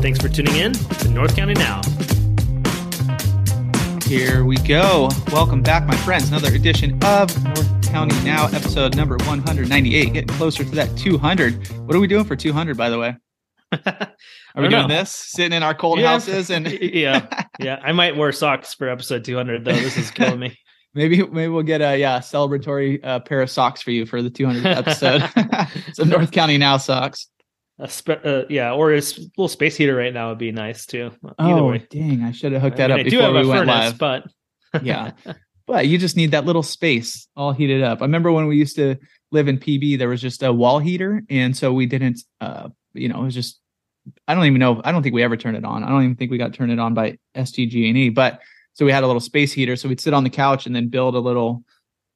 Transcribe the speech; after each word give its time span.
Thanks 0.00 0.20
for 0.20 0.28
tuning 0.28 0.54
in 0.56 0.72
to 0.72 1.08
North 1.08 1.34
County 1.36 1.54
Now. 1.54 1.80
Here 4.06 4.44
we 4.44 4.56
go. 4.58 5.08
Welcome 5.32 5.62
back, 5.62 5.86
my 5.86 5.96
friends. 5.96 6.28
Another 6.28 6.54
edition 6.54 6.98
of 7.04 7.44
North 7.44 7.88
County 7.90 8.14
Now, 8.24 8.46
episode 8.46 8.96
number 8.96 9.16
198. 9.18 10.12
Getting 10.12 10.28
closer 10.36 10.64
to 10.64 10.70
that 10.70 10.96
200. 10.96 11.68
What 11.86 11.96
are 11.96 12.00
we 12.00 12.06
doing 12.06 12.24
for 12.24 12.36
200, 12.36 12.76
by 12.76 12.90
the 12.90 12.98
way? 12.98 13.16
Are 13.72 14.62
we 14.62 14.68
doing 14.68 14.88
know. 14.88 14.88
this? 14.88 15.10
Sitting 15.10 15.54
in 15.54 15.62
our 15.62 15.74
cold 15.74 15.98
Yeah. 15.98 16.12
houses 16.12 16.48
and 16.48 16.66
yeah, 16.80 17.44
yeah. 17.60 17.78
I 17.82 17.92
might 17.92 18.16
wear 18.16 18.32
socks 18.32 18.72
for 18.72 18.88
episode 18.88 19.24
200 19.24 19.64
though. 19.64 19.72
This 19.72 19.98
is 19.98 20.10
killing 20.10 20.40
me. 20.40 20.58
Maybe 20.94 21.22
maybe 21.22 21.48
we'll 21.48 21.62
get 21.64 21.82
a 21.82 21.98
yeah 21.98 22.18
celebratory 22.20 23.04
uh, 23.04 23.20
pair 23.20 23.42
of 23.42 23.50
socks 23.50 23.82
for 23.82 23.90
you 23.90 24.06
for 24.06 24.22
the 24.22 24.30
200th 24.30 24.64
episode. 24.64 25.74
Some 25.92 26.08
North 26.08 26.30
County 26.30 26.56
Now 26.56 26.78
socks. 26.78 27.28
A 27.80 27.88
spe- 27.88 28.24
uh, 28.24 28.42
yeah, 28.48 28.72
or 28.72 28.92
a 28.92 28.96
little 28.96 29.46
space 29.48 29.76
heater 29.76 29.94
right 29.94 30.12
now 30.12 30.30
would 30.30 30.38
be 30.38 30.50
nice 30.50 30.84
too. 30.84 31.12
Either 31.38 31.60
Oh 31.60 31.70
way. 31.70 31.86
dang! 31.90 32.22
I 32.24 32.32
should 32.32 32.52
have 32.52 32.62
hooked 32.62 32.80
I 32.80 32.88
that 32.88 32.96
mean, 32.96 33.06
up 33.06 33.06
I 33.06 33.10
before 33.10 33.32
we 33.32 33.46
went 33.46 33.60
furnace, 33.68 33.68
live. 33.68 33.98
but 33.98 34.24
yeah, 34.82 35.12
but 35.66 35.86
you 35.86 35.96
just 35.98 36.16
need 36.16 36.32
that 36.32 36.44
little 36.44 36.64
space 36.64 37.28
all 37.36 37.52
heated 37.52 37.82
up. 37.84 38.00
I 38.00 38.04
remember 38.04 38.32
when 38.32 38.48
we 38.48 38.56
used 38.56 38.74
to 38.76 38.96
live 39.30 39.46
in 39.46 39.58
PB, 39.58 39.98
there 39.98 40.08
was 40.08 40.20
just 40.20 40.42
a 40.42 40.52
wall 40.52 40.80
heater, 40.80 41.22
and 41.30 41.56
so 41.56 41.72
we 41.72 41.86
didn't. 41.86 42.20
uh 42.40 42.68
You 42.94 43.08
know, 43.08 43.20
it 43.20 43.24
was 43.24 43.34
just. 43.34 43.60
I 44.26 44.34
don't 44.34 44.46
even 44.46 44.58
know. 44.58 44.80
I 44.84 44.90
don't 44.90 45.02
think 45.02 45.14
we 45.14 45.22
ever 45.22 45.36
turned 45.36 45.56
it 45.58 45.64
on. 45.66 45.84
I 45.84 45.88
don't 45.90 46.02
even 46.02 46.16
think 46.16 46.30
we 46.30 46.38
got 46.38 46.54
turned 46.54 46.72
it 46.72 46.78
on 46.78 46.94
by 46.94 47.18
SDG&E. 47.36 48.06
E, 48.06 48.08
But 48.08 48.40
so 48.72 48.86
we 48.86 48.90
had 48.92 49.04
a 49.04 49.06
little 49.06 49.20
space 49.20 49.52
heater, 49.52 49.76
so 49.76 49.86
we'd 49.88 50.00
sit 50.00 50.14
on 50.14 50.24
the 50.24 50.30
couch 50.30 50.64
and 50.66 50.74
then 50.74 50.88
build 50.88 51.14
a 51.14 51.18
little 51.20 51.62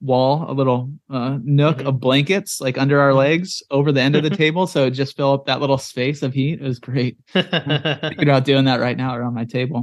wall, 0.03 0.45
a 0.49 0.53
little 0.53 0.91
uh, 1.09 1.39
nook 1.43 1.77
Mhm. 1.77 1.87
of 1.87 1.99
blankets 1.99 2.59
like 2.61 2.77
under 2.77 2.99
our 2.99 3.13
legs 3.13 3.63
over 3.71 3.91
the 3.91 4.01
end 4.01 4.15
of 4.15 4.23
the 4.23 4.29
table, 4.43 4.67
so 4.67 4.85
it 4.85 4.91
just 4.91 5.15
fill 5.15 5.31
up 5.33 5.45
that 5.45 5.61
little 5.61 5.77
space 5.77 6.21
of 6.21 6.33
heat. 6.33 6.59
It 6.61 6.63
was 6.63 6.77
great. 6.79 7.17
Thinking 7.33 8.19
about 8.23 8.43
doing 8.45 8.65
that 8.65 8.79
right 8.81 8.97
now 8.97 9.15
around 9.15 9.33
my 9.33 9.45
table. 9.45 9.81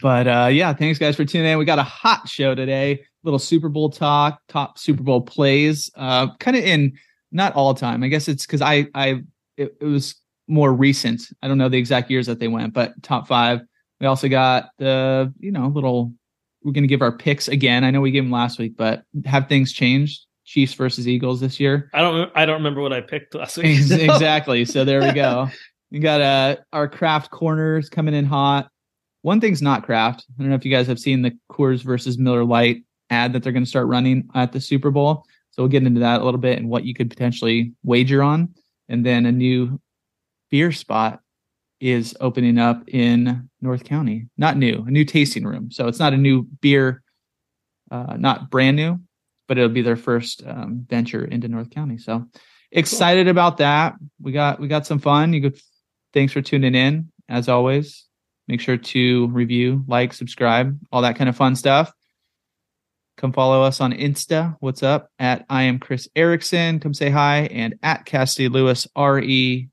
But 0.00 0.28
uh, 0.28 0.48
yeah, 0.52 0.72
thanks 0.72 0.98
guys 1.00 1.16
for 1.16 1.24
tuning 1.24 1.50
in. 1.50 1.58
We 1.58 1.64
got 1.64 1.80
a 1.80 1.82
hot 1.84 2.28
show 2.28 2.54
today. 2.54 3.00
Little 3.24 3.40
Super 3.40 3.68
Bowl 3.68 3.90
talk, 3.90 4.40
top 4.48 4.78
Super 4.78 5.02
Bowl 5.02 5.20
plays. 5.20 5.90
Uh, 5.96 6.28
kind 6.38 6.56
of 6.56 6.62
in 6.64 6.92
not 7.32 7.54
all 7.54 7.74
time. 7.74 8.02
I 8.04 8.08
guess 8.08 8.28
it's 8.28 8.46
because 8.46 8.62
I 8.62 8.86
I 8.94 9.22
it, 9.56 9.76
it 9.80 9.84
was 9.84 10.14
more 10.46 10.72
recent. 10.72 11.22
I 11.42 11.48
don't 11.48 11.58
know 11.58 11.68
the 11.68 11.76
exact 11.78 12.08
years 12.10 12.26
that 12.28 12.38
they 12.38 12.48
went, 12.48 12.72
but 12.72 13.02
top 13.02 13.26
five. 13.26 13.60
We 14.00 14.06
also 14.06 14.28
got 14.28 14.70
the 14.78 15.34
you 15.40 15.50
know 15.50 15.66
little. 15.66 16.12
We're 16.62 16.72
gonna 16.72 16.86
give 16.86 17.02
our 17.02 17.12
picks 17.12 17.48
again. 17.48 17.84
I 17.84 17.90
know 17.90 18.00
we 18.00 18.10
gave 18.10 18.24
them 18.24 18.30
last 18.32 18.58
week, 18.58 18.76
but 18.76 19.02
have 19.24 19.48
things 19.48 19.72
changed? 19.72 20.26
Chiefs 20.44 20.74
versus 20.74 21.06
Eagles 21.06 21.40
this 21.40 21.60
year. 21.60 21.90
I 21.94 22.00
don't. 22.00 22.30
I 22.34 22.44
don't 22.44 22.56
remember 22.56 22.80
what 22.80 22.92
I 22.92 23.00
picked 23.00 23.34
last 23.34 23.56
week. 23.56 23.78
So- 23.82 23.94
exactly. 23.94 24.64
So 24.64 24.84
there 24.84 25.00
we 25.00 25.12
go. 25.12 25.48
We 25.92 25.98
got 25.98 26.20
uh 26.20 26.56
our 26.72 26.86
craft 26.86 27.32
corners 27.32 27.88
coming 27.88 28.14
in 28.14 28.24
hot. 28.24 28.68
One 29.22 29.40
thing's 29.40 29.60
not 29.60 29.82
craft. 29.84 30.24
I 30.38 30.42
don't 30.42 30.50
know 30.50 30.54
if 30.54 30.64
you 30.64 30.70
guys 30.70 30.86
have 30.86 31.00
seen 31.00 31.22
the 31.22 31.32
Coors 31.50 31.82
versus 31.82 32.16
Miller 32.16 32.44
Lite 32.44 32.84
ad 33.10 33.32
that 33.32 33.42
they're 33.42 33.52
going 33.52 33.64
to 33.64 33.68
start 33.68 33.88
running 33.88 34.28
at 34.36 34.52
the 34.52 34.60
Super 34.60 34.92
Bowl. 34.92 35.24
So 35.50 35.62
we'll 35.62 35.68
get 35.68 35.82
into 35.82 35.98
that 35.98 36.20
a 36.20 36.24
little 36.24 36.38
bit 36.38 36.58
and 36.60 36.68
what 36.70 36.84
you 36.84 36.94
could 36.94 37.10
potentially 37.10 37.72
wager 37.82 38.22
on. 38.22 38.54
And 38.88 39.04
then 39.04 39.26
a 39.26 39.32
new 39.32 39.80
beer 40.48 40.70
spot 40.70 41.20
is 41.80 42.16
opening 42.20 42.58
up 42.58 42.82
in 42.88 43.48
North 43.60 43.84
County. 43.84 44.26
Not 44.36 44.56
new, 44.56 44.84
a 44.86 44.90
new 44.90 45.04
tasting 45.04 45.44
room. 45.44 45.70
So 45.70 45.88
it's 45.88 45.98
not 45.98 46.12
a 46.12 46.18
new 46.18 46.42
beer, 46.60 47.02
uh, 47.90 48.16
not 48.18 48.50
brand 48.50 48.76
new, 48.76 49.00
but 49.48 49.58
it'll 49.58 49.70
be 49.70 49.82
their 49.82 49.96
first 49.96 50.42
um, 50.46 50.86
venture 50.88 51.24
into 51.24 51.48
North 51.48 51.70
County. 51.70 51.98
So 51.98 52.26
excited 52.70 53.28
about 53.28 53.56
that. 53.56 53.94
We 54.20 54.32
got 54.32 54.60
we 54.60 54.68
got 54.68 54.86
some 54.86 54.98
fun. 54.98 55.32
You 55.32 55.42
could 55.42 55.60
thanks 56.12 56.32
for 56.32 56.42
tuning 56.42 56.74
in 56.74 57.10
as 57.28 57.48
always. 57.48 58.04
Make 58.48 58.60
sure 58.60 58.76
to 58.76 59.28
review, 59.28 59.84
like, 59.86 60.12
subscribe, 60.12 60.76
all 60.90 61.02
that 61.02 61.14
kind 61.14 61.30
of 61.30 61.36
fun 61.36 61.54
stuff. 61.54 61.92
Come 63.16 63.32
follow 63.32 63.62
us 63.62 63.80
on 63.80 63.92
Insta. 63.92 64.56
What's 64.58 64.82
up? 64.82 65.08
At 65.20 65.46
I 65.48 65.64
am 65.64 65.78
Chris 65.78 66.08
Erickson. 66.16 66.80
Come 66.80 66.92
say 66.92 67.10
hi. 67.10 67.42
And 67.52 67.76
at 67.82 68.06
Cassidy 68.06 68.48
Lewis 68.48 68.88
RE. 68.98 69.68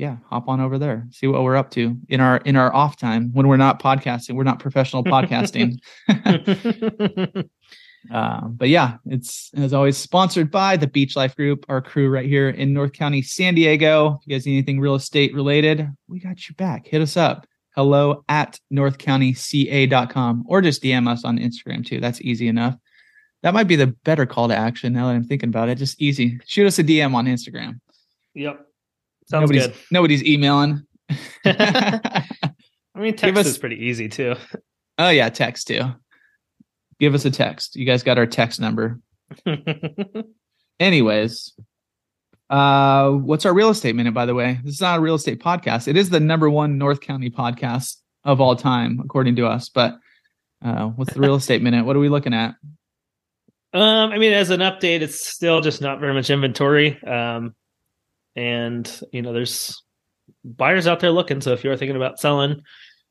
Yeah, 0.00 0.16
hop 0.30 0.48
on 0.48 0.60
over 0.60 0.78
there. 0.78 1.06
See 1.10 1.26
what 1.26 1.42
we're 1.42 1.56
up 1.56 1.70
to 1.72 1.96
in 2.08 2.20
our 2.20 2.38
in 2.38 2.56
our 2.56 2.74
off 2.74 2.96
time 2.96 3.30
when 3.34 3.48
we're 3.48 3.58
not 3.58 3.82
podcasting. 3.82 4.34
We're 4.34 4.44
not 4.44 4.58
professional 4.58 5.04
podcasting. 5.04 5.78
Um, 8.10 8.54
but 8.56 8.70
yeah, 8.70 8.96
it's 9.04 9.50
as 9.54 9.74
always 9.74 9.98
sponsored 9.98 10.50
by 10.50 10.78
the 10.78 10.86
Beach 10.86 11.16
Life 11.16 11.36
Group, 11.36 11.66
our 11.68 11.82
crew 11.82 12.08
right 12.08 12.24
here 12.24 12.48
in 12.48 12.72
North 12.72 12.94
County, 12.94 13.20
San 13.20 13.54
Diego. 13.54 14.18
If 14.18 14.26
you 14.26 14.34
guys 14.34 14.46
need 14.46 14.54
anything 14.54 14.80
real 14.80 14.94
estate 14.94 15.34
related, 15.34 15.86
we 16.08 16.18
got 16.18 16.48
you 16.48 16.54
back. 16.54 16.86
Hit 16.86 17.02
us 17.02 17.18
up. 17.18 17.46
Hello 17.76 18.24
at 18.26 18.58
northcountyca.com 18.72 20.44
or 20.48 20.62
just 20.62 20.82
DM 20.82 21.08
us 21.08 21.26
on 21.26 21.38
Instagram 21.38 21.84
too. 21.84 22.00
That's 22.00 22.22
easy 22.22 22.48
enough. 22.48 22.74
That 23.42 23.52
might 23.52 23.68
be 23.68 23.76
the 23.76 23.88
better 23.88 24.24
call 24.24 24.48
to 24.48 24.56
action 24.56 24.94
now 24.94 25.08
that 25.08 25.14
I'm 25.14 25.24
thinking 25.24 25.50
about 25.50 25.68
it. 25.68 25.76
Just 25.76 26.00
easy. 26.00 26.40
Shoot 26.46 26.66
us 26.66 26.78
a 26.78 26.84
DM 26.84 27.14
on 27.14 27.26
Instagram. 27.26 27.80
yep. 28.34 28.66
Sounds 29.30 29.42
nobody's 29.42 29.66
good. 29.68 29.76
nobody's 29.90 30.24
emailing. 30.24 30.82
I 31.44 32.24
mean, 32.96 33.16
text 33.16 33.38
us- 33.40 33.46
is 33.46 33.58
pretty 33.58 33.76
easy 33.86 34.08
too. 34.08 34.34
oh 34.98 35.08
yeah, 35.10 35.28
text 35.28 35.68
too. 35.68 35.82
Give 36.98 37.14
us 37.14 37.24
a 37.24 37.30
text. 37.30 37.76
You 37.76 37.86
guys 37.86 38.02
got 38.02 38.18
our 38.18 38.26
text 38.26 38.60
number. 38.60 39.00
anyways 40.80 41.52
uh 42.48 43.10
what's 43.10 43.46
our 43.46 43.54
real 43.54 43.70
estate 43.70 43.94
minute 43.94 44.12
by 44.14 44.26
the 44.26 44.34
way 44.34 44.58
this 44.64 44.74
is 44.74 44.80
not 44.80 44.98
a 44.98 45.00
real 45.00 45.14
estate 45.14 45.40
podcast 45.40 45.86
it 45.86 45.96
is 45.96 46.10
the 46.10 46.18
number 46.18 46.50
one 46.50 46.78
north 46.78 47.00
county 47.00 47.30
podcast 47.30 47.96
of 48.24 48.40
all 48.40 48.56
time 48.56 49.00
according 49.04 49.36
to 49.36 49.46
us 49.46 49.68
but 49.68 49.96
uh 50.64 50.86
what's 50.86 51.12
the 51.14 51.20
real 51.20 51.34
estate 51.36 51.62
minute 51.62 51.84
what 51.84 51.94
are 51.94 52.00
we 52.00 52.08
looking 52.08 52.34
at 52.34 52.54
Um, 53.72 54.10
I 54.10 54.18
mean, 54.18 54.32
as 54.32 54.50
an 54.50 54.60
update, 54.60 55.00
it's 55.00 55.24
still 55.28 55.60
just 55.60 55.80
not 55.80 56.00
very 56.00 56.12
much 56.12 56.28
inventory. 56.28 57.00
Um, 57.04 57.54
and 58.36 59.00
you 59.12 59.22
know, 59.22 59.32
there's 59.32 59.82
buyers 60.44 60.86
out 60.86 61.00
there 61.00 61.10
looking. 61.10 61.40
So 61.40 61.52
if 61.52 61.64
you're 61.64 61.76
thinking 61.76 61.96
about 61.96 62.18
selling, 62.20 62.62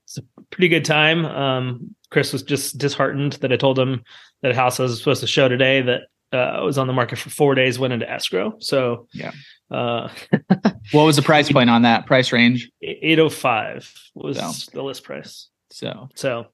it's 0.06 0.18
a 0.18 0.24
pretty 0.52 0.70
good 0.70 0.86
time. 0.86 1.26
Um, 1.26 1.96
Chris 2.10 2.34
was 2.34 2.44
just 2.44 2.78
disheartened 2.78 3.34
that 3.34 3.52
I 3.54 3.58
told 3.58 3.78
him 3.78 4.04
that 4.42 4.52
a 4.52 4.56
house 4.56 4.80
I 4.80 4.84
was 4.84 4.98
supposed 4.98 5.22
to 5.22 5.28
show 5.28 5.48
today 5.48 5.82
that 5.82 6.02
uh, 6.32 6.64
was 6.64 6.78
on 6.78 6.88
the 6.88 6.94
market 6.94 7.20
for 7.20 7.30
four 7.30 7.56
days 7.56 7.78
went 7.80 7.94
into 7.94 8.10
escrow. 8.10 8.56
So 8.60 9.08
Yeah. 9.14 9.32
uh, 9.72 10.10
what 10.92 11.04
was 11.04 11.16
the 11.16 11.22
price 11.22 11.52
point 11.52 11.70
on 11.70 11.84
that 11.84 12.06
price 12.06 12.32
range 12.32 12.72
eight 12.82 13.20
oh 13.20 13.30
five 13.30 13.92
was 14.16 14.38
So. 14.38 14.72
the 14.74 14.82
list 14.84 15.04
price. 15.04 15.50
so 15.72 16.10
So 16.16 16.48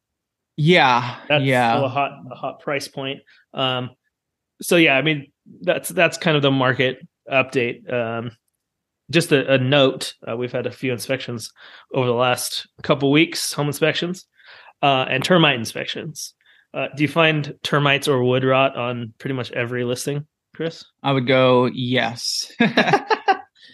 yeah 0.58 1.18
that's 1.28 1.44
yeah 1.44 1.78
a 1.84 1.88
hot 1.90 2.12
a 2.32 2.36
hot 2.36 2.62
price 2.62 2.88
point 2.88 3.20
um 3.54 3.90
so 4.62 4.78
yeah 4.78 4.96
i 4.96 5.02
mean 5.02 5.30
that's 5.62 5.90
that's 5.90 6.18
kind 6.18 6.38
of 6.38 6.44
the 6.44 6.52
market 6.52 7.06
update 7.30 7.92
um 7.92 8.32
just 9.12 9.32
a, 9.32 9.54
a 9.54 9.58
note 9.58 10.14
uh, 10.30 10.36
we've 10.36 10.52
had 10.52 10.66
a 10.66 10.72
few 10.72 10.92
inspections 10.92 11.52
over 11.94 12.08
the 12.08 12.14
last 12.14 12.68
couple 12.84 13.12
weeks 13.12 13.54
home 13.54 13.68
inspections 13.68 14.26
uh 14.82 15.06
and 15.10 15.24
termite 15.24 15.56
inspections. 15.60 16.34
Uh 16.74 16.88
do 16.96 17.04
you 17.04 17.08
find 17.08 17.54
termites 17.64 18.08
or 18.08 18.24
wood 18.24 18.44
rot 18.44 18.76
on 18.76 19.14
pretty 19.20 19.34
much 19.36 19.52
every 19.52 19.84
listing 19.84 20.26
chris? 20.56 20.84
I 21.04 21.12
would 21.12 21.28
go 21.28 21.70
yes. 21.74 22.52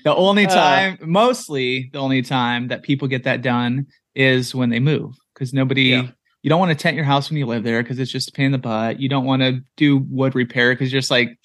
The 0.03 0.15
only 0.15 0.47
Uh, 0.47 0.49
time 0.49 0.97
mostly 1.01 1.89
the 1.93 1.99
only 1.99 2.23
time 2.23 2.69
that 2.69 2.81
people 2.81 3.07
get 3.07 3.23
that 3.25 3.41
done 3.43 3.85
is 4.15 4.55
when 4.55 4.69
they 4.71 4.79
move 4.79 5.13
because 5.33 5.53
nobody 5.53 5.83
Yeah. 5.83 6.07
you 6.41 6.49
don't 6.49 6.59
want 6.59 6.71
to 6.71 6.75
tent 6.75 6.95
your 6.95 7.05
house 7.05 7.29
when 7.29 7.37
you 7.37 7.45
live 7.45 7.63
there 7.63 7.83
because 7.83 7.99
it's 7.99 8.11
just 8.11 8.29
a 8.29 8.31
pain 8.31 8.47
in 8.47 8.51
the 8.51 8.57
butt. 8.57 8.99
You 8.99 9.09
don't 9.09 9.25
want 9.25 9.43
to 9.43 9.61
do 9.77 9.99
wood 10.09 10.33
repair 10.33 10.73
because 10.73 10.91
you're 10.91 11.01
just 11.01 11.11
like 11.11 11.37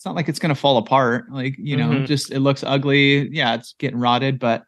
it's 0.00 0.06
not 0.06 0.14
like 0.14 0.30
it's 0.30 0.38
going 0.38 0.48
to 0.48 0.58
fall 0.58 0.78
apart 0.78 1.26
like 1.30 1.54
you 1.58 1.76
know 1.76 1.90
Mhm. 1.90 2.06
just 2.06 2.30
it 2.32 2.40
looks 2.40 2.64
ugly 2.64 3.28
yeah 3.36 3.52
it's 3.54 3.74
getting 3.78 4.00
rotted 4.00 4.38
but 4.38 4.62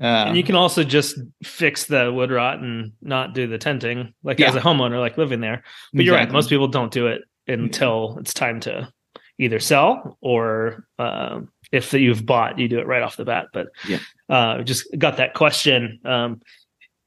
uh 0.00 0.24
and 0.26 0.36
you 0.36 0.42
can 0.42 0.56
also 0.56 0.82
just 0.82 1.16
fix 1.44 1.84
the 1.86 2.12
wood 2.12 2.32
rot 2.32 2.58
and 2.58 2.90
not 3.00 3.34
do 3.34 3.46
the 3.46 3.56
tenting 3.56 4.12
like 4.24 4.40
Yeah. 4.40 4.48
as 4.48 4.56
a 4.56 4.60
homeowner 4.60 4.98
like 4.98 5.16
living 5.16 5.38
there 5.40 5.62
but 5.92 6.04
you're 6.04 6.16
right 6.16 6.28
most 6.32 6.48
people 6.48 6.66
don't 6.66 6.92
do 6.92 7.06
it 7.06 7.22
until 7.46 8.16
it's 8.18 8.34
time 8.34 8.58
to 8.60 8.92
either 9.38 9.60
sell 9.60 10.18
or 10.20 10.88
um, 10.98 11.50
if 11.70 11.92
you've 11.92 12.24
bought, 12.26 12.58
you 12.58 12.68
do 12.68 12.78
it 12.78 12.86
right 12.86 13.02
off 13.02 13.16
the 13.16 13.24
bat. 13.24 13.46
But 13.52 13.66
Yeah. 13.86 13.98
uh, 14.28 14.62
just 14.62 14.86
got 14.96 15.16
that 15.16 15.34
question: 15.34 15.98
um, 16.04 16.40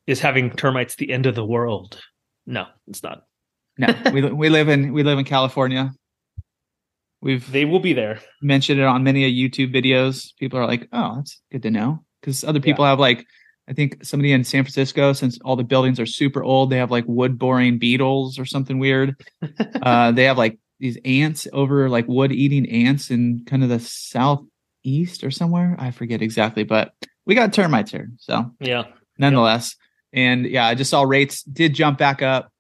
Is 0.08 0.20
having 0.20 0.52
termites 0.52 0.96
the 0.96 1.12
end 1.12 1.26
of 1.26 1.36
the 1.36 1.46
world? 1.46 2.00
No, 2.46 2.66
it's 2.88 3.02
not. 3.02 3.24
No, 3.78 3.88
we 4.14 4.22
we 4.24 4.50
live 4.50 4.68
in 4.68 4.92
we 4.94 5.04
live 5.04 5.20
in 5.20 5.26
California. 5.26 5.92
We've 7.28 7.52
They 7.52 7.66
will 7.66 7.82
be 7.82 7.92
there. 7.92 8.22
mentioned 8.42 8.80
it 8.80 8.86
on 8.86 9.04
many 9.04 9.26
of 9.26 9.32
YouTube 9.32 9.74
videos. 9.76 10.30
People 10.40 10.58
are 10.60 10.66
like, 10.66 10.88
"Oh, 10.94 11.18
that's 11.18 11.42
good 11.52 11.62
to 11.64 11.70
know," 11.72 12.06
because 12.22 12.46
other 12.46 12.62
people 12.62 12.86
have 12.86 13.02
like, 13.02 13.26
I 13.68 13.74
think 13.74 14.06
somebody 14.06 14.32
in 14.32 14.46
San 14.46 14.64
Francisco, 14.64 15.12
since 15.12 15.38
all 15.44 15.58
the 15.58 15.66
buildings 15.66 16.00
are 16.00 16.06
super 16.06 16.42
old, 16.42 16.70
they 16.70 16.78
have 16.78 16.90
like 16.90 17.04
wood 17.06 17.38
boring 17.38 17.80
beetles 17.80 18.40
or 18.40 18.46
something 18.46 18.80
weird. 18.80 19.14
uh, 19.82 20.14
they 20.14 20.24
have 20.24 20.38
like 20.38 20.58
these 20.80 20.98
ants 21.04 21.50
over 21.52 21.90
like 21.90 22.08
wood 22.08 22.32
eating 22.32 22.66
ants 22.70 23.12
in 23.12 23.44
kind 23.46 23.62
of 23.62 23.68
the 23.68 23.80
southeast 23.82 25.22
or 25.22 25.30
somewhere. 25.32 25.76
I 25.78 25.92
forget 25.92 26.22
exactly, 26.22 26.64
but 26.64 26.94
we 27.26 27.36
got 27.36 27.52
termites 27.52 27.92
here, 27.92 28.10
so 28.20 28.54
Yeah. 28.62 28.86
nonetheless. 29.18 29.76
And 30.14 30.46
yeah, 30.46 30.66
I 30.66 30.76
just 30.76 30.92
saw 30.92 31.02
rates 31.02 31.44
did 31.44 31.74
jump 31.74 31.98
back 31.98 32.22
up 32.22 32.54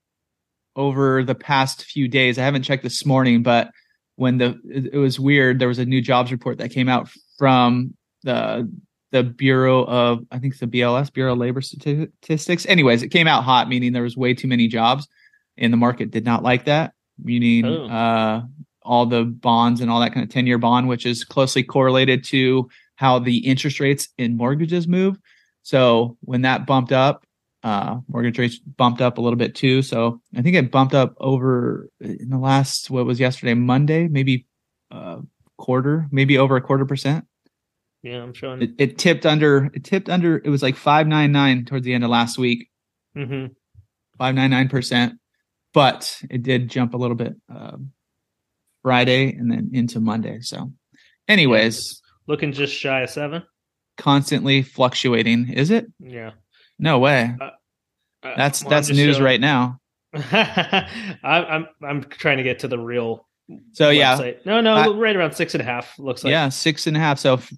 over 0.75 1.23
the 1.23 1.35
past 1.35 1.85
few 1.85 2.09
days. 2.09 2.37
I 2.37 2.43
haven't 2.43 2.63
checked 2.63 2.83
this 2.83 3.05
morning, 3.05 3.43
but 3.43 3.71
when 4.17 4.37
the 4.39 4.59
it, 4.93 4.97
was 4.97 5.19
weird, 5.19 5.59
there 5.59 5.67
was 5.69 5.79
a 5.79 5.85
new 5.85 6.01
jobs 6.01 6.31
report 6.31 6.57
that 6.57 6.69
came 6.69 6.89
out 6.89 7.09
from 7.37 7.93
the 8.23 8.69
the 9.13 9.23
Bureau 9.23 9.85
of 9.85 10.25
I 10.31 10.39
think 10.39 10.53
it's 10.53 10.59
the 10.59 10.67
BLS 10.67 11.13
Bureau 11.13 11.31
of 11.33 11.37
Labor 11.39 11.61
Statistics. 11.61 12.65
Anyways, 12.65 13.03
it 13.03 13.09
came 13.09 13.27
out 13.27 13.43
hot, 13.43 13.69
meaning 13.69 13.93
there 13.93 14.03
was 14.03 14.17
way 14.17 14.33
too 14.33 14.47
many 14.49 14.67
jobs, 14.67 15.07
and 15.57 15.71
the 15.71 15.77
market 15.77 16.11
did 16.11 16.25
not 16.25 16.43
like 16.43 16.65
that. 16.65 16.93
Meaning, 17.23 17.65
Oh. 17.65 17.85
uh, 17.87 18.41
all 18.83 19.05
the 19.05 19.23
bonds 19.23 19.81
and 19.81 19.89
all 19.91 19.99
that 19.99 20.13
kind 20.13 20.23
of 20.25 20.29
ten 20.31 20.47
year 20.47 20.57
bond, 20.57 20.87
which 20.87 21.05
is 21.05 21.23
closely 21.23 21.63
correlated 21.63 22.23
to 22.25 22.67
how 22.95 23.19
the 23.19 23.37
interest 23.45 23.79
rates 23.79 24.09
in 24.17 24.35
mortgages 24.35 24.87
move. 24.87 25.17
So 25.61 26.17
when 26.21 26.41
that 26.41 26.65
bumped 26.65 26.91
up, 26.91 27.23
uh, 27.63 27.97
mortgage 28.07 28.37
rates 28.39 28.59
bumped 28.59 29.01
up 29.01 29.17
a 29.17 29.21
little 29.21 29.37
bit 29.37 29.55
too. 29.55 29.81
So 29.81 30.21
I 30.35 30.41
think 30.41 30.55
it 30.55 30.71
bumped 30.71 30.93
up 30.93 31.15
over 31.17 31.89
in 31.99 32.29
the 32.29 32.37
last 32.37 32.89
what 32.89 33.05
was 33.05 33.19
yesterday, 33.19 33.53
Monday, 33.53 34.07
maybe 34.07 34.45
uh, 34.91 35.17
quarter, 35.57 36.07
maybe 36.11 36.37
over 36.37 36.55
a 36.55 36.61
quarter 36.61 36.85
percent. 36.85 37.25
Yeah, 38.03 38.21
I'm 38.21 38.33
showing. 38.33 38.61
It, 38.61 38.71
it 38.77 38.97
tipped 38.97 39.25
under. 39.25 39.69
It 39.73 39.83
tipped 39.83 40.07
under. 40.07 40.37
It 40.37 40.49
was 40.49 40.61
like 40.61 40.75
five 40.75 41.07
nine 41.07 41.31
nine 41.31 41.65
towards 41.65 41.83
the 41.83 41.93
end 41.93 42.03
of 42.03 42.09
last 42.09 42.37
week, 42.37 42.69
hmm 43.15 43.47
five 44.17 44.35
nine 44.35 44.51
nine 44.51 44.69
percent. 44.69 45.15
But 45.73 46.21
it 46.29 46.43
did 46.43 46.69
jump 46.69 46.93
a 46.93 46.97
little 46.97 47.15
bit 47.17 47.33
um, 47.49 47.91
Friday 48.83 49.33
and 49.33 49.51
then 49.51 49.71
into 49.73 49.99
Monday. 49.99 50.39
So, 50.41 50.71
anyways, 51.27 52.01
Looking 52.27 52.51
just 52.53 52.73
shy 52.73 53.01
of 53.01 53.09
seven. 53.09 53.43
constantly 53.97 54.61
fluctuating. 54.61 55.49
Is 55.49 55.71
it? 55.71 55.87
Yeah. 55.99 56.31
No 56.79 56.99
way. 56.99 57.35
Uh, 57.39 57.49
That's 58.35 58.63
well, 58.63 58.69
that's 58.71 58.89
news 58.89 59.15
showing- 59.15 59.23
right 59.23 59.41
now. 59.41 59.79
I, 60.13 60.87
I'm 61.23 61.67
I'm 61.83 62.03
trying 62.03 62.37
to 62.37 62.43
get 62.43 62.59
to 62.59 62.67
the 62.67 62.79
real. 62.79 63.27
So 63.73 63.89
yeah. 63.89 64.33
No, 64.45 64.61
no, 64.61 64.73
I- 64.73 64.87
right 64.89 65.15
around 65.15 65.33
six 65.33 65.53
and 65.53 65.61
a 65.61 65.65
half. 65.65 65.97
Looks 65.99 66.23
like. 66.23 66.31
yeah, 66.31 66.49
six 66.49 66.87
and 66.87 66.97
a 66.97 66.99
half. 66.99 67.19
So 67.19 67.35
f- 67.35 67.51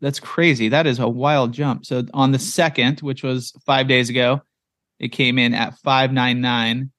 that's 0.00 0.18
crazy. 0.20 0.68
That 0.68 0.86
is 0.86 0.98
a 0.98 1.08
wild 1.08 1.52
jump. 1.52 1.84
So 1.86 2.04
on 2.14 2.32
the 2.32 2.38
second, 2.38 3.00
which 3.00 3.22
was 3.22 3.52
five 3.66 3.86
days 3.88 4.08
ago, 4.10 4.40
it 4.98 5.08
came 5.08 5.38
in 5.38 5.54
at 5.54 5.78
five 5.78 6.12
nine 6.12 6.40
nine. 6.40 6.90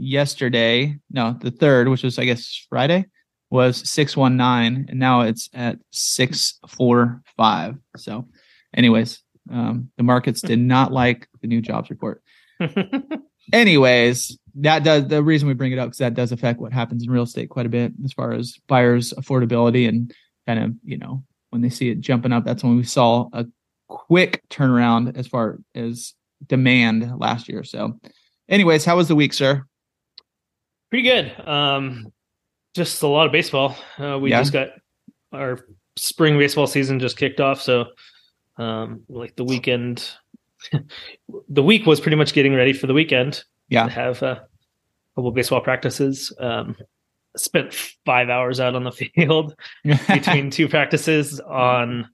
Yesterday, 0.00 0.96
no, 1.10 1.36
the 1.40 1.50
third, 1.50 1.88
which 1.88 2.04
was 2.04 2.18
I 2.20 2.24
guess 2.24 2.66
Friday, 2.70 3.06
was 3.50 3.88
six 3.88 4.16
one 4.16 4.36
nine, 4.36 4.86
and 4.88 4.98
now 5.00 5.22
it's 5.22 5.50
at 5.52 5.78
six 5.90 6.58
four 6.68 7.22
five. 7.36 7.74
So, 7.96 8.28
anyways, 8.76 9.20
um, 9.50 9.90
the 9.96 10.02
markets 10.02 10.40
did 10.40 10.58
not 10.74 10.92
like 10.92 11.28
the 11.40 11.46
new 11.48 11.60
jobs 11.60 11.90
report. 11.90 12.22
anyways 13.52 14.36
that 14.56 14.82
does 14.84 15.06
the 15.08 15.22
reason 15.22 15.48
we 15.48 15.54
bring 15.54 15.72
it 15.72 15.78
up 15.78 15.86
because 15.86 15.98
that 15.98 16.14
does 16.14 16.32
affect 16.32 16.60
what 16.60 16.72
happens 16.72 17.02
in 17.04 17.10
real 17.10 17.22
estate 17.22 17.48
quite 17.48 17.64
a 17.66 17.68
bit 17.70 17.92
as 18.04 18.12
far 18.12 18.32
as 18.32 18.56
buyers 18.66 19.14
affordability 19.16 19.88
and 19.88 20.12
kind 20.46 20.58
of 20.62 20.72
you 20.84 20.98
know 20.98 21.22
when 21.50 21.62
they 21.62 21.70
see 21.70 21.88
it 21.88 22.00
jumping 22.00 22.32
up 22.32 22.44
that's 22.44 22.62
when 22.64 22.76
we 22.76 22.82
saw 22.82 23.28
a 23.32 23.46
quick 23.88 24.42
turnaround 24.50 25.16
as 25.16 25.26
far 25.26 25.58
as 25.74 26.14
demand 26.46 27.18
last 27.18 27.48
year 27.48 27.64
so 27.64 27.98
anyways 28.48 28.84
how 28.84 28.96
was 28.96 29.08
the 29.08 29.14
week 29.16 29.32
sir 29.32 29.62
Pretty 30.90 31.06
good. 31.06 31.46
Um, 31.46 32.10
just 32.74 33.02
a 33.02 33.06
lot 33.06 33.26
of 33.26 33.32
baseball. 33.32 33.76
Uh, 33.98 34.18
we 34.18 34.30
Yeah. 34.30 34.40
just 34.40 34.54
got 34.54 34.68
our 35.32 35.58
spring 35.96 36.38
baseball 36.38 36.66
season 36.66 36.98
just 36.98 37.18
kicked 37.18 37.40
off, 37.40 37.60
so 37.60 37.88
um, 38.58 39.02
like 39.08 39.36
the 39.36 39.44
weekend, 39.44 40.08
the 41.48 41.62
week 41.62 41.86
was 41.86 42.00
pretty 42.00 42.16
much 42.16 42.32
getting 42.32 42.54
ready 42.54 42.72
for 42.72 42.86
the 42.86 42.94
weekend. 42.94 43.42
Yeah. 43.70 43.84
to 43.84 43.90
have 43.90 44.22
a 44.22 44.46
couple 45.14 45.30
baseball 45.32 45.60
practices. 45.60 46.32
Um, 46.40 46.76
spent 47.36 47.74
five 48.06 48.30
hours 48.30 48.60
out 48.60 48.74
on 48.74 48.82
the 48.84 48.92
field 49.14 49.54
between 49.84 50.50
two 50.50 50.68
practices 50.68 51.38
on 51.40 52.08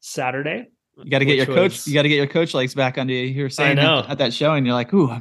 Saturday. 0.00 0.66
you 0.96 1.10
got 1.10 1.20
to 1.20 1.24
get 1.24 1.36
your 1.36 1.46
coach 1.46 1.72
was- 1.72 1.88
you 1.88 1.94
got 1.94 2.02
to 2.02 2.08
get 2.08 2.16
your 2.16 2.26
coach 2.26 2.54
legs 2.54 2.74
back 2.74 2.98
under 2.98 3.12
you 3.12 3.22
you 3.26 3.42
were 3.42 3.48
saying. 3.50 3.78
At, 3.78 4.10
at 4.10 4.18
that 4.18 4.34
show 4.34 4.52
and 4.52 4.66
you're 4.66 4.74
like 4.74 4.92
ooh 4.92 5.08
I 5.10 5.20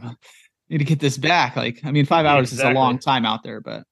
need 0.69 0.80
to 0.80 0.83
get 0.83 1.00
this 1.00 1.18
back 1.18 1.56
like 1.56 1.80
i 1.83 1.92
mean 1.92 2.06
five 2.07 2.25
hours 2.25 2.51
is 2.51 2.60
a 2.60 2.71
long 2.71 2.98
time 2.98 3.24
out 3.25 3.44
there 3.44 3.62
but 3.62 3.83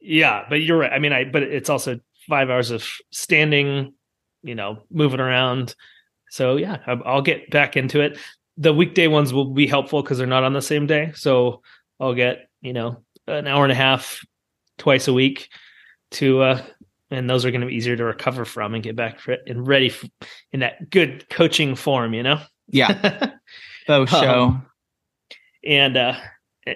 Yeah, 0.00 0.44
but 0.48 0.56
you're 0.62 0.78
right. 0.78 0.92
I 0.92 0.98
mean, 0.98 1.12
I 1.12 1.24
but 1.24 1.42
it's 1.42 1.70
also 1.70 1.98
five 2.28 2.50
hours 2.50 2.70
of 2.70 2.86
standing, 3.10 3.94
you 4.42 4.54
know, 4.54 4.82
moving 4.90 5.20
around. 5.20 5.74
So 6.30 6.56
yeah, 6.56 6.78
I'll 6.86 7.22
get 7.22 7.50
back 7.50 7.76
into 7.76 8.00
it. 8.00 8.18
The 8.56 8.72
weekday 8.72 9.06
ones 9.06 9.32
will 9.32 9.52
be 9.52 9.66
helpful 9.66 10.02
because 10.02 10.18
they're 10.18 10.26
not 10.26 10.44
on 10.44 10.52
the 10.52 10.62
same 10.62 10.86
day. 10.86 11.12
So 11.14 11.62
I'll 11.98 12.14
get 12.14 12.48
you 12.60 12.72
know 12.72 13.02
an 13.26 13.46
hour 13.46 13.64
and 13.64 13.72
a 13.72 13.76
half 13.76 14.24
twice 14.78 15.08
a 15.08 15.12
week 15.12 15.48
to, 16.12 16.42
uh 16.42 16.62
and 17.12 17.28
those 17.28 17.44
are 17.44 17.50
going 17.50 17.60
to 17.60 17.66
be 17.66 17.74
easier 17.74 17.96
to 17.96 18.04
recover 18.04 18.44
from 18.44 18.72
and 18.74 18.84
get 18.84 18.94
back 18.94 19.18
fit 19.18 19.40
and 19.48 19.66
ready 19.66 19.88
f- 19.88 20.04
in 20.52 20.60
that 20.60 20.90
good 20.90 21.28
coaching 21.28 21.74
form. 21.74 22.14
You 22.14 22.22
know. 22.22 22.40
yeah 22.68 23.32
Oh, 23.88 24.06
show 24.06 24.44
Um, 24.44 24.66
and 25.64 25.96
uh 25.96 26.14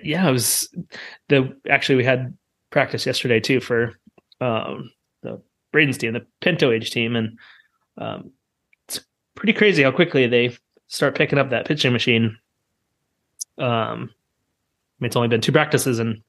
yeah 0.02 0.28
it 0.28 0.32
was 0.32 0.68
the 1.28 1.56
actually 1.70 1.94
we 1.96 2.04
had 2.04 2.36
practice 2.70 3.06
yesterday 3.06 3.38
too 3.38 3.60
for 3.60 3.92
um 4.40 4.90
Braden's 5.74 5.98
team 5.98 6.12
the 6.12 6.26
Pinto 6.40 6.70
age 6.70 6.90
team 6.90 7.16
and 7.16 7.38
um 7.98 8.30
it's 8.88 9.00
pretty 9.34 9.52
crazy 9.52 9.82
how 9.82 9.90
quickly 9.90 10.26
they 10.26 10.56
start 10.88 11.16
picking 11.16 11.38
up 11.38 11.50
that 11.50 11.66
pitching 11.66 11.92
machine 11.92 12.36
um 13.58 14.10
I 14.98 15.02
mean, 15.02 15.08
it's 15.08 15.16
only 15.16 15.28
been 15.28 15.40
two 15.40 15.52
practices 15.52 15.98
and 15.98 16.22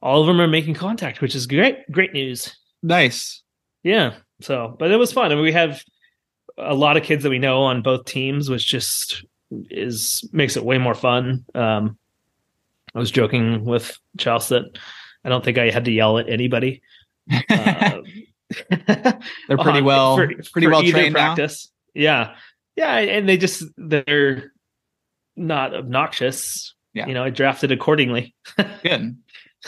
all 0.00 0.20
of 0.20 0.26
them 0.26 0.40
are 0.40 0.48
making 0.48 0.74
contact 0.74 1.20
which 1.20 1.34
is 1.34 1.46
great 1.46 1.90
great 1.90 2.12
news 2.12 2.56
nice 2.82 3.42
yeah. 3.82 4.14
So, 4.40 4.76
but 4.78 4.90
it 4.90 4.96
was 4.96 5.12
fun. 5.12 5.32
I 5.32 5.34
mean, 5.34 5.44
we 5.44 5.52
have 5.52 5.82
a 6.56 6.74
lot 6.74 6.96
of 6.96 7.02
kids 7.02 7.22
that 7.22 7.30
we 7.30 7.38
know 7.38 7.62
on 7.62 7.82
both 7.82 8.04
teams, 8.04 8.50
which 8.50 8.66
just 8.66 9.24
is 9.70 10.28
makes 10.32 10.56
it 10.56 10.64
way 10.64 10.78
more 10.78 10.94
fun. 10.94 11.44
Um, 11.54 11.98
I 12.94 12.98
was 12.98 13.10
joking 13.10 13.64
with 13.64 13.96
Charles 14.18 14.48
that 14.48 14.64
I 15.24 15.28
don't 15.28 15.44
think 15.44 15.58
I 15.58 15.70
had 15.70 15.84
to 15.86 15.90
yell 15.92 16.18
at 16.18 16.28
anybody. 16.28 16.82
Uh, 17.50 18.00
they're 18.70 19.58
pretty 19.58 19.82
well 19.82 20.16
for- 20.16 20.26
pretty 20.26 20.66
for 20.66 20.70
well 20.70 20.82
trained 20.82 21.14
now 21.14 21.34
practice. 21.34 21.70
Yeah, 21.94 22.34
yeah, 22.76 22.96
and 22.96 23.28
they 23.28 23.36
just 23.36 23.64
they're 23.76 24.52
not 25.36 25.74
obnoxious. 25.74 26.74
Yeah. 26.94 27.06
you 27.06 27.14
know, 27.14 27.22
I 27.22 27.30
drafted 27.30 27.70
accordingly. 27.70 28.34
good 28.82 29.16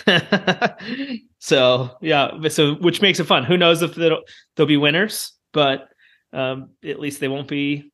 so 1.38 1.90
yeah, 2.00 2.48
so 2.48 2.74
which 2.76 3.02
makes 3.02 3.20
it 3.20 3.24
fun. 3.24 3.44
Who 3.44 3.56
knows 3.56 3.82
if 3.82 3.94
they'll 3.94 4.22
they'll 4.56 4.66
be 4.66 4.76
winners, 4.76 5.32
but 5.52 5.88
um, 6.32 6.70
at 6.84 7.00
least 7.00 7.20
they 7.20 7.28
won't 7.28 7.48
be 7.48 7.90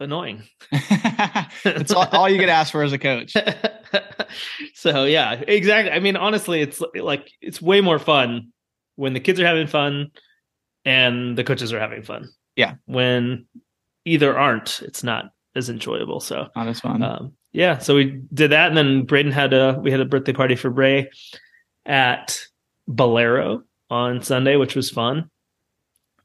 annoying. 0.00 0.42
it's 0.72 1.92
all, 1.92 2.08
all 2.12 2.28
you 2.28 2.38
could 2.38 2.48
ask 2.48 2.72
for 2.72 2.82
as 2.82 2.92
a 2.92 2.98
coach. 2.98 3.34
so 4.74 5.04
yeah, 5.04 5.32
exactly. 5.32 5.92
I 5.92 6.00
mean, 6.00 6.16
honestly, 6.16 6.60
it's 6.60 6.82
like 6.94 7.30
it's 7.40 7.62
way 7.62 7.80
more 7.80 7.98
fun 7.98 8.52
when 8.96 9.12
the 9.14 9.20
kids 9.20 9.40
are 9.40 9.46
having 9.46 9.66
fun 9.66 10.10
and 10.84 11.36
the 11.36 11.44
coaches 11.44 11.72
are 11.72 11.80
having 11.80 12.02
fun. 12.02 12.28
Yeah. 12.56 12.74
When 12.86 13.46
either 14.04 14.36
aren't, 14.38 14.80
it's 14.82 15.02
not 15.02 15.26
as 15.56 15.68
enjoyable. 15.70 16.20
So 16.20 16.48
Not 16.54 16.68
as 16.68 16.80
fun. 16.80 17.02
um, 17.02 17.32
yeah, 17.52 17.78
so 17.78 17.94
we 17.94 18.20
did 18.32 18.50
that, 18.50 18.68
and 18.68 18.76
then 18.76 19.04
Braden 19.04 19.30
had 19.32 19.52
a 19.52 19.78
we 19.80 19.90
had 19.92 20.00
a 20.00 20.04
birthday 20.04 20.32
party 20.32 20.56
for 20.56 20.70
Bray 20.70 21.08
at 21.86 22.40
Bowlero 22.88 23.62
on 23.90 24.22
Sunday, 24.22 24.56
which 24.56 24.74
was 24.74 24.90
fun. 24.90 25.30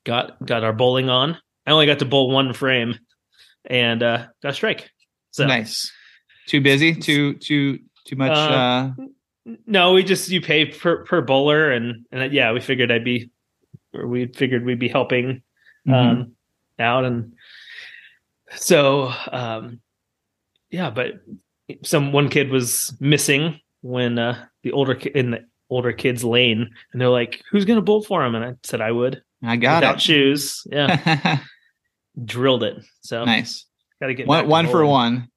Got 0.05 0.43
got 0.43 0.63
our 0.63 0.73
bowling 0.73 1.09
on. 1.09 1.37
I 1.67 1.71
only 1.71 1.85
got 1.85 1.99
to 1.99 2.05
bowl 2.05 2.31
one 2.31 2.53
frame, 2.53 2.97
and 3.65 4.01
uh, 4.01 4.25
got 4.41 4.49
a 4.49 4.53
strike. 4.53 4.89
So 5.31 5.45
nice. 5.45 5.91
Too 6.47 6.61
busy. 6.61 6.95
Too 6.95 7.35
too 7.35 7.79
too 8.05 8.15
much. 8.15 8.31
Uh, 8.31 8.89
Uh, 8.97 9.05
No, 9.65 9.93
we 9.93 10.03
just 10.03 10.29
you 10.29 10.41
pay 10.41 10.65
per 10.65 11.03
per 11.05 11.21
bowler, 11.21 11.71
and 11.71 12.05
and 12.11 12.31
yeah, 12.33 12.51
we 12.51 12.59
figured 12.59 12.91
I'd 12.91 13.03
be, 13.05 13.31
or 13.93 14.07
we 14.07 14.27
figured 14.27 14.65
we'd 14.65 14.79
be 14.79 14.87
helping 14.89 15.41
Mhm. 15.87 15.93
um 15.93 16.31
out, 16.77 17.05
and 17.05 17.33
so 18.55 19.11
um 19.31 19.79
yeah, 20.69 20.89
but 20.89 21.21
some 21.83 22.11
one 22.11 22.29
kid 22.29 22.49
was 22.49 22.95
missing 22.99 23.59
when 23.81 24.19
uh 24.19 24.45
the 24.63 24.71
older 24.71 24.95
ki- 24.95 25.11
in 25.15 25.31
the 25.31 25.45
older 25.69 25.93
kids 25.93 26.23
lane, 26.23 26.69
and 26.91 27.01
they're 27.01 27.09
like, 27.09 27.41
"Who's 27.51 27.65
gonna 27.65 27.81
bowl 27.81 28.03
for 28.03 28.23
him?" 28.25 28.35
And 28.35 28.43
I 28.45 28.53
said 28.63 28.81
I 28.81 28.91
would 28.91 29.21
I 29.43 29.55
got 29.55 29.77
without 29.81 29.95
it. 29.95 30.01
shoes. 30.01 30.67
Yeah, 30.69 31.39
drilled 32.25 32.63
it. 32.63 32.83
So 33.01 33.23
nice. 33.25 33.65
got 34.01 34.07
to 34.07 34.13
get 34.13 34.27
One 34.27 34.47
one 34.47 34.67
for 34.67 34.85
one. 34.85 35.29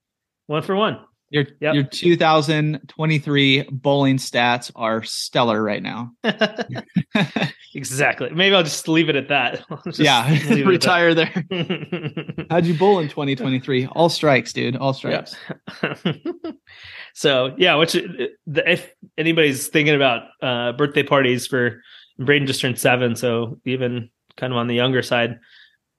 One 0.46 0.62
for 0.62 0.74
one. 0.74 0.98
Your 1.32 1.46
Yep. 1.60 1.74
your 1.74 1.84
2023 1.84 3.62
bowling 3.70 4.18
stats 4.18 4.70
are 4.76 5.02
stellar 5.02 5.62
right 5.62 5.82
now. 5.82 6.10
exactly. 7.74 8.28
Maybe 8.30 8.54
I'll 8.54 8.62
just 8.62 8.86
leave 8.86 9.08
it 9.08 9.16
at 9.16 9.28
that. 9.28 9.64
Yeah, 9.98 10.28
leave 10.28 10.50
it 10.50 10.60
at 10.60 10.66
retire 10.66 11.14
there. 11.14 11.32
How'd 12.50 12.66
you 12.66 12.74
bowl 12.74 12.98
in 13.00 13.08
2023? 13.08 13.86
All 13.86 14.10
strikes, 14.10 14.52
dude. 14.52 14.76
All 14.76 14.92
strikes. 14.92 15.34
so 17.14 17.54
yeah, 17.56 17.74
which 17.76 17.96
if 18.46 18.92
anybody's 19.16 19.68
thinking 19.68 19.94
about 19.94 20.24
uh, 20.42 20.72
birthday 20.72 21.02
parties 21.02 21.46
for 21.46 21.82
Braden 22.18 22.46
just 22.46 22.60
turned 22.60 22.78
seven, 22.78 23.16
so 23.16 23.58
even 23.64 24.10
kind 24.36 24.52
of 24.52 24.58
on 24.58 24.66
the 24.66 24.74
younger 24.74 25.02
side, 25.02 25.38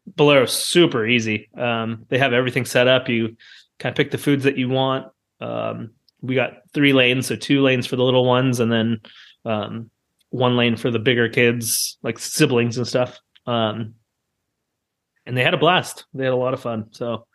Bowlero's 0.08 0.52
super 0.54 1.08
easy. 1.08 1.50
Um, 1.58 2.06
they 2.10 2.20
have 2.20 2.34
everything 2.34 2.66
set 2.66 2.88
up. 2.88 3.10
You 3.10 3.36
kind 3.80 3.92
of 3.92 3.98
pick 3.98 4.12
the 4.12 4.18
foods 4.18 4.44
that 4.44 4.58
you 4.58 4.70
want. 4.70 5.08
Um, 5.44 5.92
we 6.22 6.36
got 6.36 6.54
three 6.74 6.94
lanes, 6.94 7.28
so 7.28 7.36
two 7.36 7.62
lanes 7.62 7.86
for 7.86 7.98
the 7.98 8.04
little 8.04 8.26
ones, 8.26 8.60
and 8.60 8.72
then 8.72 9.02
um, 9.46 9.90
one 10.30 10.56
lane 10.56 10.78
for 10.78 10.90
the 10.90 11.00
bigger 11.00 11.28
kids, 11.28 11.98
like 12.02 12.18
siblings 12.18 12.78
and 12.78 12.88
stuff. 12.88 13.20
Um, 13.46 13.96
and 15.26 15.38
they 15.38 15.44
had 15.44 15.54
a 15.54 15.58
blast. 15.58 16.06
They 16.14 16.24
had 16.24 16.34
a 16.34 16.38
lot 16.38 16.54
of 16.54 16.62
fun. 16.62 16.88
So, 16.92 17.28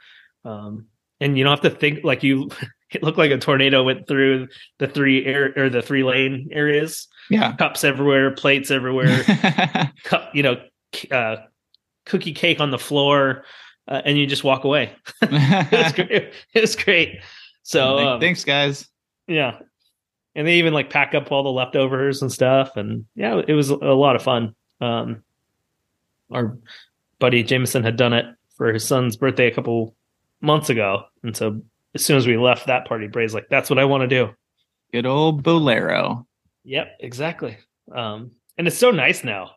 um, 0.44 0.86
and 1.20 1.36
you 1.36 1.44
don't 1.44 1.52
have 1.52 1.72
to 1.72 1.78
think 1.78 2.04
like 2.04 2.22
you. 2.22 2.50
It 2.90 3.02
looked 3.02 3.18
like 3.18 3.30
a 3.30 3.36
tornado 3.36 3.82
went 3.82 4.08
through 4.08 4.48
the 4.78 4.88
three 4.88 5.26
air 5.26 5.52
or 5.58 5.68
the 5.68 5.82
three 5.82 6.02
lane 6.02 6.48
areas. 6.50 7.06
Yeah. 7.28 7.54
Cups 7.54 7.84
everywhere, 7.84 8.30
plates 8.30 8.70
everywhere, 8.70 9.22
cup, 10.04 10.30
you 10.34 10.42
know, 10.42 10.56
uh, 11.10 11.36
cookie 12.06 12.32
cake 12.32 12.60
on 12.60 12.70
the 12.70 12.78
floor, 12.78 13.44
uh, 13.88 14.00
and 14.06 14.16
you 14.16 14.26
just 14.26 14.42
walk 14.42 14.64
away. 14.64 14.96
it 15.22 15.70
was 15.70 15.92
great. 15.92 16.32
It 16.54 16.60
was 16.62 16.76
great. 16.76 17.20
So 17.68 17.98
um, 17.98 18.20
thanks, 18.20 18.44
guys. 18.44 18.88
yeah, 19.26 19.58
and 20.34 20.46
they 20.46 20.54
even 20.54 20.72
like 20.72 20.88
pack 20.88 21.14
up 21.14 21.30
all 21.30 21.42
the 21.42 21.50
leftovers 21.50 22.22
and 22.22 22.32
stuff, 22.32 22.76
and 22.76 23.04
yeah, 23.14 23.42
it 23.46 23.52
was 23.52 23.68
a 23.68 23.74
lot 23.76 24.16
of 24.16 24.22
fun. 24.22 24.54
Um, 24.80 25.22
our 26.30 26.56
buddy 27.18 27.42
Jameson 27.42 27.84
had 27.84 27.96
done 27.96 28.14
it 28.14 28.24
for 28.56 28.72
his 28.72 28.86
son's 28.86 29.18
birthday 29.18 29.48
a 29.48 29.54
couple 29.54 29.94
months 30.40 30.70
ago, 30.70 31.02
and 31.22 31.36
so 31.36 31.60
as 31.94 32.02
soon 32.02 32.16
as 32.16 32.26
we 32.26 32.38
left 32.38 32.68
that 32.68 32.86
party, 32.86 33.06
Bray's 33.06 33.34
like, 33.34 33.48
"That's 33.50 33.68
what 33.68 33.78
I 33.78 33.84
want 33.84 34.00
to 34.00 34.08
do." 34.08 34.30
Good 34.90 35.04
old 35.04 35.42
Bowlero. 35.42 36.24
Yep, 36.64 36.96
exactly. 37.00 37.58
Um, 37.94 38.30
and 38.56 38.66
it's 38.66 38.78
so 38.78 38.90
nice 38.92 39.24
now. 39.24 39.50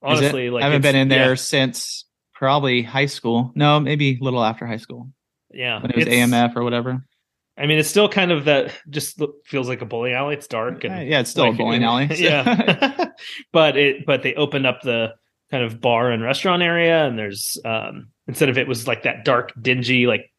Honestly, 0.00 0.48
like 0.48 0.62
I 0.62 0.66
haven't 0.66 0.82
been 0.82 0.94
in 0.94 1.08
there 1.08 1.30
yeah, 1.30 1.34
since 1.34 2.04
probably 2.34 2.82
high 2.82 3.06
school. 3.06 3.50
No, 3.56 3.80
maybe 3.80 4.16
a 4.20 4.22
little 4.22 4.44
after 4.44 4.64
high 4.64 4.76
school 4.76 5.10
Yeah, 5.52 5.82
when 5.82 5.90
it 5.90 5.96
was 5.96 6.06
AMF 6.06 6.54
or 6.54 6.62
whatever. 6.62 7.02
I 7.58 7.66
mean, 7.66 7.78
it's 7.78 7.88
still 7.90 8.08
kind 8.08 8.30
of 8.30 8.44
that. 8.44 8.72
Just 8.88 9.20
feels 9.44 9.68
like 9.68 9.82
a 9.82 9.86
bowling 9.86 10.12
alley. 10.12 10.34
It's 10.34 10.46
dark 10.46 10.84
and 10.84 11.08
yeah, 11.08 11.20
it's 11.20 11.30
still 11.30 11.44
like, 11.46 11.54
a 11.54 11.56
bowling 11.58 11.82
alley. 11.84 12.06
yeah 12.16 13.08
but 13.52 13.76
it 13.76 14.06
but 14.06 14.22
they 14.22 14.34
opened 14.34 14.66
up 14.66 14.82
the 14.82 15.14
kind 15.50 15.64
of 15.64 15.80
bar 15.80 16.10
and 16.10 16.22
restaurant 16.22 16.62
area 16.62 17.06
and 17.06 17.18
there's 17.18 17.56
um 17.64 18.08
instead 18.26 18.48
of 18.48 18.58
it 18.58 18.68
was 18.68 18.86
like 18.86 19.02
that 19.04 19.24
dark 19.24 19.50
dingy 19.60 20.06
like 20.06 20.30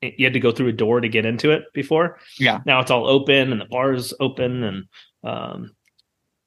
you 0.00 0.24
had 0.24 0.32
to 0.32 0.40
go 0.40 0.52
through 0.52 0.68
a 0.68 0.72
door 0.72 1.00
to 1.00 1.08
get 1.08 1.26
into 1.26 1.50
it 1.50 1.64
before 1.74 2.18
Yeah. 2.38 2.60
now 2.64 2.80
it's 2.80 2.90
all 2.90 3.06
open 3.08 3.50
and 3.52 3.60
the 3.60 3.64
bar 3.66 3.92
is 3.92 4.14
open 4.20 4.62
and 4.62 4.84
um 5.24 5.74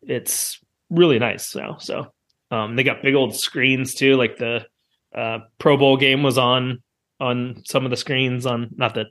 it's 0.01 0.59
really 0.89 1.19
nice 1.19 1.53
now 1.55 1.77
so 1.77 2.11
um 2.51 2.75
they 2.77 2.83
got 2.83 3.01
big 3.03 3.15
old 3.15 3.35
screens 3.35 3.93
too 3.95 4.15
like 4.15 4.37
the 4.37 4.65
uh 5.13 5.39
pro 5.59 5.75
bowl 5.77 5.97
game 5.97 6.23
was 6.23 6.37
on 6.37 6.81
on 7.19 7.61
some 7.65 7.83
of 7.85 7.91
the 7.91 7.97
screens 7.97 8.45
on 8.45 8.69
not 8.75 8.95
that 8.95 9.07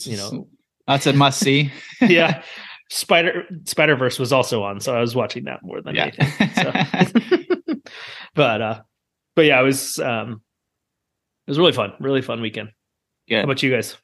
you 0.00 0.16
know 0.16 0.48
that's 0.86 1.06
a 1.06 1.12
must 1.12 1.40
see. 1.40 1.70
yeah 2.00 2.42
spider 2.90 3.44
spider 3.64 3.96
verse 3.96 4.18
was 4.18 4.32
also 4.32 4.62
on 4.62 4.80
so 4.80 4.94
i 4.96 5.00
was 5.00 5.14
watching 5.14 5.44
that 5.44 5.62
more 5.62 5.82
than 5.82 5.94
Yeah. 5.94 6.10
anything 6.18 6.50
so. 6.54 7.74
but 8.34 8.62
uh 8.62 8.80
but 9.36 9.44
yeah 9.44 9.60
it 9.60 9.64
was 9.64 9.98
um 9.98 10.40
it 11.46 11.50
was 11.50 11.58
really 11.58 11.72
fun 11.72 11.92
really 12.00 12.22
fun 12.22 12.40
weekend 12.40 12.70
Yeah. 13.26 13.38
how 13.38 13.44
about 13.44 13.62
you 13.62 13.70
guys 13.70 13.96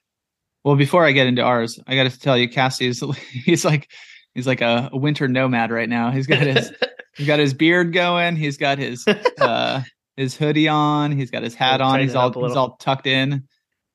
Well, 0.64 0.76
before 0.76 1.04
I 1.04 1.12
get 1.12 1.26
into 1.26 1.42
ours, 1.42 1.78
I 1.86 1.94
got 1.94 2.10
to 2.10 2.18
tell 2.18 2.38
you, 2.38 2.48
Cassie 2.48 2.88
Cassie's 2.88 3.02
he's 3.44 3.64
like 3.64 3.90
he's 4.34 4.46
like 4.46 4.62
a, 4.62 4.88
a 4.92 4.96
winter 4.96 5.28
nomad 5.28 5.70
right 5.70 5.88
now. 5.88 6.10
He's 6.10 6.26
got 6.26 6.40
his 6.40 6.72
he's 7.16 7.26
got 7.26 7.38
his 7.38 7.52
beard 7.54 7.92
going. 7.92 8.34
He's 8.36 8.56
got 8.56 8.78
his 8.78 9.04
uh 9.40 9.82
his 10.16 10.34
hoodie 10.36 10.68
on. 10.68 11.12
He's 11.12 11.30
got 11.30 11.42
his 11.42 11.54
hat 11.54 11.80
on. 11.82 12.00
He's 12.00 12.14
all 12.14 12.32
he's 12.32 12.56
all 12.56 12.76
tucked 12.76 13.06
in. 13.06 13.46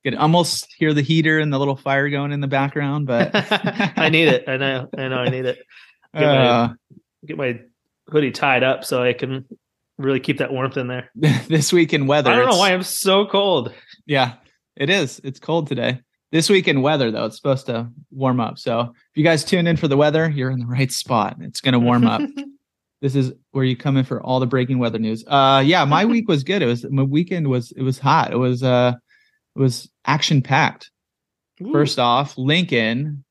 Could 0.04 0.14
almost 0.14 0.66
hear 0.78 0.94
the 0.94 1.02
heater 1.02 1.38
and 1.40 1.52
the 1.52 1.58
little 1.58 1.76
fire 1.76 2.08
going 2.08 2.32
in 2.32 2.40
the 2.40 2.46
background, 2.48 3.06
but 3.06 3.30
i 3.98 4.08
need 4.08 4.28
it 4.28 4.48
i 4.48 4.56
know 4.56 4.88
i 4.96 5.08
know 5.08 5.18
i 5.18 5.28
need 5.28 5.44
it 5.44 5.58
Get 6.14 6.22
my- 6.26 6.46
uh, 6.48 6.68
get 7.26 7.36
my 7.36 7.60
hoodie 8.08 8.30
tied 8.30 8.62
up 8.62 8.82
so 8.84 9.02
i 9.02 9.12
can 9.12 9.44
really 9.98 10.18
keep 10.20 10.38
that 10.38 10.50
warmth 10.52 10.76
in 10.78 10.86
there 10.88 11.10
this 11.14 11.72
week 11.72 11.92
in 11.92 12.06
weather. 12.06 12.30
i 12.30 12.36
don't 12.36 12.48
know 12.48 12.56
why 12.56 12.72
i'm 12.72 12.82
so 12.82 13.26
cold 13.26 13.72
Yeah, 14.06 14.34
it 14.76 14.88
is. 14.88 15.20
It's 15.22 15.38
cold 15.38 15.66
today. 15.68 16.00
This 16.32 16.48
week 16.48 16.66
in 16.68 16.80
weather, 16.80 17.10
though, 17.10 17.26
it's 17.26 17.36
supposed 17.36 17.66
to 17.66 17.88
warm 18.10 18.40
up. 18.40 18.58
So 18.58 18.80
if 18.80 19.16
you 19.16 19.22
guys 19.24 19.44
tune 19.44 19.66
in 19.66 19.76
for 19.76 19.88
the 19.88 19.96
weather, 19.96 20.30
you're 20.30 20.50
in 20.50 20.60
the 20.60 20.66
right 20.66 20.90
spot. 20.90 21.36
It's 21.40 21.60
going 21.60 21.72
to 21.74 21.78
warm 21.80 22.06
up. 22.06 22.22
this 23.02 23.14
is 23.16 23.32
where 23.50 23.64
you 23.64 23.76
come 23.76 23.96
in 23.96 24.04
for 24.04 24.22
all 24.22 24.40
the 24.40 24.46
breaking 24.46 24.78
weather 24.78 24.98
news. 24.98 25.24
Uh, 25.26 25.62
yeah, 25.66 25.84
my 25.84 26.04
week 26.04 26.28
was 26.28 26.42
good. 26.44 26.62
It 26.62 26.66
was 26.66 26.88
my 26.88 27.02
weekend 27.02 27.48
was 27.48 27.72
it 27.72 27.82
was 27.82 27.98
hot. 27.98 28.32
It 28.32 28.36
was 28.36 28.62
uh, 28.62 28.94
was 29.54 29.90
action 30.04 30.42
packed. 30.42 30.90
First 31.72 31.98
off, 31.98 32.38
Lincoln, 32.38 33.22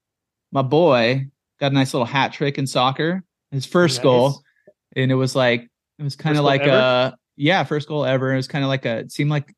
my 0.52 0.62
boy, 0.62 1.28
got 1.60 1.72
a 1.72 1.76
nice 1.76 1.94
little 1.94 2.06
hat 2.06 2.32
trick 2.32 2.58
in 2.60 2.68
soccer. 2.68 3.24
His 3.52 3.66
first 3.66 3.98
Nice. 3.98 4.04
goal, 4.04 4.42
and 4.96 5.12
it 5.12 5.16
was 5.16 5.36
like 5.36 5.68
it 5.98 6.04
was 6.04 6.16
kind 6.16 6.38
of 6.38 6.44
like 6.44 6.62
ever? 6.62 6.72
a 6.72 7.16
yeah, 7.38 7.64
first 7.64 7.88
goal 7.88 8.06
ever. 8.06 8.32
It 8.32 8.36
was 8.36 8.48
kind 8.48 8.64
of 8.64 8.70
like 8.70 8.86
a 8.86 9.00
it 9.00 9.12
seemed 9.12 9.32
like 9.32 9.52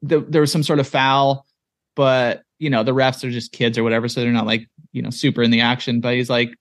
the, 0.00 0.20
there 0.20 0.40
was 0.40 0.50
some 0.50 0.62
sort 0.62 0.78
of 0.78 0.88
foul, 0.88 1.44
but 1.96 2.42
you 2.58 2.70
know 2.70 2.82
the 2.82 2.94
refs 2.94 3.22
are 3.24 3.30
just 3.30 3.52
kids 3.52 3.76
or 3.76 3.82
whatever, 3.82 4.08
so 4.08 4.20
they're 4.22 4.32
not 4.32 4.46
like 4.46 4.66
you 4.92 5.02
know 5.02 5.10
super 5.10 5.42
in 5.42 5.50
the 5.50 5.60
action. 5.60 6.00
But 6.00 6.14
he's 6.14 6.30
like, 6.30 6.54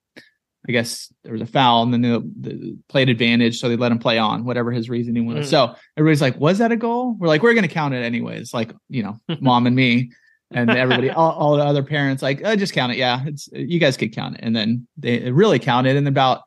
I 0.68 0.72
guess 0.72 1.12
there 1.24 1.34
was 1.34 1.42
a 1.42 1.46
foul, 1.46 1.84
and 1.84 1.94
then 1.94 2.02
the, 2.02 2.32
the 2.40 2.78
played 2.88 3.10
advantage, 3.10 3.60
so 3.60 3.68
they 3.68 3.76
let 3.76 3.92
him 3.92 4.00
play 4.00 4.18
on 4.18 4.46
whatever 4.46 4.72
his 4.72 4.90
reasoning 4.90 5.26
was. 5.26 5.48
Mm. 5.48 5.50
So 5.50 5.76
everybody's 5.98 6.22
like, 6.22 6.40
was 6.40 6.60
that 6.60 6.72
a 6.72 6.78
goal? 6.78 7.16
We're 7.20 7.28
like, 7.28 7.44
we're 7.44 7.54
gonna 7.54 7.68
count 7.68 7.94
it 7.94 8.04
anyways. 8.04 8.54
Like 8.54 8.72
you 8.90 9.04
know, 9.04 9.18
mom 9.42 9.68
and 9.68 9.76
me. 9.76 10.12
And 10.56 10.70
everybody, 10.70 11.10
all, 11.10 11.32
all 11.32 11.58
the 11.58 11.64
other 11.64 11.82
parents, 11.82 12.22
like, 12.22 12.42
oh, 12.46 12.56
just 12.56 12.74
count 12.74 12.92
it. 12.92 12.98
Yeah, 12.98 13.24
it's 13.26 13.50
you 13.52 13.80
guys 13.80 13.98
could 13.98 14.14
count 14.14 14.36
it. 14.36 14.42
And 14.44 14.56
then 14.56 14.88
they 14.98 15.32
really 15.32 15.58
counted. 15.58 15.96
And 15.96 16.08
about 16.08 16.44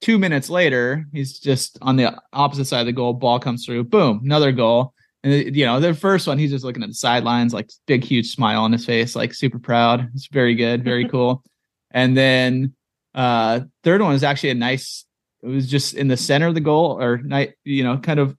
two 0.00 0.18
minutes 0.18 0.50
later, 0.50 1.06
he's 1.12 1.38
just 1.38 1.78
on 1.82 1.96
the 1.96 2.18
opposite 2.32 2.66
side 2.66 2.80
of 2.80 2.86
the 2.86 2.92
goal. 2.92 3.12
Ball 3.12 3.38
comes 3.38 3.64
through. 3.64 3.84
Boom, 3.84 4.20
another 4.24 4.52
goal. 4.52 4.94
And 5.22 5.56
you 5.56 5.64
know, 5.64 5.80
the 5.80 5.94
first 5.94 6.26
one, 6.26 6.38
he's 6.38 6.50
just 6.50 6.64
looking 6.64 6.82
at 6.82 6.90
the 6.90 6.94
sidelines, 6.94 7.54
like 7.54 7.70
big, 7.86 8.04
huge 8.04 8.30
smile 8.30 8.62
on 8.62 8.72
his 8.72 8.84
face, 8.84 9.16
like 9.16 9.32
super 9.32 9.58
proud. 9.58 10.10
It's 10.14 10.26
very 10.26 10.54
good, 10.54 10.84
very 10.84 11.08
cool. 11.10 11.42
And 11.90 12.16
then 12.16 12.74
uh 13.14 13.60
third 13.82 14.00
one 14.02 14.14
is 14.14 14.24
actually 14.24 14.50
a 14.50 14.54
nice. 14.54 15.04
It 15.42 15.48
was 15.48 15.68
just 15.68 15.94
in 15.94 16.08
the 16.08 16.16
center 16.16 16.46
of 16.46 16.54
the 16.54 16.60
goal, 16.60 17.00
or 17.02 17.18
night, 17.18 17.54
you 17.64 17.84
know, 17.84 17.98
kind 17.98 18.18
of 18.18 18.34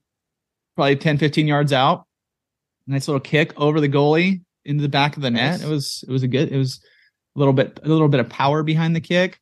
probably 0.74 0.96
10, 0.96 1.18
15 1.18 1.46
yards 1.46 1.72
out. 1.72 2.04
Nice 2.88 3.06
little 3.08 3.20
kick 3.20 3.52
over 3.56 3.80
the 3.80 3.88
goalie 3.88 4.42
into 4.64 4.82
the 4.82 4.88
back 4.88 5.16
of 5.16 5.22
the 5.22 5.30
net. 5.30 5.60
Nice. 5.60 5.62
It 5.62 5.70
was 5.70 6.04
it 6.08 6.12
was 6.12 6.22
a 6.22 6.28
good. 6.28 6.50
It 6.52 6.56
was 6.58 6.80
a 7.34 7.38
little 7.38 7.54
bit 7.54 7.78
a 7.82 7.88
little 7.88 8.08
bit 8.08 8.20
of 8.20 8.28
power 8.28 8.62
behind 8.62 8.96
the 8.96 9.00
kick 9.00 9.38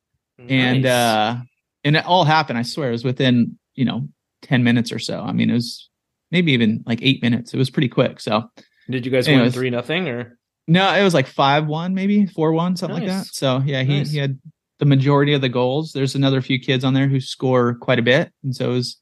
and 0.49 0.85
uh 0.85 1.37
and 1.85 1.95
it 1.95 2.05
all 2.05 2.25
happened 2.25 2.57
i 2.59 2.61
swear 2.61 2.89
it 2.89 2.91
was 2.91 3.05
within 3.05 3.57
you 3.73 3.85
know 3.85 4.09
10 4.41 4.65
minutes 4.65 4.91
or 4.91 4.99
so 4.99 5.21
i 5.21 5.31
mean 5.31 5.49
it 5.49 5.53
was 5.53 5.89
maybe 6.29 6.51
even 6.51 6.83
like 6.85 6.99
eight 7.01 7.21
minutes 7.23 7.53
it 7.53 7.57
was 7.57 7.69
pretty 7.69 7.87
quick 7.87 8.19
so 8.19 8.43
did 8.89 9.05
you 9.05 9.11
guys 9.13 9.29
win 9.29 9.49
three 9.53 9.69
nothing 9.69 10.09
or 10.09 10.37
no 10.67 10.93
it 10.93 11.03
was 11.05 11.13
like 11.13 11.25
5-1 11.25 11.93
maybe 11.93 12.25
4-1 12.25 12.77
something 12.77 12.97
like 12.99 13.07
that 13.07 13.27
so 13.27 13.61
yeah 13.65 13.81
he, 13.83 13.99
Nice. 13.99 14.11
he 14.11 14.17
had 14.17 14.37
the 14.79 14.85
majority 14.85 15.33
of 15.33 15.41
the 15.41 15.49
goals 15.49 15.93
there's 15.93 16.15
another 16.15 16.41
few 16.41 16.59
kids 16.59 16.83
on 16.83 16.93
there 16.93 17.07
who 17.07 17.19
score 17.19 17.75
quite 17.75 17.99
a 17.99 18.03
bit 18.03 18.31
and 18.43 18.55
so 18.55 18.71
it 18.71 18.73
was 18.73 18.97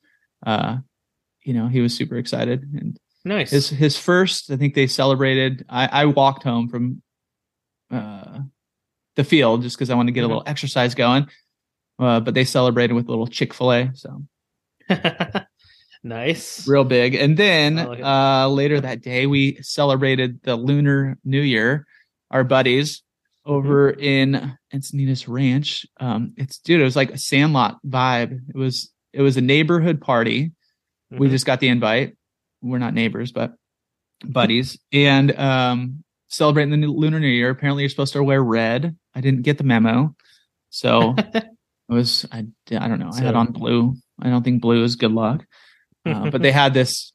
uh 0.45 0.77
you 1.43 1.53
know 1.53 1.67
he 1.67 1.81
was 1.81 1.95
super 1.95 2.17
excited 2.17 2.63
and 2.73 2.99
nice 3.25 3.51
his 3.51 3.69
his 3.69 3.97
first 3.97 4.51
i 4.51 4.57
think 4.57 4.75
they 4.75 4.87
celebrated 4.87 5.65
i 5.69 5.87
i 5.87 6.05
walked 6.05 6.43
home 6.43 6.69
from 6.69 7.01
uh 7.91 8.39
the 9.15 9.23
field 9.23 9.61
just 9.61 9.77
because 9.77 9.89
I 9.89 9.95
wanted 9.95 10.11
to 10.11 10.15
get 10.15 10.23
a 10.23 10.27
little 10.27 10.43
exercise 10.45 10.95
going. 10.95 11.27
Uh, 11.99 12.19
but 12.19 12.33
they 12.33 12.43
celebrated 12.43 12.93
with 12.93 13.07
a 13.07 13.09
little 13.09 13.27
Chick 13.27 13.53
Fil 13.53 13.71
A, 13.71 13.91
so 13.93 14.23
nice. 16.03 16.67
real 16.67 16.83
big. 16.83 17.13
And 17.13 17.37
then 17.37 17.75
like 17.75 18.03
uh, 18.03 18.49
later 18.49 18.81
that 18.81 19.01
day, 19.01 19.27
we 19.27 19.61
celebrated 19.61 20.41
the 20.43 20.55
Lunar 20.55 21.17
New 21.23 21.41
Year. 21.41 21.85
Our 22.31 22.43
buddies 22.43 23.03
over 23.45 23.89
in 23.89 24.57
Encinitas 24.73 25.27
Ranch. 25.27 25.85
Um, 25.99 26.33
it's 26.37 26.59
dude, 26.59 26.79
it 26.81 26.83
was 26.83 26.95
like 26.95 27.11
a 27.11 27.17
Sandlot 27.17 27.77
vibe. 27.85 28.39
It 28.49 28.55
was 28.57 28.91
it 29.11 29.21
was 29.21 29.37
a 29.37 29.41
neighborhood 29.41 30.01
party. 30.01 30.51
We 31.11 31.27
Mhm. 31.27 31.31
just 31.31 31.45
got 31.45 31.59
the 31.59 31.67
invite. 31.67 32.15
We're 32.61 32.79
not 32.79 32.93
neighbors, 32.93 33.31
but 33.31 33.53
buddies, 34.25 34.79
and 34.91 35.37
um, 35.37 36.03
celebrating 36.29 36.71
the 36.71 36.77
new 36.77 36.91
Lunar 36.91 37.19
New 37.19 37.27
Year. 37.27 37.49
Apparently, 37.49 37.83
you're 37.83 37.89
supposed 37.89 38.13
to 38.13 38.23
wear 38.23 38.41
red. 38.43 38.95
I 39.13 39.21
didn't 39.21 39.41
get 39.43 39.57
the 39.57 39.63
memo, 39.65 40.15
so 40.69 41.13
it 41.17 41.45
was 41.89 42.25
I. 42.31 42.45
I 42.71 42.87
don't 42.87 42.99
know. 42.99 43.11
I 43.13 43.21
had 43.21 43.35
on 43.35 43.51
blue. 43.51 43.95
I 44.21 44.29
don't 44.29 44.43
think 44.43 44.61
blue 44.61 44.83
is 44.83 44.95
good 44.95 45.11
luck. 45.11 45.45
Uh, 46.05 46.29
but 46.31 46.41
they 46.41 46.51
had 46.51 46.73
this 46.73 47.11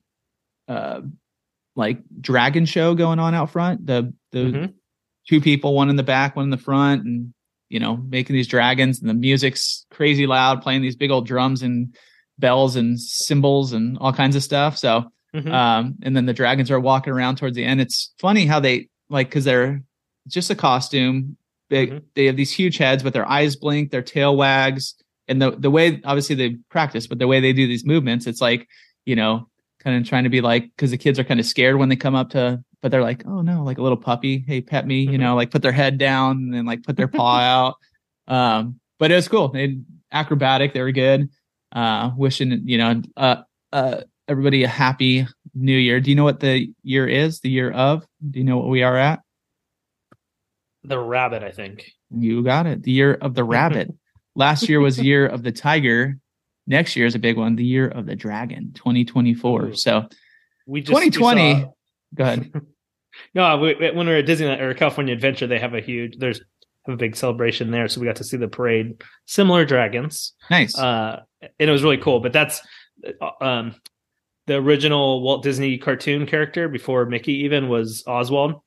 uh 0.69 1.01
like 1.75 2.01
dragon 2.21 2.67
show 2.67 2.95
going 2.95 3.19
on 3.19 3.35
out 3.35 3.51
front 3.51 3.87
the 3.87 4.13
the 4.33 4.39
Mhm. 4.39 4.75
Two 5.29 5.41
people 5.41 5.75
one 5.75 5.91
in 5.91 5.97
the 5.97 6.03
back 6.03 6.35
one 6.37 6.45
in 6.45 6.51
the 6.51 6.57
front 6.57 7.05
and 7.05 7.33
you 7.69 7.79
know 7.79 7.97
making 8.09 8.35
these 8.35 8.47
dragons 8.49 9.01
and 9.01 9.09
the 9.11 9.15
music's 9.15 9.87
crazy 9.91 10.27
loud 10.27 10.63
playing 10.63 10.81
these 10.83 10.97
big 10.97 11.11
old 11.11 11.27
drums 11.27 11.63
and 11.63 11.95
bells 12.39 12.77
and 12.77 12.99
cymbals 13.01 13.73
and 13.73 13.99
all 13.99 14.13
kinds 14.13 14.37
of 14.37 14.43
stuff 14.43 14.77
so 14.79 15.05
Mhm. 15.35 15.53
um 15.53 15.95
and 16.03 16.17
then 16.17 16.25
the 16.25 16.33
dragons 16.33 16.71
are 16.71 16.81
walking 16.81 17.13
around 17.13 17.37
towards 17.37 17.55
the 17.57 17.65
end 17.65 17.81
it's 17.83 18.15
funny 18.19 18.47
how 18.47 18.59
they 18.61 18.89
like 19.11 19.29
because 19.29 19.45
they're 19.45 19.83
just 20.27 20.49
a 20.51 20.55
costume 20.55 21.37
they 21.69 21.89
Mhm. 21.89 22.03
they 22.15 22.25
have 22.27 22.37
these 22.37 22.51
huge 22.53 22.79
heads 22.79 23.03
but 23.03 23.13
their 23.13 23.29
eyes 23.29 23.55
blink 23.57 23.91
their 23.91 24.01
tail 24.03 24.35
wags 24.37 24.95
and 25.27 25.43
the 25.43 25.51
the 25.51 25.71
way 25.71 26.01
obviously 26.05 26.35
they 26.37 26.57
practice 26.71 27.07
but 27.07 27.19
the 27.19 27.27
way 27.27 27.41
they 27.41 27.53
do 27.53 27.67
these 27.67 27.85
movements 27.85 28.27
it's 28.27 28.41
like 28.41 28.67
you 29.05 29.15
know 29.17 29.47
kind 29.85 30.01
of 30.01 30.09
trying 30.09 30.25
to 30.25 30.31
be 30.31 30.41
like 30.41 30.65
because 30.75 30.91
the 30.91 30.97
kids 30.99 31.19
are 31.19 31.25
kind 31.25 31.39
of 31.41 31.45
scared 31.45 31.77
when 31.77 31.91
they 31.91 31.97
come 31.97 32.15
up 32.15 32.31
to 32.31 32.63
but 32.83 32.91
they're 32.91 33.03
like 33.03 33.25
oh 33.27 33.41
no 33.43 33.63
like 33.65 33.79
a 33.79 33.83
little 33.83 33.97
puppy 33.99 34.45
hey 34.47 34.61
pet 34.61 34.87
me 34.87 35.01
you 35.03 35.11
Mhm. 35.19 35.21
know 35.21 35.35
like 35.37 35.51
put 35.51 35.63
their 35.63 35.73
head 35.73 35.99
down 35.99 36.37
and 36.39 36.55
then 36.55 36.65
like 36.67 36.83
put 36.85 36.97
their 36.97 37.09
paw 37.09 37.39
out. 37.41 37.75
Um 38.33 38.81
but 38.99 39.11
it 39.11 39.15
was 39.15 39.29
cool. 39.29 39.49
They 39.49 39.79
acrobatic 40.13 40.75
they 40.75 40.81
were 40.83 40.93
good. 40.93 41.29
Uh 41.73 42.11
wishing 42.17 42.63
you 42.65 42.79
know 42.79 43.03
uh 43.17 43.43
uh 43.73 44.03
everybody 44.29 44.63
a 44.65 44.69
happy 44.69 45.27
new 45.55 45.77
year. 45.77 46.01
Do 46.01 46.11
you 46.11 46.17
know 46.17 46.25
what 46.25 46.41
the 46.41 46.73
year 46.83 47.07
is 47.09 47.41
the 47.41 47.51
year 47.51 47.71
of? 47.71 48.07
Do 48.31 48.39
you 48.39 48.45
know 48.45 48.59
what 48.59 48.69
we 48.69 48.83
are 48.83 48.97
at? 48.97 49.21
The 50.85 50.99
rabbit, 50.99 51.43
I 51.43 51.51
think. 51.51 51.91
you 52.11 52.43
got 52.43 52.67
it. 52.67 52.83
The 52.83 52.93
year 52.93 53.15
of 53.15 53.35
the 53.35 53.45
rabbit. 53.45 53.93
Last 54.35 54.69
year 54.69 54.81
was 54.81 54.97
the 54.97 55.05
year 55.05 55.27
of 55.27 55.43
the 55.43 55.51
tiger. 55.53 56.17
Next 56.67 56.95
year 56.97 57.07
is 57.07 57.15
a 57.15 57.19
big 57.19 57.37
one 57.37 57.57
the 57.57 57.65
year 57.65 57.89
of 57.89 58.07
the 58.07 58.15
dragon 58.15 58.73
2024 58.75 59.65
Ooh. 59.65 59.75
so 59.75 60.07
We 60.67 60.81
just 60.83 60.95
we 60.95 61.07
2020 61.11 61.61
saw- 61.63 61.73
go 62.15 62.25
ahead 62.25 62.51
No, 63.35 63.57
we, 63.59 63.75
we- 63.75 63.91
when 63.91 64.07
we 64.07 64.13
were 64.13 64.19
at 64.19 64.27
Disneyland 64.27 64.61
or 64.61 64.75
California 64.75 65.13
Adventure, 65.15 65.47
they 65.47 65.59
have 65.59 65.75
a 65.75 65.81
huge 65.81 66.19
there's 66.19 66.41
have 66.87 66.95
a 66.95 66.97
big 66.97 67.17
celebration 67.17 67.71
there, 67.71 67.89
so 67.89 68.01
we 68.01 68.07
got 68.07 68.17
to 68.17 68.25
see 68.25 68.37
the 68.37 68.49
parade. 68.49 69.03
Similar 69.27 69.65
dragons, 69.65 70.35
nice 70.51 70.79
uh, 70.79 71.21
and 71.41 71.69
it 71.69 71.73
was 71.73 71.83
really 71.83 71.97
cool. 71.99 72.21
But 72.21 72.33
that's 72.33 72.61
uh, 73.21 73.45
um, 73.45 73.75
the 74.47 74.57
original 74.57 75.21
Walt 75.23 75.43
Disney 75.43 75.79
cartoon 75.79 76.27
character 76.27 76.69
before 76.69 77.07
Mickey 77.07 77.45
even 77.45 77.69
was 77.69 78.05
Oswald, 78.07 78.61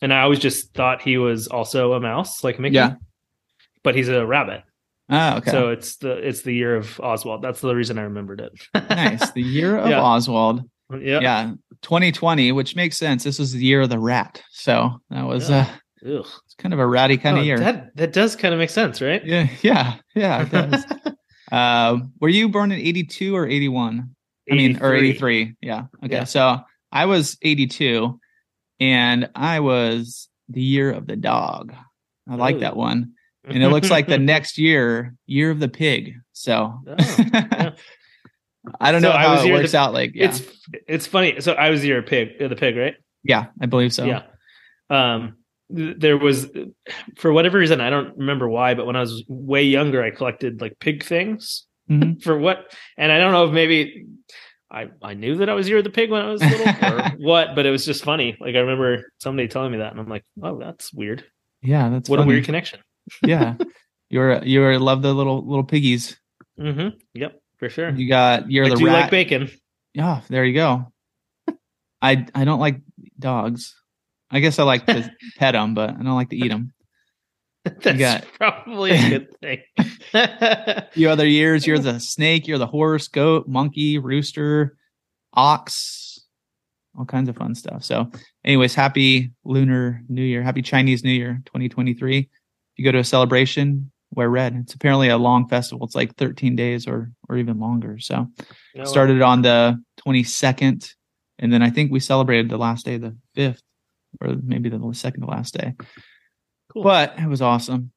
and 0.00 0.14
I 0.14 0.22
always 0.22 0.38
just 0.38 0.72
thought 0.72 1.02
he 1.02 1.18
was 1.18 1.48
also 1.48 1.92
a 1.92 2.00
mouse 2.00 2.42
like 2.42 2.58
Mickey. 2.58 2.76
Yeah. 2.76 2.94
but 3.82 3.94
he's 3.94 4.08
a 4.08 4.24
rabbit. 4.24 4.62
oh 5.10 5.36
okay 5.38 5.50
So 5.50 5.68
it's 5.70 5.96
the 5.96 6.12
it's 6.26 6.42
the 6.42 6.54
year 6.54 6.74
of 6.76 6.98
Oswald. 7.00 7.42
That's 7.42 7.60
the 7.60 7.74
reason 7.74 7.98
I 7.98 8.02
remembered 8.02 8.40
it. 8.40 8.52
nice 8.88 9.30
the 9.32 9.42
year 9.42 9.76
of 9.82 9.90
Yeah. 9.90 10.00
oswald 10.00 10.62
yeah. 10.92 11.20
yeah 11.20 11.52
2020 11.82 12.52
which 12.52 12.76
makes 12.76 12.96
sense 12.96 13.24
this 13.24 13.38
was 13.38 13.52
the 13.52 13.64
year 13.64 13.80
of 13.82 13.90
the 13.90 13.98
rat 13.98 14.42
so 14.52 15.00
that 15.10 15.24
was 15.26 15.48
Yeah. 15.50 15.66
uh 16.04 16.18
Ugh. 16.18 16.26
it's 16.44 16.54
kind 16.58 16.72
of 16.74 16.80
a 16.80 16.86
ratty 16.86 17.16
kind 17.16 17.36
Oh, 17.36 17.40
of 17.40 17.46
year 17.46 17.58
That 17.58 17.96
that 17.96 18.12
does 18.12 18.36
kind 18.36 18.52
of 18.52 18.58
make 18.58 18.70
sense, 18.70 19.00
right? 19.00 19.24
yeah 19.24 19.48
yeah 19.62 19.94
yeah 20.14 20.42
it 20.42 20.50
does. 20.50 20.84
uh 21.52 21.98
were 22.20 22.28
you 22.28 22.48
born 22.48 22.72
in 22.72 22.78
82 22.78 23.34
or 23.34 23.46
81 23.46 24.10
I 24.50 24.54
mean, 24.54 24.82
or 24.82 24.94
83. 24.94 25.54
Yeah. 25.62 25.84
Okay. 26.04 26.16
Yeah. 26.16 26.24
So 26.24 26.58
I 26.92 27.06
was 27.06 27.38
82 27.40 28.20
and 28.78 29.30
I 29.34 29.60
was 29.60 30.28
the 30.50 30.60
year 30.60 30.90
of 30.92 31.06
the 31.06 31.16
dog. 31.16 31.72
I 32.28 32.34
like 32.34 32.56
Ooh. 32.56 32.60
that 32.60 32.76
one. 32.76 33.12
And 33.44 33.62
it 33.62 33.68
looks 33.70 33.90
like 33.90 34.06
the 34.06 34.18
next 34.34 34.58
year, 34.58 35.14
year 35.24 35.50
of 35.50 35.60
the 35.60 35.68
pig. 35.70 36.16
So 36.34 36.74
Oh, 36.86 36.94
yeah. 36.98 37.70
I 38.80 38.92
don't 38.92 39.02
So 39.02 39.08
know 39.08 39.14
I 39.14 39.22
how 39.22 39.34
was 39.34 39.44
it 39.44 39.52
works 39.52 39.72
the- 39.72 39.78
out. 39.78 39.92
Like, 39.92 40.12
yeah. 40.14 40.26
It's 40.26 40.42
it's 40.88 41.06
funny. 41.06 41.40
So 41.40 41.52
I 41.52 41.70
was 41.70 41.84
your 41.84 42.02
pig, 42.02 42.38
the 42.38 42.56
pig, 42.56 42.76
right? 42.76 42.94
yeah, 43.22 43.46
I 43.60 43.66
believe 43.66 43.92
so. 43.92 44.04
Yeah. 44.04 44.22
Um, 44.90 45.36
there 45.70 46.18
was, 46.18 46.46
for 47.16 47.32
whatever 47.32 47.58
reason, 47.58 47.80
I 47.80 47.88
don't 47.90 48.16
remember 48.18 48.48
why, 48.48 48.74
but 48.74 48.86
when 48.86 48.96
I 48.96 49.00
was 49.00 49.24
way 49.28 49.62
younger, 49.64 50.02
I 50.02 50.10
collected 50.10 50.60
like 50.60 50.78
pig 50.78 51.02
things. 51.04 51.66
Mhm. 51.90 52.22
For 52.24 52.38
what? 52.38 52.72
And 52.98 53.10
I 53.12 53.18
don't 53.18 53.32
know 53.32 53.44
if 53.46 53.52
maybe 53.52 54.06
I 54.70 54.88
I 55.02 55.14
knew 55.14 55.36
that 55.36 55.48
I 55.50 55.54
was 55.54 55.68
year 55.68 55.82
the 55.82 55.90
pig 55.90 56.10
when 56.10 56.22
I 56.22 56.30
was 56.30 56.42
little 56.42 56.66
or 56.98 57.10
what, 57.18 57.54
but 57.54 57.66
it 57.66 57.70
was 57.70 57.84
just 57.84 58.04
funny. 58.04 58.36
Like 58.40 58.54
I 58.54 58.60
remember 58.60 59.10
somebody 59.18 59.48
telling 59.48 59.72
me 59.72 59.78
that, 59.78 59.90
and 59.92 60.00
I'm 60.00 60.08
like, 60.08 60.24
oh, 60.42 60.58
that's 60.58 60.92
weird. 60.92 61.24
Yeah. 61.62 61.88
That's 61.90 62.08
what 62.08 62.18
funny. 62.18 62.30
a 62.30 62.32
weird 62.34 62.44
connection. 62.44 62.80
yeah. 63.22 63.54
You're, 64.10 64.44
you 64.44 64.62
are 64.62 64.78
love 64.78 65.02
the 65.02 65.12
little, 65.12 65.44
little 65.46 65.64
piggies. 65.64 66.18
Mm-hmm. 66.60 66.96
Yep, 67.14 67.40
for 67.58 67.68
sure. 67.68 67.90
You 67.90 68.08
got, 68.08 68.50
you're 68.50 68.66
I 68.66 68.70
the 68.70 68.76
do 68.76 68.86
rat. 68.86 68.92
like 69.02 69.10
bacon. 69.10 69.50
Yeah, 69.92 70.20
there 70.28 70.44
you 70.44 70.54
go. 70.54 70.92
I 72.02 72.26
I 72.34 72.44
don't 72.44 72.60
like 72.60 72.80
dogs. 73.18 73.74
I 74.30 74.40
guess 74.40 74.58
I 74.58 74.64
like 74.64 74.86
to 74.86 75.10
pet 75.38 75.52
them, 75.54 75.74
but 75.74 75.90
I 75.90 75.94
don't 76.02 76.14
like 76.16 76.30
to 76.30 76.36
eat 76.36 76.48
them. 76.48 76.72
That's 77.64 77.98
got- 77.98 78.24
probably 78.38 78.90
a 78.90 79.08
good 79.08 79.28
thing. 79.40 79.60
You 80.94 81.08
other 81.10 81.26
years, 81.26 81.66
you're 81.66 81.78
the 81.78 81.98
snake, 82.00 82.46
you're 82.46 82.58
the 82.58 82.66
horse, 82.66 83.08
goat, 83.08 83.48
monkey, 83.48 83.98
rooster, 83.98 84.76
ox, 85.32 86.20
all 86.98 87.04
kinds 87.06 87.28
of 87.28 87.36
fun 87.36 87.54
stuff. 87.54 87.82
So, 87.84 88.10
anyways, 88.44 88.74
happy 88.74 89.32
Lunar 89.44 90.02
New 90.08 90.22
Year, 90.22 90.42
happy 90.42 90.62
Chinese 90.62 91.04
New 91.04 91.10
Year 91.12 91.40
2023. 91.46 92.18
If 92.18 92.28
you 92.76 92.84
go 92.84 92.92
to 92.92 92.98
a 92.98 93.04
celebration, 93.04 93.90
wear 94.14 94.28
red. 94.28 94.56
It's 94.56 94.74
apparently 94.74 95.08
a 95.08 95.18
long 95.18 95.48
festival. 95.48 95.86
It's 95.86 95.94
like 95.94 96.16
13 96.16 96.56
days 96.56 96.86
or 96.86 97.10
or 97.28 97.36
even 97.36 97.58
longer. 97.58 97.98
So, 97.98 98.28
No, 98.74 98.84
started 98.84 99.22
on 99.22 99.42
the 99.42 99.82
22nd 100.06 100.94
and 101.38 101.52
then 101.52 101.62
i 101.62 101.70
think 101.70 101.90
we 101.90 102.00
celebrated 102.00 102.48
the 102.48 102.56
last 102.56 102.84
day 102.84 102.96
the 102.96 103.16
5th 103.36 103.60
or 104.20 104.36
maybe 104.42 104.68
the 104.68 104.92
second 104.92 105.22
to 105.22 105.26
last 105.26 105.54
day 105.54 105.74
cool. 106.72 106.82
but 106.82 107.14
it 107.18 107.28
was 107.28 107.42
awesome 107.42 107.90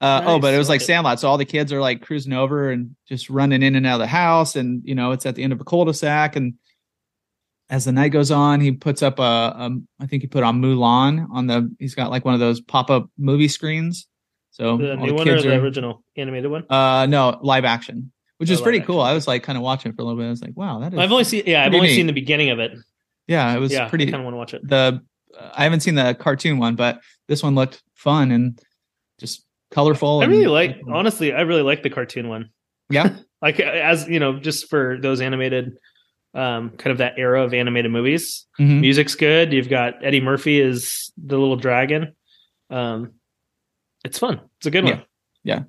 uh, 0.00 0.22
oh 0.26 0.38
but 0.38 0.54
it 0.54 0.58
was 0.58 0.68
like 0.68 0.80
sandlot 0.80 1.18
so 1.18 1.28
all 1.28 1.38
the 1.38 1.44
kids 1.44 1.72
are 1.72 1.80
like 1.80 2.02
cruising 2.02 2.32
over 2.32 2.70
and 2.70 2.94
just 3.08 3.28
running 3.28 3.62
in 3.62 3.74
and 3.74 3.84
out 3.86 3.94
of 3.94 4.00
the 4.00 4.06
house 4.06 4.54
and 4.54 4.82
you 4.84 4.94
know 4.94 5.10
it's 5.10 5.26
at 5.26 5.34
the 5.34 5.42
end 5.42 5.52
of 5.52 5.60
a 5.60 5.64
cul-de-sac 5.64 6.36
and 6.36 6.54
as 7.68 7.84
the 7.84 7.92
night 7.92 8.10
goes 8.10 8.30
on 8.30 8.60
he 8.60 8.70
puts 8.70 9.02
up 9.02 9.18
a, 9.18 9.22
a 9.22 9.70
i 9.98 10.06
think 10.06 10.22
he 10.22 10.28
put 10.28 10.44
on 10.44 10.62
mulan 10.62 11.26
on 11.32 11.48
the 11.48 11.74
he's 11.80 11.96
got 11.96 12.12
like 12.12 12.24
one 12.24 12.34
of 12.34 12.38
those 12.38 12.60
pop-up 12.60 13.10
movie 13.18 13.48
screens 13.48 14.06
so 14.58 14.76
the 14.76 14.96
new 14.96 15.14
one 15.14 15.28
or 15.28 15.40
the 15.40 15.54
are- 15.56 15.60
original 15.60 16.02
animated 16.16 16.50
one? 16.50 16.64
uh 16.70 17.06
no 17.06 17.38
live 17.42 17.64
action 17.64 18.10
which 18.38 18.50
Oh, 18.50 18.54
is 18.54 18.60
pretty 18.60 18.78
live 18.78 18.86
cool 18.86 19.00
action. 19.02 19.10
i 19.10 19.14
was 19.14 19.26
like 19.28 19.42
kind 19.42 19.56
of 19.56 19.62
watching 19.62 19.92
it 19.92 19.96
for 19.96 20.02
a 20.02 20.04
little 20.04 20.18
bit 20.20 20.26
i 20.26 20.30
was 20.30 20.42
like 20.42 20.56
wow 20.56 20.78
that 20.80 20.92
is 20.92 20.98
I've 20.98 21.10
only 21.12 21.24
seen 21.24 21.44
yeah, 21.46 21.64
I've 21.64 21.72
only 21.74 21.88
neat. 21.88 21.94
seen 21.96 22.06
the 22.06 22.12
beginning 22.12 22.50
of 22.50 22.58
it. 22.58 22.72
yeah 23.26 23.54
it 23.54 23.60
was 23.60 23.72
yeah, 23.72 23.88
pretty 23.88 24.08
I 24.08 24.10
kind 24.10 24.20
of 24.22 24.24
want 24.24 24.34
to 24.34 24.38
watch 24.38 24.54
it. 24.54 24.66
the 24.68 25.00
uh, 25.38 25.50
I 25.54 25.62
haven't 25.64 25.80
seen 25.80 25.94
the 25.94 26.14
cartoon 26.18 26.58
one, 26.58 26.74
but 26.74 27.00
this 27.28 27.42
one 27.42 27.54
looked 27.54 27.82
fun 27.94 28.30
and 28.32 28.58
just 29.20 29.44
colorful. 29.70 30.20
I 30.20 30.24
and- 30.24 30.32
really 30.32 30.46
like 30.46 30.80
honestly, 30.90 31.32
I 31.34 31.42
really 31.42 31.60
like 31.62 31.82
the 31.82 31.90
cartoon 31.90 32.28
one. 32.28 32.50
Yeah. 32.90 33.16
Like 33.42 33.60
as 33.60 34.08
you 34.08 34.18
know, 34.18 34.40
just 34.40 34.68
for 34.68 34.98
those 35.00 35.20
animated 35.20 35.76
um 36.34 36.70
kind 36.70 36.90
of 36.90 36.98
that 36.98 37.14
era 37.18 37.44
of 37.44 37.54
animated 37.54 37.92
movies. 37.92 38.46
Mhm. 38.58 38.80
Music's 38.80 39.14
good. 39.14 39.52
You've 39.52 39.68
got 39.68 40.04
Eddie 40.04 40.20
Murphy 40.20 40.60
is 40.60 41.12
the 41.16 41.38
little 41.38 41.54
dragon. 41.56 42.16
Um 42.70 43.12
it's 44.04 44.18
fun. 44.18 44.40
It's 44.58 44.66
a 44.66 44.70
good 44.70 44.84
one. 44.84 45.04
Yeah. 45.44 45.62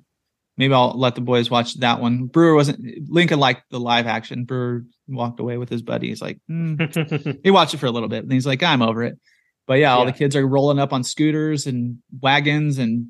Maybe 0.56 0.74
I'll 0.74 0.98
let 0.98 1.14
the 1.14 1.20
boys 1.22 1.50
watch 1.50 1.74
that 1.80 2.00
one. 2.00 2.26
Brewer 2.26 2.54
wasn't 2.54 3.08
Lincoln 3.10 3.38
liked 3.40 3.62
the 3.70 3.80
live 3.80 4.06
action. 4.06 4.44
Brewer 4.44 4.84
walked 5.08 5.40
away 5.40 5.56
with 5.56 5.70
his 5.70 5.80
buddy. 5.82 6.08
He's 6.08 6.20
like, 6.20 6.38
"Hmm." 6.48 6.74
he 7.44 7.50
watched 7.50 7.72
it 7.72 7.78
for 7.78 7.86
a 7.86 7.90
little 7.90 8.08
bit, 8.10 8.22
and 8.24 8.32
he's 8.32 8.46
like, 8.46 8.62
I'm 8.62 8.82
over 8.82 9.02
it. 9.02 9.18
But 9.66 9.78
yeah, 9.78 9.94
all 9.94 10.04
Yeah. 10.04 10.10
the 10.10 10.18
kids 10.18 10.36
are 10.36 10.46
rolling 10.46 10.78
up 10.78 10.92
on 10.92 11.02
scooters 11.02 11.66
and 11.66 11.98
wagons 12.20 12.78
and 12.78 13.06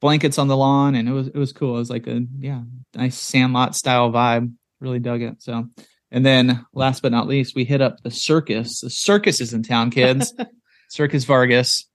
blankets 0.00 0.36
on 0.38 0.48
the 0.48 0.56
lawn, 0.56 0.94
and 0.94 1.08
it 1.08 1.12
was 1.12 1.28
it 1.28 1.36
was 1.36 1.52
cool. 1.52 1.76
It 1.76 1.78
was 1.78 1.90
like 1.90 2.06
a 2.08 2.20
yeah, 2.38 2.60
nice 2.94 3.16
Sandlot 3.16 3.74
style 3.74 4.10
vibe. 4.10 4.52
Really 4.80 4.98
dug 4.98 5.22
it. 5.22 5.40
So, 5.42 5.68
and 6.10 6.26
then 6.26 6.66
last 6.74 7.00
but 7.02 7.12
not 7.12 7.26
least, 7.28 7.54
we 7.54 7.64
hit 7.64 7.80
up 7.80 8.02
the 8.02 8.10
circus. 8.10 8.80
The 8.80 8.90
circus 8.90 9.40
is 9.40 9.54
in 9.54 9.62
town, 9.62 9.90
kids. 9.90 10.34
Circus 10.90 11.24
Vargas. 11.24 11.88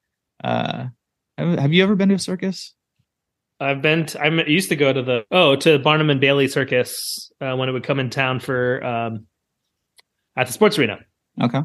Uh, 0.43 0.85
Have, 1.37 1.73
you 1.73 1.83
ever 1.83 1.95
been 1.95 2.09
to 2.09 2.15
a 2.15 2.19
circus? 2.19 2.73
I've 3.59 3.81
been. 3.81 4.05
To, 4.07 4.21
I 4.21 4.27
used 4.45 4.69
to 4.69 4.75
go 4.75 4.91
to 4.91 5.01
the 5.01 5.25
oh 5.31 5.55
to 5.57 5.79
Barnum 5.79 6.09
and 6.09 6.19
Bailey 6.19 6.47
Circus 6.47 7.31
uh, 7.41 7.55
when 7.55 7.69
it 7.69 7.71
would 7.71 7.83
come 7.83 7.99
in 7.99 8.09
town 8.09 8.39
for 8.39 8.83
um, 8.83 9.27
at 10.35 10.47
the 10.47 10.53
sports 10.53 10.77
arena. 10.77 10.99
Okay. 11.41 11.61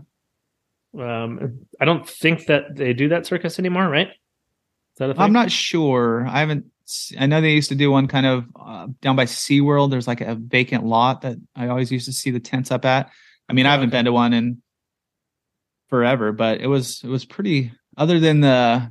Um, 0.98 1.66
I 1.80 1.84
don't 1.84 2.06
think 2.08 2.46
that 2.46 2.76
they 2.76 2.92
do 2.92 3.08
that 3.10 3.26
circus 3.26 3.58
anymore, 3.58 3.88
right? 3.88 4.08
Is 4.08 4.98
that 4.98 5.10
a 5.10 5.14
thing? 5.14 5.22
I'm 5.22 5.32
not 5.32 5.50
sure. 5.50 6.26
I 6.26 6.40
haven't. 6.40 6.66
I 7.18 7.26
know 7.26 7.40
they 7.40 7.52
used 7.52 7.70
to 7.70 7.74
do 7.74 7.90
one 7.90 8.08
kind 8.08 8.26
of 8.26 8.44
uh, 8.60 8.88
down 9.00 9.16
by 9.16 9.24
SeaWorld. 9.24 9.90
There's 9.90 10.08
like 10.08 10.20
a 10.20 10.34
vacant 10.34 10.84
lot 10.84 11.22
that 11.22 11.38
I 11.56 11.68
always 11.68 11.90
used 11.90 12.06
to 12.06 12.12
see 12.12 12.30
the 12.30 12.40
tents 12.40 12.70
up 12.70 12.84
at. 12.84 13.10
I 13.48 13.54
mean, 13.54 13.66
I 13.66 13.72
haven't 13.72 13.88
okay. 13.88 13.98
been 13.98 14.04
to 14.06 14.12
one 14.12 14.32
in 14.32 14.62
forever, 15.88 16.32
but 16.32 16.60
it 16.60 16.66
was 16.66 17.02
it 17.02 17.08
was 17.08 17.24
pretty. 17.24 17.72
Other 17.96 18.18
than 18.18 18.40
the 18.40 18.90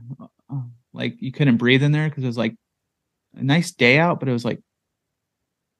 like, 0.93 1.21
you 1.21 1.31
couldn't 1.31 1.57
breathe 1.57 1.83
in 1.83 1.91
there 1.91 2.07
because 2.09 2.23
it 2.23 2.27
was 2.27 2.37
like 2.37 2.55
a 3.35 3.43
nice 3.43 3.71
day 3.71 3.97
out, 3.97 4.19
but 4.19 4.29
it 4.29 4.33
was 4.33 4.45
like 4.45 4.59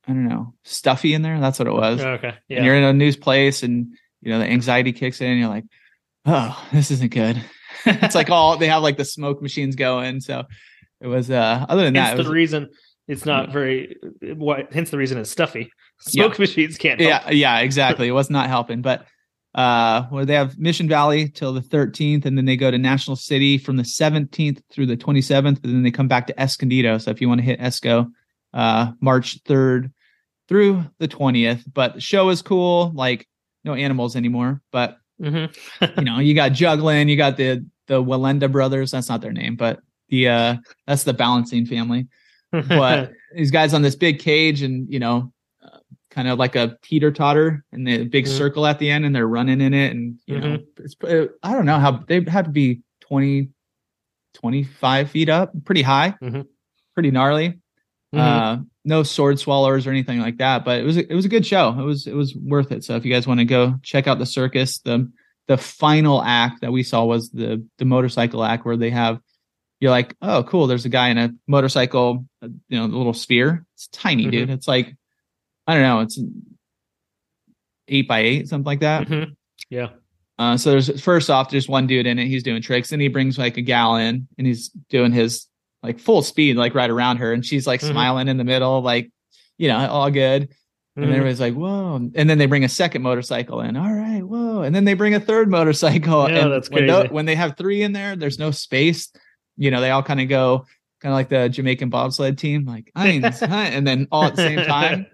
I 0.08 0.14
don't 0.14 0.28
know, 0.28 0.54
stuffy 0.64 1.14
in 1.14 1.22
there. 1.22 1.40
That's 1.40 1.60
what 1.60 1.68
it 1.68 1.74
was. 1.74 2.02
Okay. 2.02 2.34
Yeah. 2.48 2.58
And 2.58 2.66
you're 2.66 2.76
in 2.76 2.84
a 2.84 2.92
news 2.94 3.16
place, 3.18 3.62
and 3.62 3.96
you 4.22 4.32
know 4.32 4.40
the 4.40 4.46
anxiety 4.48 4.94
kicks 4.94 5.22
in. 5.22 5.28
And 5.30 5.40
you're 5.40 5.50
like, 5.50 5.66
oh, 6.26 6.68
this 6.74 6.90
isn't 6.92 7.14
good. 7.14 7.42
it's 7.86 8.16
like 8.16 8.30
all 8.32 8.58
they 8.58 8.68
have 8.68 8.82
like 8.82 8.98
the 8.98 9.06
smoke 9.06 9.42
machines 9.42 9.76
going. 9.76 10.20
So 10.22 10.46
it 11.00 11.08
was. 11.08 11.30
uh 11.30 11.66
Other 11.70 11.84
than 11.84 11.94
that, 11.94 12.00
hence 12.08 12.14
it 12.14 12.18
was, 12.20 12.28
the 12.28 12.34
reason 12.34 12.70
it's 13.08 13.26
not 13.26 13.48
Yeah. 13.48 13.54
very. 13.54 13.98
What? 14.22 14.74
Hence 14.74 14.90
the 14.90 14.98
reason 14.98 15.20
it's 15.20 15.30
stuffy. 15.30 15.72
Smoke 16.00 16.40
machines 16.40 16.78
can't. 16.78 17.00
Help. 17.00 17.26
yeah, 17.26 17.32
yeah, 17.32 17.60
exactly. 17.60 18.08
It 18.08 18.12
was 18.12 18.30
not 18.32 18.50
helping, 18.50 18.82
but 18.82 19.06
uh 19.56 20.04
where 20.04 20.26
they 20.26 20.34
have 20.34 20.58
Mission 20.58 20.88
Valley 20.88 21.28
till 21.30 21.54
the 21.54 21.62
13th, 21.62 22.26
and 22.26 22.38
then 22.38 22.46
they 22.46 22.56
go 22.56 22.72
to 22.72 22.78
National 22.78 23.16
City 23.16 23.58
from 23.58 23.78
the 23.78 23.84
17th 23.84 24.62
through 24.70 24.86
the 24.86 24.98
27th, 24.98 25.64
and 25.64 25.74
then 25.74 25.84
they 25.84 25.92
come 25.92 26.08
back 26.08 26.28
to 26.28 26.42
Escondido. 26.42 26.98
So 26.98 27.12
if 27.12 27.20
you 27.22 27.28
want 27.28 27.40
to 27.40 27.46
hit 27.46 27.60
Esco, 27.60 28.12
uh 28.54 28.92
March 29.02 29.44
3rd 29.44 29.92
through 30.48 30.84
the 31.00 31.08
20th. 31.08 31.64
But 31.74 31.96
the 31.96 32.02
show 32.02 32.30
is 32.30 32.42
cool. 32.42 32.92
Like 32.94 33.28
no 33.64 33.74
animals 33.74 34.16
anymore, 34.16 34.62
but 34.72 34.98
hmm 35.20 35.46
you 35.98 36.04
know, 36.04 36.20
you 36.20 36.34
got 36.34 36.50
juggling, 36.54 37.10
you 37.10 37.18
got 37.18 37.38
the 37.38 37.66
the 37.88 38.02
Wallenda 38.04 38.52
brothers. 38.52 38.92
That's 38.92 39.10
not 39.10 39.22
their 39.22 39.34
name, 39.34 39.56
but 39.56 39.82
the 40.10 40.28
uh 40.28 40.56
that's 40.88 41.04
the 41.04 41.14
balancing 41.14 41.66
family. 41.66 42.08
But 42.52 43.12
these 43.34 43.50
guys 43.50 43.74
on 43.74 43.82
this 43.82 43.96
big 43.96 44.20
cage, 44.20 44.62
and 44.62 44.92
you 44.92 45.00
know, 45.00 45.32
kind 46.12 46.28
of 46.28 46.38
like 46.38 46.56
a 46.56 46.78
teeter 46.84 47.12
totter, 47.12 47.64
and 47.72 47.88
the 47.88 48.04
big 48.06 48.26
Mhm. 48.26 48.38
circle 48.38 48.66
at 48.68 48.78
the 48.78 48.90
end, 48.92 49.06
and 49.06 49.16
they're 49.16 49.28
running 49.28 49.62
in 49.62 49.74
it, 49.74 49.92
and 49.92 50.20
you 50.28 50.40
know, 50.40 50.60
it's 50.78 50.96
uh, 51.04 51.28
I 51.42 51.54
don't 51.54 51.66
know 51.66 51.80
how 51.80 52.04
they 52.08 52.24
had 52.28 52.46
to 52.46 52.52
be 52.52 52.82
20, 53.02 53.50
25 54.36 55.10
feet 55.10 55.30
up, 55.30 55.52
pretty 55.66 55.82
high, 55.82 56.16
Mhm. 56.22 56.46
pretty 56.94 57.12
gnarly. 57.12 57.60
Mhm. 58.14 58.20
Uh, 58.20 58.58
no 58.84 59.04
sword 59.04 59.40
swallowers 59.40 59.86
or 59.88 59.92
anything 59.92 60.20
like 60.20 60.38
that, 60.38 60.66
but 60.66 60.80
it 60.80 60.84
was 60.84 60.98
it 60.98 61.14
was 61.14 61.26
a 61.26 61.30
good 61.30 61.46
show. 61.46 61.70
It 61.80 61.84
was 61.84 62.08
it 62.08 62.16
was 62.16 62.36
worth 62.36 62.72
it. 62.72 62.84
So 62.84 62.96
if 62.96 63.06
you 63.06 63.12
guys 63.14 63.28
want 63.28 63.40
to 63.40 63.46
go 63.46 63.76
check 63.84 64.08
out 64.08 64.20
the 64.20 64.26
circus, 64.26 64.80
the 64.80 65.10
the 65.48 65.58
final 65.58 66.22
act 66.22 66.62
that 66.62 66.72
we 66.72 66.84
saw 66.84 67.06
was 67.06 67.30
the 67.32 67.66
the 67.78 67.86
motorcycle 67.86 68.44
act 68.44 68.66
where 68.66 68.78
they 68.78 68.90
have 68.90 69.20
you're 69.80 69.92
like, 69.92 70.16
oh 70.22 70.44
cool, 70.44 70.68
there's 70.68 70.86
a 70.86 70.90
guy 70.90 71.10
in 71.10 71.18
a 71.18 71.32
motorcycle, 71.48 72.26
uh, 72.44 72.48
you 72.70 72.78
know, 72.78 72.88
the 72.88 72.98
little 72.98 73.14
sphere. 73.14 73.66
It's 73.76 73.88
tiny, 73.88 74.26
Mhm. 74.26 74.32
dude. 74.32 74.50
It's 74.52 74.68
like 74.68 74.96
I 75.72 75.76
don't 75.76 75.84
know, 75.84 76.00
it's 76.02 76.20
eight 77.88 78.08
by 78.08 78.20
eight, 78.20 78.50
something 78.50 78.66
like 78.66 78.82
that. 78.82 79.08
Mhm. 79.08 79.36
Yeah. 79.70 79.90
Uh, 80.38 80.58
so 80.58 80.72
there's 80.72 81.02
first 81.02 81.30
off, 81.30 81.50
just 81.52 81.70
one 81.70 81.88
dude 81.88 82.08
in 82.08 82.18
it. 82.20 82.28
He's 82.28 82.44
doing 82.44 82.62
tricks, 82.62 82.92
and 82.92 83.02
he 83.02 83.08
brings 83.08 83.38
like 83.38 83.58
a 83.58 83.62
gal 83.62 83.96
in, 83.96 84.28
and 84.38 84.48
he's 84.48 84.70
doing 84.90 85.12
his 85.12 85.48
like 85.84 86.00
full 86.00 86.22
speed, 86.22 86.58
like 86.58 86.76
right 86.76 86.90
around 86.90 87.18
her, 87.18 87.32
and 87.32 87.46
she's 87.46 87.66
like 87.68 87.82
Mhm. 87.82 87.92
smiling 87.92 88.28
in 88.28 88.38
the 88.38 88.44
middle, 88.44 88.82
like 88.82 89.12
you 89.58 89.68
know, 89.68 89.88
all 89.88 90.10
good. 90.10 90.50
And 90.98 91.06
Mhm. 91.06 91.10
everybody's 91.12 91.40
like, 91.40 91.54
"Whoa!" 91.54 91.96
And 92.16 92.30
then 92.30 92.38
they 92.38 92.48
bring 92.48 92.64
a 92.66 92.70
second 92.70 93.02
motorcycle 93.04 93.62
in. 93.62 93.78
All 93.78 93.94
right, 93.94 94.24
whoa! 94.24 94.62
And 94.64 94.76
then 94.76 94.84
they 94.86 94.94
bring 94.96 95.14
a 95.14 95.20
third 95.22 95.50
motorcycle. 95.50 96.28
Yeah, 96.30 96.44
and 96.44 96.52
that's 96.52 96.70
when, 96.70 96.86
when 97.12 97.26
they 97.26 97.36
have 97.36 97.56
three 97.56 97.82
in 97.84 97.94
there, 97.94 98.16
there's 98.18 98.40
no 98.40 98.52
space. 98.52 99.10
You 99.58 99.72
know, 99.72 99.80
they 99.80 99.92
all 99.92 100.04
kind 100.04 100.20
of 100.20 100.28
go, 100.28 100.66
kind 101.02 101.12
of 101.14 101.16
like 101.16 101.30
the 101.30 101.48
Jamaican 101.50 101.90
bobsled 101.90 102.38
team, 102.38 102.66
like 102.66 102.92
Heinz, 102.96 103.42
and 103.42 103.86
then 103.88 104.08
all 104.12 104.26
at 104.26 104.36
the 104.36 104.42
same 104.42 104.66
time. 104.66 105.06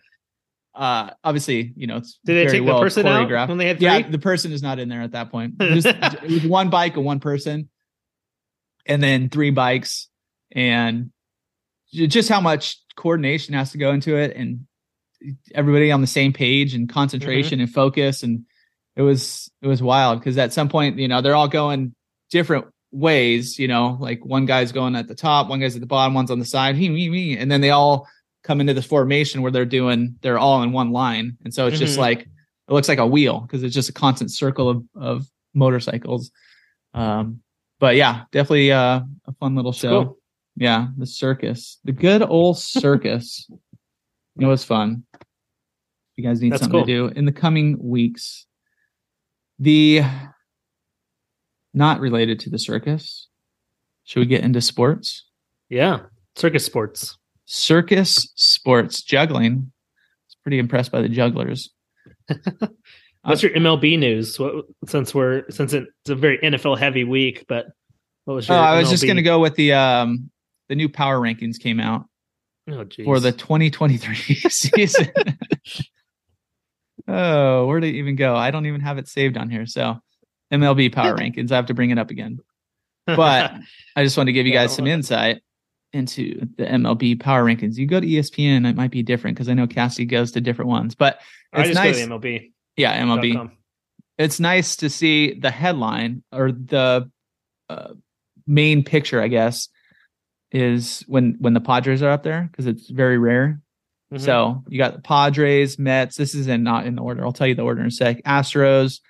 Uh, 0.77 1.09
obviously, 1.23 1.73
you 1.75 1.87
know, 1.87 1.97
it's 1.97 2.19
Did 2.23 2.35
they 2.47 2.51
take 2.51 2.63
well 2.63 2.75
the 2.77 2.83
person 2.83 3.07
out 3.07 3.27
choreographed. 3.27 3.49
when 3.49 3.57
they 3.57 3.67
had 3.67 3.77
three? 3.79 3.87
Yeah, 3.87 4.07
the 4.07 4.19
person 4.19 4.51
is 4.51 4.61
not 4.61 4.77
in 4.77 4.89
there 4.89 5.01
at 5.01 5.13
that 5.13 5.31
point. 5.31 5.55
It 5.59 5.73
was, 5.73 5.85
it 5.87 6.29
was 6.29 6.45
one 6.45 6.69
bike 6.69 6.95
and 6.97 7.05
one 7.05 7.19
person, 7.19 7.69
and 8.85 9.01
then 9.01 9.29
three 9.29 9.49
bikes, 9.49 10.07
and 10.51 11.11
just 11.91 12.29
how 12.29 12.41
much 12.41 12.77
coordination 12.95 13.55
has 13.55 13.71
to 13.71 13.79
go 13.79 13.91
into 13.91 14.15
it, 14.17 14.35
and 14.35 14.67
everybody 15.55 15.91
on 15.91 16.01
the 16.01 16.07
same 16.07 16.31
page 16.31 16.75
and 16.75 16.87
concentration 16.87 17.59
and 17.59 17.73
focus, 17.73 18.21
and 18.21 18.45
it 18.95 19.01
was 19.01 19.49
it 19.63 19.67
was 19.67 19.81
wild 19.81 20.19
because 20.19 20.37
at 20.37 20.53
some 20.53 20.69
point, 20.69 20.99
you 20.99 21.07
know, 21.07 21.21
they're 21.21 21.35
all 21.35 21.47
going 21.47 21.95
different 22.29 22.67
ways. 22.91 23.57
You 23.57 23.67
know, 23.67 23.97
like 23.99 24.23
one 24.23 24.45
guy's 24.45 24.71
going 24.71 24.95
at 24.95 25.07
the 25.07 25.15
top, 25.15 25.49
one 25.49 25.59
guy's 25.59 25.73
at 25.73 25.81
the 25.81 25.87
bottom, 25.87 26.13
one's 26.13 26.29
on 26.29 26.37
the 26.37 26.45
side, 26.45 26.75
he 26.75 26.87
me 26.87 27.09
me, 27.09 27.35
and 27.35 27.51
then 27.51 27.61
they 27.61 27.71
all 27.71 28.07
come 28.47 28.61
into 28.61 28.73
this 28.73 28.85
formation 28.85 29.41
where 29.41 29.51
they're 29.51 29.65
doing 29.65 30.15
they're 30.21 30.39
all 30.39 30.63
in 30.63 30.71
one 30.71 30.91
line, 30.91 31.37
and 31.43 31.53
so 31.53 31.67
it's 31.67 31.77
just 31.79 31.97
Mhm. 31.97 32.01
like 32.01 32.21
it 32.21 32.73
looks 32.73 32.87
like 32.89 32.99
a 32.99 33.05
wheel 33.07 33.41
because 33.41 33.63
it's 33.63 33.75
just 33.75 33.89
a 33.89 33.93
constant 33.93 34.31
circle 34.31 34.69
of 34.69 34.83
of 34.95 35.27
motorcycles. 35.53 36.31
Um, 36.93 37.41
but 37.79 37.95
yeah, 37.95 38.23
definitely 38.31 38.71
uh, 38.71 39.01
a 39.25 39.33
fun 39.39 39.55
little 39.55 39.73
show. 39.73 40.03
cool. 40.05 40.17
Yeah, 40.55 40.87
the 40.97 41.05
circus, 41.05 41.77
the 41.83 41.91
good 41.91 42.23
old 42.23 42.57
circus. 42.57 43.47
it 44.39 44.45
was 44.45 44.63
fun. 44.63 45.03
You 46.15 46.23
guys 46.23 46.41
need 46.41 46.51
That's 46.53 46.61
something 46.63 46.79
cool. 46.79 46.85
to 46.85 47.09
do 47.11 47.19
in 47.19 47.25
the 47.25 47.31
coming 47.31 47.77
weeks. 47.79 48.45
The 49.59 50.03
not 51.73 51.99
related 51.99 52.39
to 52.41 52.49
the 52.49 52.57
circus. 52.59 53.27
Should 54.05 54.21
we 54.21 54.25
get 54.25 54.43
into 54.43 54.61
sports? 54.61 55.25
Yeah. 55.69 56.01
Circus 56.35 56.65
sports. 56.65 57.16
Circus 57.47 58.29
sports 58.35 59.01
juggling. 59.01 59.53
I 59.53 60.27
was 60.27 60.37
pretty 60.43 60.59
impressed 60.59 60.91
by 60.91 61.01
the 61.01 61.09
jugglers. 61.09 61.69
What's 63.23 63.41
your 63.41 63.53
MLB 63.53 63.97
news? 63.97 64.37
What, 64.37 64.65
since 64.85 65.15
we're 65.15 65.49
since 65.49 65.73
it's 65.73 66.09
a 66.09 66.15
very 66.15 66.37
NFL 66.39 66.77
heavy 66.77 67.03
week, 67.05 67.45
but 67.47 67.67
what 68.25 68.35
was 68.35 68.47
your? 68.47 68.57
Oh. 68.57 68.61
I 68.61 68.77
was 68.77 68.89
just 68.89 69.03
going 69.03 69.15
to 69.15 69.21
go 69.21 69.39
with 69.39 69.55
the 69.55 69.73
um 69.73 70.29
the 70.67 70.75
new 70.75 70.89
power 70.89 71.19
rankings 71.19 71.57
came 71.57 71.79
out 71.79 72.05
Oh, 72.69 72.85
for 73.05 73.21
the 73.21 73.31
2023 73.31 74.15
season. 74.49 75.07
oh, 77.07 77.65
where 77.65 77.79
did 77.79 77.95
it 77.95 77.97
even 77.97 78.17
go? 78.17 78.35
I 78.35 78.51
don't 78.51 78.65
even 78.65 78.81
have 78.81 78.97
it 78.97 79.07
saved 79.07 79.37
on 79.37 79.49
here. 79.49 79.65
So 79.65 79.99
MLB 80.51 80.91
power 80.91 81.15
rankings. 81.15 81.51
I 81.51 81.55
have 81.55 81.67
to 81.67 81.73
bring 81.73 81.91
it 81.91 81.97
up 81.97 82.11
again. 82.11 82.39
But 83.05 83.53
I 83.95 84.03
just 84.03 84.17
want 84.17 84.27
to 84.27 84.33
give 84.33 84.45
you 84.45 84.51
guys 84.51 84.75
some 84.75 84.85
insight 84.85 85.41
into 85.97 86.47
the 86.57 86.65
MLB 86.65 87.19
power 87.19 87.43
rankings. 87.43 87.75
You 87.75 87.87
go 87.87 87.99
to 87.99 88.07
ESPN, 88.07 88.69
it 88.69 88.75
might 88.75 88.91
be 88.91 89.03
different 89.03 89.35
because 89.35 89.49
I 89.49 89.53
know 89.53 89.67
Cassie 89.67 90.05
goes 90.05 90.31
to 90.33 90.41
different 90.41 90.69
ones. 90.69 90.95
But 90.95 91.19
I 91.51 91.61
it's 91.61 91.69
just 91.69 91.75
nice. 91.75 91.97
go 91.97 92.01
to 92.03 92.07
the 92.07 92.29
MLB. 92.29 92.51
yeah, 92.77 93.01
MLB. 93.03 93.33
MLB. 93.33 93.51
It's 94.17 94.39
nice 94.39 94.77
to 94.77 94.89
see 94.89 95.33
the 95.39 95.51
headline 95.51 96.23
or 96.31 96.51
the 96.51 97.09
uh, 97.69 97.93
main 98.45 98.83
picture, 98.83 99.21
I 99.21 99.27
guess, 99.27 99.69
is 100.51 101.03
when 101.07 101.35
when 101.39 101.53
the 101.53 101.59
Padres 101.59 102.01
are 102.01 102.11
up 102.11 102.23
there 102.23 102.47
because 102.49 102.65
it's 102.65 102.89
very 102.89 103.17
rare. 103.17 103.61
Mhm. 104.13 104.21
So 104.21 104.63
you 104.69 104.77
got 104.77 104.93
the 104.93 105.01
Padres, 105.01 105.77
Mets. 105.77 106.15
This 106.15 106.33
is 106.33 106.47
in 106.47 106.63
not 106.63 106.85
in 106.85 106.95
the 106.95 107.01
order. 107.01 107.25
I'll 107.25 107.33
tell 107.33 107.47
you 107.47 107.55
the 107.55 107.63
order 107.63 107.81
in 107.81 107.87
a 107.87 107.91
sec. 107.91 108.23
Astros, 108.23 109.01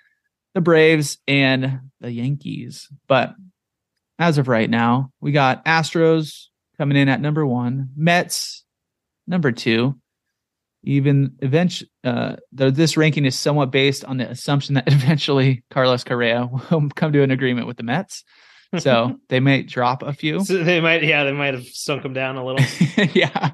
the 0.54 0.60
Braves, 0.60 1.18
and 1.28 1.80
the 2.00 2.10
Yankees. 2.10 2.88
But 3.06 3.34
as 4.18 4.38
of 4.38 4.48
right 4.48 4.68
now, 4.68 5.12
we 5.20 5.32
got 5.32 5.64
Astros 5.64 6.47
coming 6.78 6.96
in 6.96 7.08
at 7.08 7.20
number 7.20 7.46
one, 7.46 7.90
Mets 7.96 8.64
number 9.26 9.52
two. 9.52 9.98
Even 10.84 11.34
eventually, 11.40 11.90
uh, 12.04 12.36
the, 12.52 12.70
this 12.70 12.96
ranking 12.96 13.24
is 13.24 13.36
somewhat 13.36 13.72
based 13.72 14.04
on 14.04 14.18
the 14.18 14.30
assumption 14.30 14.76
that 14.76 14.84
eventually 14.92 15.64
Carlos 15.70 16.04
Correa 16.04 16.48
will 16.70 16.88
come 16.90 17.12
to 17.12 17.22
an 17.22 17.30
agreement 17.30 17.66
with 17.66 17.76
the 17.76 17.82
Mets. 17.82 18.24
So 18.78 19.16
they 19.28 19.40
may 19.40 19.62
drop 19.62 20.02
a 20.02 20.12
few. 20.12 20.44
So 20.44 20.62
they 20.62 20.80
might, 20.80 21.02
yeah, 21.02 21.24
they 21.24 21.32
might 21.32 21.54
have 21.54 21.66
sunk 21.66 22.02
them 22.02 22.12
down 22.12 22.36
a 22.36 22.44
little. 22.44 22.64
yeah. 23.12 23.52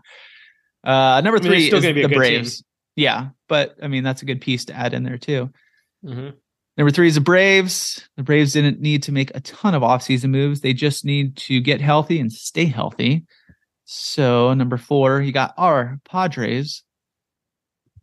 Uh, 0.85 1.21
number 1.23 1.39
I 1.39 1.41
mean, 1.41 1.43
three 1.43 1.67
still 1.67 1.79
is 1.79 1.85
gonna 1.85 1.95
be 1.95 2.03
the 2.03 2.09
Braves. 2.09 2.63
Yeah, 2.95 3.31
but 3.49 3.77
I 3.83 3.89
mean 3.89 4.05
that's 4.05 4.23
a 4.23 4.27
good 4.27 4.41
piece 4.41 4.67
to 4.67 4.75
add 4.77 4.95
in 4.95 5.03
there 5.03 5.19
too. 5.19 5.51
hmm 6.05 6.31
Number 6.77 6.91
three 6.91 7.07
is 7.07 7.15
the 7.15 7.21
Braves. 7.21 8.09
The 8.17 8.25
Braves 8.25 8.53
didn't 8.53 8.81
need 8.81 9.05
to 9.05 9.13
make 9.13 9.31
a 9.35 9.41
ton 9.41 9.75
of 9.75 9.83
offseason 9.83 10.31
moves. 10.31 10.61
They 10.61 10.73
just 10.73 11.05
need 11.05 11.37
to 11.37 11.61
get 11.61 11.81
healthy 11.81 12.19
and 12.19 12.33
stay 12.33 12.65
healthy. 12.65 13.25
So 13.85 14.55
number 14.55 14.77
four, 14.77 15.21
you 15.21 15.31
got 15.31 15.55
our 15.57 16.01
Padres. 16.05 16.83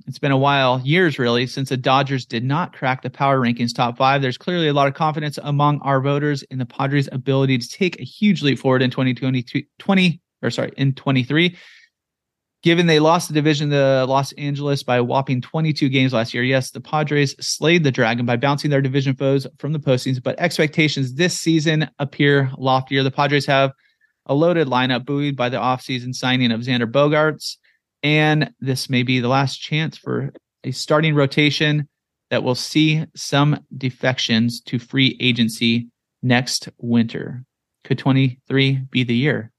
it's 0.07 0.19
been 0.19 0.31
a 0.31 0.37
while, 0.37 0.79
years 0.85 1.19
really, 1.19 1.47
since 1.47 1.69
the 1.69 1.75
Dodgers 1.75 2.25
did 2.25 2.45
not 2.45 2.71
crack 2.71 3.01
the 3.01 3.09
power 3.09 3.39
rankings 3.39 3.75
top 3.75 3.97
five. 3.97 4.21
There's 4.21 4.37
clearly 4.37 4.69
a 4.69 4.73
lot 4.73 4.87
of 4.87 4.93
confidence 4.93 5.37
among 5.43 5.81
our 5.81 5.99
voters 5.99 6.43
in 6.43 6.57
the 6.57 6.65
Padres' 6.65 7.09
ability 7.11 7.57
to 7.57 7.67
take 7.67 7.99
a 7.99 8.05
huge 8.05 8.41
leap 8.41 8.59
forward 8.59 8.81
in 8.81 8.89
2022, 8.89 9.63
20, 9.79 10.21
or 10.43 10.49
sorry, 10.49 10.71
in 10.77 10.93
23. 10.93 11.57
Given 12.63 12.85
they 12.85 12.99
lost 12.99 13.27
the 13.27 13.33
division 13.33 13.71
to 13.71 14.05
Los 14.05 14.33
Angeles 14.33 14.83
by 14.83 14.97
a 14.97 15.03
whopping 15.03 15.41
22 15.41 15.89
games 15.89 16.13
last 16.13 16.31
year, 16.31 16.43
yes, 16.43 16.69
the 16.69 16.79
Padres 16.79 17.35
slayed 17.39 17.83
the 17.83 17.91
Dragon 17.91 18.25
by 18.25 18.35
bouncing 18.37 18.69
their 18.69 18.81
division 18.81 19.15
foes 19.15 19.47
from 19.57 19.73
the 19.73 19.79
postings, 19.79 20.21
but 20.21 20.39
expectations 20.39 21.15
this 21.15 21.37
season 21.37 21.89
appear 21.97 22.51
loftier. 22.57 23.01
The 23.01 23.09
Padres 23.09 23.47
have 23.47 23.71
a 24.27 24.35
loaded 24.35 24.67
lineup 24.67 25.05
buoyed 25.05 25.35
by 25.35 25.49
the 25.49 25.57
offseason 25.57 26.13
signing 26.13 26.51
of 26.51 26.61
Xander 26.61 26.89
Bogaerts, 26.89 27.57
and 28.03 28.53
this 28.59 28.91
may 28.91 29.01
be 29.01 29.19
the 29.19 29.27
last 29.27 29.57
chance 29.57 29.97
for 29.97 30.31
a 30.63 30.71
starting 30.71 31.15
rotation 31.15 31.89
that 32.29 32.43
will 32.43 32.55
see 32.55 33.03
some 33.15 33.65
defections 33.75 34.61
to 34.61 34.77
free 34.77 35.17
agency 35.19 35.87
next 36.21 36.69
winter. 36.77 37.43
Could 37.83 37.97
23 37.97 38.83
be 38.91 39.03
the 39.03 39.15
year? 39.15 39.51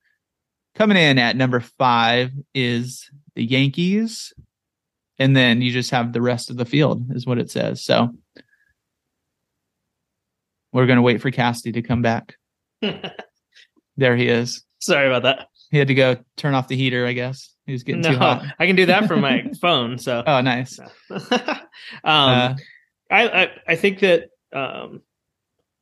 Coming 0.74 0.96
in 0.96 1.18
at 1.18 1.37
number 1.37 1.61
five 1.61 2.30
is 2.54 3.11
the 3.35 3.44
Yankees. 3.44 4.32
And 5.18 5.37
then 5.37 5.61
you 5.62 5.70
just 5.70 5.90
have 5.90 6.12
the 6.12 6.22
rest 6.22 6.50
of 6.50 6.56
the 6.56 6.64
field, 6.64 7.14
is 7.14 7.26
what 7.26 7.38
it 7.38 7.50
says. 7.50 7.85
So 7.85 8.14
we're 10.72 10.87
going 10.87 10.96
to 10.96 11.02
wait 11.02 11.20
for 11.20 11.30
Cassidy 11.30 11.72
to 11.72 11.82
come 11.87 12.02
back. 12.02 12.37
there 13.96 14.16
he 14.16 14.28
is. 14.28 14.64
Sorry 14.80 15.06
about 15.06 15.22
that. 15.22 15.48
He 15.70 15.78
had 15.78 15.88
to 15.88 15.94
go 15.94 16.16
turn 16.37 16.54
off 16.54 16.68
the 16.68 16.76
heater, 16.76 17.06
I 17.06 17.12
guess. 17.12 17.54
He 17.66 17.72
was 17.72 17.82
getting 17.82 18.00
no, 18.02 18.11
too 18.12 18.18
hot. 18.18 18.44
I 18.58 18.66
can 18.66 18.74
do 18.74 18.87
that 18.87 19.06
from 19.06 19.20
my 19.20 19.44
phone. 19.61 19.98
So, 19.98 20.24
Oh, 20.26 20.40
nice. 20.40 20.78
um, 21.11 21.20
Uh, 22.04 22.54
I, 23.11 23.42
I 23.42 23.50
I 23.68 23.76
think 23.76 24.00
that 24.00 24.30
um, 24.54 25.02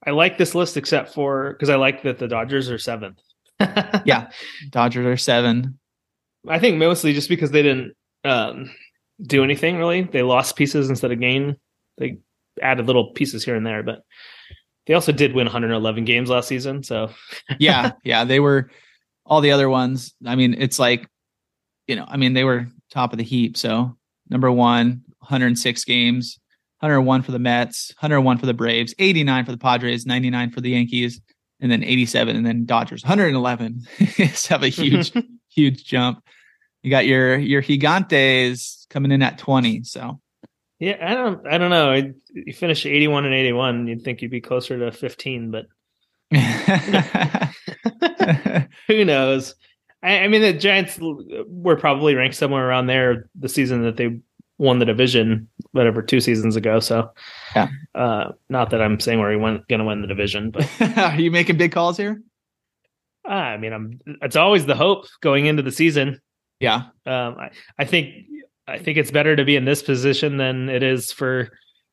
I 0.05 0.11
like 0.11 0.37
this 0.37 0.55
list 0.55 0.77
except 0.77 1.15
for 1.15 1.53
because 1.53 1.71
I 1.71 1.77
like 1.77 2.03
that 2.03 2.19
the 2.19 2.27
Dodgers 2.29 2.69
are 2.69 2.79
seventh. 2.79 3.21
Yeah. 4.05 4.31
Dodgers 4.71 5.07
are 5.07 5.17
seven. 5.17 5.79
I 6.49 6.59
think 6.59 6.79
mostly 6.79 7.13
just 7.13 7.29
because 7.29 7.51
they 7.51 7.63
didn't 7.63 7.95
um, 8.25 8.71
do 9.23 9.45
anything 9.45 9.77
really. 9.77 10.03
They 10.03 10.23
lost 10.23 10.57
pieces 10.57 10.89
instead 10.89 11.13
of 11.13 11.21
gain. 11.21 11.57
They 11.99 12.19
added 12.63 12.87
little 12.87 13.13
pieces 13.13 13.45
here 13.45 13.57
and 13.57 13.67
there, 13.67 13.83
but 13.83 14.03
they 14.87 14.95
also 14.95 15.13
did 15.13 15.35
win 15.35 15.47
111 15.47 16.05
games 16.05 16.31
last 16.31 16.49
season. 16.49 16.83
So 16.83 17.11
yeah, 17.59 17.93
yeah, 18.05 18.25
they 18.25 18.41
were 18.41 18.71
all 19.27 19.41
the 19.41 19.53
other 19.53 19.69
ones. 19.69 20.15
I 20.27 20.35
mean, 20.35 20.55
it's 20.55 20.79
like, 20.79 21.07
you 21.87 21.97
know, 21.97 22.07
I 22.09 22.17
mean, 22.17 22.33
they 22.33 22.45
were 22.45 22.67
top 22.91 23.13
of 23.13 23.19
the 23.19 23.25
heap. 23.25 23.57
So 23.57 23.97
number 24.29 24.51
one, 24.51 25.03
106 25.19 25.85
games, 25.85 26.41
101 26.81 27.23
for 27.23 27.33
the 27.33 27.39
Mets, 27.39 27.93
101 28.01 28.39
for 28.39 28.47
the 28.47 28.55
Braves, 28.55 28.95
89 28.99 29.45
for 29.45 29.53
the 29.53 29.59
Padres, 29.59 30.07
99 30.07 30.51
for 30.51 30.61
the 30.61 30.71
Yankees, 30.71 31.21
and 31.61 31.71
then 31.71 31.85
87, 31.85 32.37
and 32.37 32.47
then 32.47 32.65
Dodgers, 32.65 33.03
111. 33.03 33.83
Just 34.17 34.47
have 34.49 34.63
a 34.63 34.69
huge, 34.69 35.13
huge 35.49 35.85
jump. 35.85 36.25
You 36.83 36.91
got 36.91 37.07
your 37.07 37.37
your 37.37 37.63
Gigantes 37.63 38.89
coming 38.89 39.13
in 39.13 39.23
at 39.23 39.39
20. 39.39 39.85
So 39.85 40.21
yeah, 40.79 40.97
I 41.01 41.15
don't 41.15 41.47
I 41.47 41.59
don't 41.59 41.71
know. 41.71 42.13
You 42.33 42.53
finish 42.55 42.87
81 42.87 43.27
and 43.27 43.35
81, 43.35 43.87
you'd 43.87 44.03
think 44.03 44.23
you'd 44.23 44.31
be 44.31 44.41
closer 44.41 44.79
to 44.79 44.93
15, 44.93 45.51
but 45.51 45.67
who 48.87 49.05
knows? 49.05 49.55
I, 50.03 50.21
I 50.21 50.29
mean, 50.29 50.41
the 50.41 50.55
Giants 50.55 50.99
were 51.01 51.77
probably 51.77 52.15
ranked 52.15 52.37
somewhere 52.37 52.67
around 52.67 52.87
there 52.87 53.29
the 53.39 53.49
season 53.49 53.83
that 53.83 53.97
they 53.97 54.21
won 54.61 54.79
the 54.79 54.85
division, 54.85 55.49
whatever, 55.73 56.03
two 56.03 56.21
seasons 56.21 56.55
ago. 56.55 56.81
So, 56.81 57.11
Yeah. 57.57 57.69
uh, 57.95 58.33
not 58.51 58.69
that 58.71 58.83
I'm 58.83 59.01
saying 59.01 59.19
we're 59.19 59.37
going 59.39 59.65
to 59.79 59.85
win 59.85 60.03
the 60.03 60.07
division, 60.07 60.51
but 60.51 60.69
Are 60.99 61.19
you 61.19 61.31
making 61.31 61.57
big 61.57 61.73
calls 61.73 61.97
here? 61.97 62.21
uh, 63.27 63.33
I 63.33 63.57
mean, 63.57 63.73
I'm. 63.73 63.99
It's 64.23 64.37
always 64.37 64.67
the 64.67 64.75
hope 64.77 65.07
going 65.23 65.47
into 65.47 65.63
the 65.63 65.73
season. 65.73 66.21
Yeah. 66.59 66.83
Um, 67.07 67.37
I, 67.39 67.51
I 67.79 67.85
think 67.87 68.15
I 68.69 68.79
think 68.79 68.99
it's 68.99 69.11
better 69.11 69.35
to 69.35 69.45
be 69.47 69.57
in 69.57 69.65
this 69.65 69.83
position 69.83 70.37
than 70.37 70.69
it 70.69 70.83
is 70.83 71.11
for, 71.11 71.49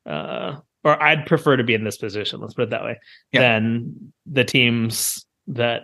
uh, 0.05 0.57
or 0.83 1.01
I'd 1.01 1.25
prefer 1.25 1.55
to 1.55 1.63
be 1.63 1.73
in 1.73 1.83
this 1.85 1.97
position. 1.97 2.41
Let's 2.41 2.53
put 2.53 2.63
it 2.63 2.69
that 2.71 2.83
way. 2.83 2.99
Yeah. 3.31 3.41
Than 3.41 4.13
the 4.25 4.43
teams 4.43 5.25
that 5.47 5.83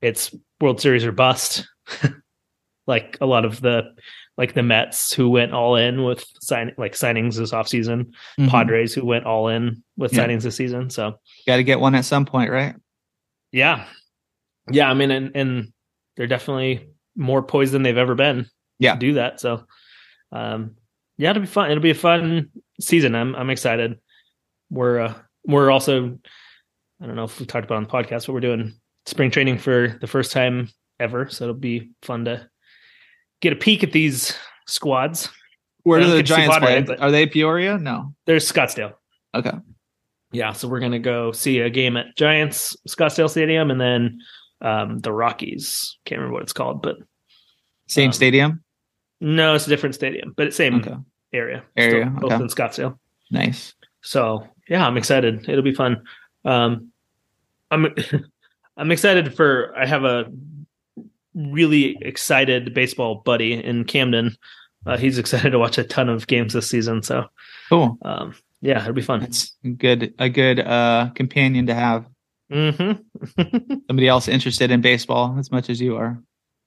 it's 0.00 0.32
World 0.60 0.80
Series 0.80 1.04
or 1.04 1.12
bust, 1.12 1.66
like 2.86 3.18
a 3.20 3.26
lot 3.26 3.44
of 3.44 3.60
the 3.60 3.94
like 4.36 4.54
the 4.54 4.62
Mets 4.62 5.12
who 5.12 5.30
went 5.30 5.52
all 5.52 5.76
in 5.76 6.02
with 6.02 6.24
sign 6.40 6.72
like 6.76 6.92
signings 6.94 7.36
this 7.36 7.52
offseason, 7.52 8.12
Mhm. 8.38 8.48
Padres 8.48 8.92
who 8.94 9.04
went 9.04 9.24
all 9.26 9.48
in 9.48 9.82
with 9.96 10.12
Yeah. 10.12 10.26
signings 10.26 10.42
this 10.42 10.56
season. 10.56 10.90
So 10.90 11.18
Got 11.46 11.56
to 11.56 11.64
get 11.64 11.78
one 11.80 11.94
at 11.94 12.04
some 12.04 12.24
point, 12.26 12.50
right? 12.50 12.74
yeah, 13.52 13.86
yeah. 14.70 14.90
I 14.90 14.94
mean, 14.94 15.10
and, 15.12 15.30
and 15.36 15.72
they're 16.16 16.26
definitely 16.26 16.88
more 17.16 17.42
poised 17.42 17.72
than 17.72 17.82
they've 17.82 17.96
ever 17.96 18.14
been. 18.14 18.46
Yeah. 18.80 18.94
to 18.94 18.98
do 18.98 19.14
that. 19.14 19.38
So, 19.40 19.64
um, 20.32 20.76
yeah, 21.16 21.30
it'll 21.30 21.42
be 21.42 21.46
fun. 21.46 21.70
It'll 21.70 21.80
be 21.82 21.90
a 21.90 21.94
fun 21.94 22.50
season. 22.80 23.14
I'm 23.14 23.36
I'm 23.36 23.50
excited. 23.50 23.98
We're 24.70 24.98
uh, 24.98 25.14
we're 25.46 25.70
also 25.70 26.18
I 27.00 27.06
don't 27.06 27.14
know 27.14 27.24
if 27.24 27.38
we 27.38 27.46
talked 27.46 27.64
about 27.66 27.76
on 27.76 27.84
the 27.84 27.88
podcast, 27.88 28.26
but 28.26 28.32
we're 28.32 28.40
doing 28.40 28.74
spring 29.06 29.30
training 29.30 29.58
for 29.58 29.96
the 30.00 30.06
first 30.08 30.32
time 30.32 30.68
ever. 30.98 31.28
So 31.28 31.44
it'll 31.44 31.54
be 31.54 31.90
fun 32.02 32.24
to 32.24 32.48
get 33.44 33.52
a 33.52 33.56
peek 33.56 33.84
at 33.84 33.92
these 33.92 34.36
squads. 34.66 35.28
Where 35.84 36.00
do 36.00 36.06
the 36.08 36.16
get 36.22 36.26
to 36.26 36.32
see 36.34 36.46
Giants 36.48 36.58
play? 36.88 36.96
Are 36.98 37.10
they 37.10 37.26
Peoria? 37.26 37.76
No. 37.78 38.14
There's 38.24 38.50
Scottsdale. 38.50 38.94
Okay. 39.34 39.52
Yeah, 40.32 40.52
so 40.52 40.66
we're 40.66 40.80
gonna 40.80 40.98
go 40.98 41.30
see 41.30 41.60
a 41.60 41.70
game 41.70 41.96
at 41.96 42.16
Giants 42.16 42.76
Scottsdale 42.88 43.30
Stadium, 43.30 43.70
and 43.70 43.80
then 43.80 44.18
um, 44.62 44.98
the 45.00 45.12
Rockies. 45.12 45.98
Can't 46.06 46.18
remember 46.20 46.32
what 46.34 46.42
it's 46.42 46.52
called, 46.54 46.82
but 46.82 46.96
Same 47.86 48.08
Um, 48.08 48.12
stadium. 48.12 48.64
no, 49.20 49.54
it's 49.54 49.66
a 49.66 49.68
different 49.68 49.94
stadium, 49.94 50.32
but 50.36 50.46
it's 50.46 50.56
same 50.56 50.76
Okay. 50.76 50.94
area. 51.34 51.62
Area, 51.76 52.06
Still 52.06 52.20
both 52.20 52.32
okay. 52.32 52.42
in 52.42 52.48
Scottsdale. 52.48 52.98
Nice. 53.30 53.74
So 54.02 54.48
yeah, 54.68 54.86
I'm 54.86 54.96
excited. 54.96 55.46
It'll 55.48 55.62
be 55.62 55.74
fun. 55.74 56.02
Um, 56.46 56.90
I'm 57.70 57.94
I'm 58.78 58.90
excited 58.90 59.36
for. 59.36 59.72
I 59.76 59.86
have 59.86 60.04
a 60.04 60.32
really 61.34 61.96
excited 62.00 62.74
baseball 62.74 63.16
buddy 63.24 63.52
in 63.52 63.84
Camden. 63.84 64.36
Uh, 64.86 64.96
he's 64.96 65.18
excited 65.18 65.50
to 65.50 65.58
watch 65.58 65.78
a 65.78 65.84
ton 65.84 66.08
of 66.08 66.26
games 66.26 66.52
this 66.52 66.68
season. 66.68 67.02
So 67.02 67.26
Cool. 67.68 67.98
um, 68.02 68.34
yeah, 68.60 68.80
it'll 68.82 68.92
be 68.92 69.02
fun. 69.02 69.20
That's 69.20 69.56
good. 69.78 70.14
A 70.18 70.28
good 70.28 70.60
uh, 70.60 71.10
companion 71.14 71.66
to 71.66 71.74
have. 71.74 72.06
hmm 72.52 72.92
Somebody 73.88 74.08
else 74.08 74.28
interested 74.28 74.70
in 74.70 74.80
baseball 74.82 75.36
as 75.38 75.50
much 75.50 75.70
as 75.70 75.80
you 75.80 75.96
are. 75.96 76.22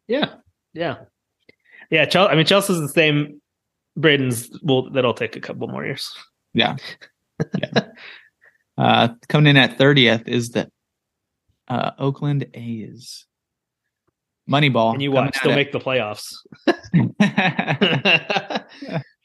yeah, 0.07 0.33
yeah, 0.73 0.95
yeah. 1.91 2.05
Chel- 2.05 2.27
I 2.27 2.35
mean, 2.35 2.45
Chelsea's 2.45 2.81
the 2.81 2.89
same. 2.89 3.39
Braden's 3.95 4.49
will 4.63 4.89
that'll 4.91 5.13
take 5.13 5.35
a 5.35 5.39
couple 5.39 5.67
more 5.67 5.85
years. 5.85 6.11
Yeah. 6.53 6.75
yeah. 7.59 7.87
Uh, 8.77 9.09
coming 9.29 9.51
in 9.51 9.57
at 9.57 9.77
thirtieth 9.77 10.27
is 10.27 10.49
the 10.51 10.69
uh, 11.67 11.91
Oakland 11.99 12.47
A's. 12.55 13.25
Moneyball. 14.49 14.93
and 14.93 15.01
you 15.01 15.11
coming 15.11 15.25
watch, 15.25 15.37
at 15.37 15.43
they'll 15.43 15.53
it. 15.53 15.55
make 15.55 15.71
the 15.71 15.79
playoffs. 15.79 16.35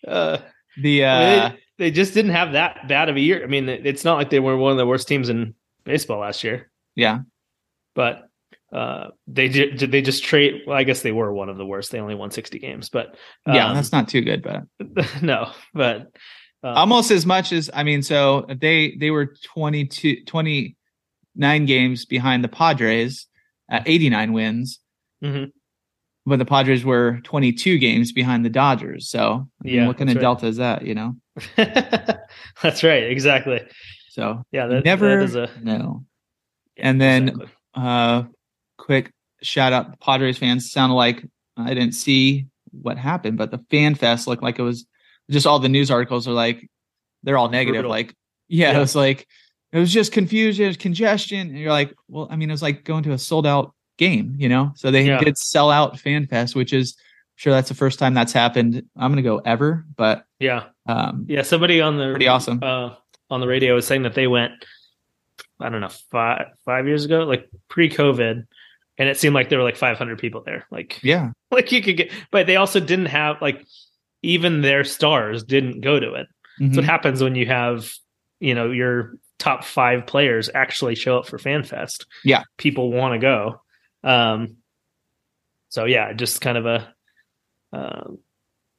uh, 0.07 0.39
the 0.83 1.05
uh, 1.05 1.19
they, 1.19 1.59
they 1.79 1.91
just 1.91 2.15
didn't 2.15 2.33
have 2.33 2.53
that 2.53 2.89
bad 2.89 3.09
of 3.09 3.17
a 3.17 3.21
year. 3.21 3.43
I 3.43 3.47
mean, 3.47 3.69
it's 3.69 4.05
not 4.05 4.17
like 4.17 4.31
they 4.31 4.41
were 4.41 4.57
one 4.57 4.73
of 4.73 4.79
the 4.79 4.87
worst 4.87 5.09
teams 5.09 5.29
in 5.29 5.55
baseball 5.85 6.21
last 6.21 6.45
year, 6.45 6.71
yeah. 6.95 7.21
but 7.95 8.29
uh, 8.73 9.09
they 9.27 9.49
they 9.49 10.01
just 10.01 10.25
trade. 10.25 10.63
Well, 10.67 10.77
I 10.77 10.85
guess 10.85 11.03
they 11.03 11.13
were 11.13 11.33
one 11.33 11.49
of 11.49 11.59
the 11.59 11.67
worst. 11.67 11.91
They 11.91 12.01
only 12.01 12.15
won 12.15 12.31
sixty 12.31 12.59
games, 12.59 12.89
but 12.89 13.17
Yeah, 13.47 13.69
um, 13.69 13.75
that's 13.75 13.93
not 13.93 14.09
too 14.09 14.23
good, 14.23 14.43
but 14.43 14.63
no, 15.23 15.51
but 15.75 16.09
uh, 16.65 16.69
almost 16.69 17.11
as 17.11 17.27
much 17.27 17.53
as 17.53 17.71
I 17.75 17.83
mean, 17.83 18.03
so 18.03 18.47
they 18.49 18.97
they 18.99 19.11
were 19.11 19.35
22 19.45 20.25
29 20.25 21.67
games 21.67 22.07
behind 22.07 22.45
the 22.45 22.49
Padres 22.49 23.27
at 23.69 23.87
89 23.87 24.33
wins, 24.33 24.79
mhm. 25.23 25.53
but 26.27 26.39
the 26.39 26.45
Padres 26.45 26.85
were 26.85 27.21
22 27.25 27.79
games 27.79 28.13
behind 28.13 28.45
the 28.45 28.51
Dodgers. 28.51 29.09
So 29.09 29.49
I 29.61 29.65
mean, 29.65 29.75
Yeah, 29.75 29.87
what 29.87 29.99
kind 29.99 30.11
of 30.11 30.17
right. 30.17 30.23
delta 30.23 30.47
is 30.47 30.57
that, 30.59 30.85
you 30.87 30.95
know? 30.95 31.17
that's 31.57 32.83
right, 32.85 33.05
exactly. 33.05 33.61
So 34.11 34.43
Yeah, 34.53 34.67
that, 34.67 34.85
never 34.85 35.17
that 35.17 35.25
is 35.25 35.35
a 35.37 35.51
no. 35.63 36.05
And 36.77 37.01
then 37.01 37.29
exactly. 37.29 37.49
uh 37.75 38.23
quick 38.79 39.13
shout 39.43 39.73
out 39.73 40.01
Padres 40.01 40.39
fans 40.39 40.71
sounded 40.71 40.95
like 40.95 41.25
I 41.57 41.75
didn't 41.75 41.93
see 41.95 42.47
what 42.71 42.97
happened, 42.99 43.37
but 43.39 43.51
the 43.51 43.65
fan 43.71 43.95
fest 43.95 44.27
looked 44.27 44.43
like 44.43 44.59
it 44.59 44.63
was 44.63 44.87
just 45.31 45.47
all 45.47 45.59
the 45.59 45.69
news 45.69 45.91
articles 45.91 46.27
are 46.27 46.33
like 46.33 46.69
they're 47.23 47.39
all 47.39 47.49
negative. 47.49 47.83
Brutal. 47.83 47.91
Like, 47.91 48.15
yeah, 48.49 48.73
Yeah. 48.73 48.77
it 48.79 48.81
was 48.81 48.97
like 48.97 49.27
it 49.73 49.79
was 49.79 49.93
just 49.93 50.13
confusion, 50.13 50.75
congestion. 50.75 51.49
And 51.49 51.59
you're 51.59 51.71
like, 51.73 51.95
well, 52.09 52.29
I 52.31 52.37
mean, 52.37 52.51
it 52.51 52.53
was 52.53 52.63
like 52.63 52.85
going 52.85 53.05
to 53.05 53.13
a 53.13 53.19
sold 53.19 53.47
out 53.47 53.75
game, 54.03 54.35
you 54.39 54.49
know? 54.49 54.73
So 54.77 54.91
they 54.91 55.05
Yeah. 55.07 55.19
did 55.19 55.39
sell 55.39 55.71
out 55.71 55.99
fan 55.99 56.27
fest, 56.27 56.55
which 56.57 56.73
is 56.73 56.97
sure 57.37 57.53
that's 57.53 57.69
the 57.69 57.75
first 57.75 57.99
time 57.99 58.15
that's 58.15 58.33
happened. 58.33 58.83
I'm 58.97 59.11
gonna 59.13 59.23
go 59.23 59.39
ever, 59.39 59.85
but 59.97 60.25
Yeah, 60.41 60.65
um, 60.87 61.25
yeah. 61.29 61.43
Somebody 61.43 61.81
on 61.81 61.97
the 61.99 62.11
Pretty 62.11 62.29
awesome. 62.29 62.59
uh, 62.63 62.95
on 63.31 63.41
the 63.41 63.47
radio 63.47 63.75
was 63.75 63.87
saying 63.87 64.03
that 64.03 64.15
they 64.15 64.27
went. 64.27 64.53
I 65.61 65.69
don't 65.69 65.81
know 65.81 65.89
five 66.11 66.47
five 66.65 66.87
years 66.87 67.05
ago, 67.05 67.23
like 67.25 67.49
pre-COVID, 67.69 68.45
and 68.99 69.09
it 69.09 69.17
seemed 69.17 69.35
like 69.35 69.49
there 69.49 69.59
were 69.59 69.65
like 69.65 69.77
500 69.77 70.19
people 70.19 70.43
there. 70.45 70.67
Like 70.71 70.99
yeah, 71.03 71.31
like 71.53 71.71
you 71.73 71.81
could 71.83 71.97
get, 71.97 72.11
but 72.33 72.47
they 72.47 72.57
also 72.57 72.81
didn't 72.81 73.07
have 73.07 73.41
like 73.41 73.65
even 74.23 74.61
their 74.63 74.83
stars 74.85 75.43
didn't 75.45 75.81
go 75.81 75.99
to 76.01 76.15
it. 76.15 76.27
That's 76.59 76.77
what 76.77 76.85
Mhm. 76.85 76.89
happens 76.89 77.23
when 77.23 77.35
you 77.37 77.47
have 77.47 77.93
you 78.41 78.55
know 78.55 78.71
your 78.73 79.15
top 79.39 79.65
five 79.65 80.07
players 80.07 80.51
actually 80.55 80.95
show 80.97 81.19
up 81.19 81.27
for 81.27 81.39
FanFest. 81.39 82.05
Yeah. 82.25 82.43
people 82.59 82.93
want 82.93 83.15
to 83.15 83.19
go. 83.19 83.61
Um, 84.05 84.57
so 85.69 85.85
yeah, 85.85 86.13
just 86.13 86.41
kind 86.41 86.59
of 86.59 86.67
a. 86.67 86.95
Um, 87.73 88.19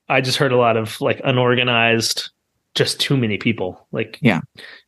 I 0.07 0.21
just 0.21 0.37
heard 0.37 0.51
a 0.51 0.57
lot 0.57 0.77
of 0.77 0.99
like 1.01 1.21
unorganized, 1.23 2.29
just 2.75 2.99
too 2.99 3.17
many 3.17 3.37
people. 3.37 3.87
Like 3.91 4.19
Yeah. 4.21 4.41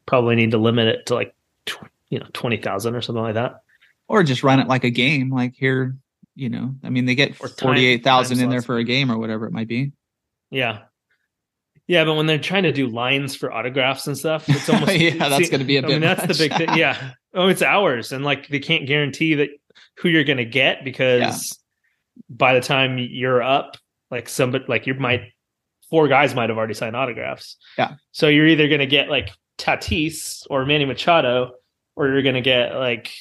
probably 0.06 0.36
need 0.36 0.52
to 0.52 0.58
limit 0.58 0.88
it 0.88 1.06
to 1.08 1.16
like 1.16 1.34
tw- 1.66 1.80
you 2.10 2.20
know 2.20 2.28
twenty 2.34 2.58
thousand 2.58 2.96
or 2.96 3.02
something 3.02 3.24
like 3.24 3.34
that. 3.36 3.62
or 4.08 4.22
just 4.24 4.44
run 4.44 4.60
it 4.60 4.68
like 4.68 4.84
a 4.84 4.90
game. 4.92 5.34
Like 5.34 5.56
here, 5.56 5.96
you 6.36 6.50
know, 6.50 6.76
I 6.84 6.90
mean, 6.90 7.06
they 7.06 7.16
get 7.16 7.36
forty 7.36 7.86
eight 7.88 8.04
thousand 8.04 8.40
in 8.40 8.50
there 8.50 8.62
for 8.62 8.78
a 8.78 8.84
game 8.84 9.12
or 9.12 9.18
whatever 9.18 9.48
it 9.48 9.52
might 9.54 9.68
be. 9.68 9.94
Yeah. 10.52 10.80
Yeah, 11.88 12.04
but 12.04 12.16
when 12.16 12.26
they're 12.26 12.40
trying 12.40 12.64
to 12.64 12.72
do 12.72 12.88
lines 12.88 13.36
for 13.36 13.52
autographs 13.52 14.06
and 14.08 14.18
stuff, 14.18 14.48
it's 14.50 14.70
almost 14.74 14.96
Yeah, 14.98 15.30
that's 15.30 15.50
gonna 15.50 15.64
be 15.64 15.78
a 15.78 15.84
I 15.84 15.88
mean, 15.88 16.02
bit 16.02 16.18
that's 16.18 16.38
the 16.38 16.48
big 16.50 16.54
thing. 16.58 16.78
Yeah. 16.78 17.12
Oh, 17.34 17.48
it's 17.48 17.62
hours, 17.64 18.12
and 18.12 18.24
like 18.24 18.48
they 18.50 18.60
can't 18.60 18.86
guarantee 18.88 19.36
that 19.36 19.50
who 19.98 20.10
you're 20.10 20.24
going 20.24 20.38
to 20.38 20.46
get 20.46 20.84
because 20.84 21.58
by 22.30 22.54
the 22.54 22.62
time 22.62 22.98
you're 22.98 23.42
up, 23.44 23.78
like 24.12 24.30
somebody, 24.30 24.66
like 24.68 24.88
you 24.88 24.94
might 24.94 25.22
four 25.90 26.08
guys 26.08 26.34
might 26.36 26.50
have 26.50 26.58
already 26.58 26.74
signed 26.74 26.96
autographs. 26.96 27.58
Yeah. 27.78 27.94
So 28.12 28.28
you're 28.28 28.48
either 28.48 28.68
going 28.68 28.80
to 28.80 28.86
get 28.88 29.10
like 29.10 29.30
Tatis 29.58 30.46
or 30.50 30.66
Manny 30.66 30.86
Machado, 30.86 31.52
or 31.96 32.08
you're 32.10 32.24
going 32.24 32.36
to 32.36 32.42
get 32.42 32.76
like 32.76 33.12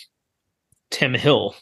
Tim 0.90 1.14
Hill, 1.14 1.54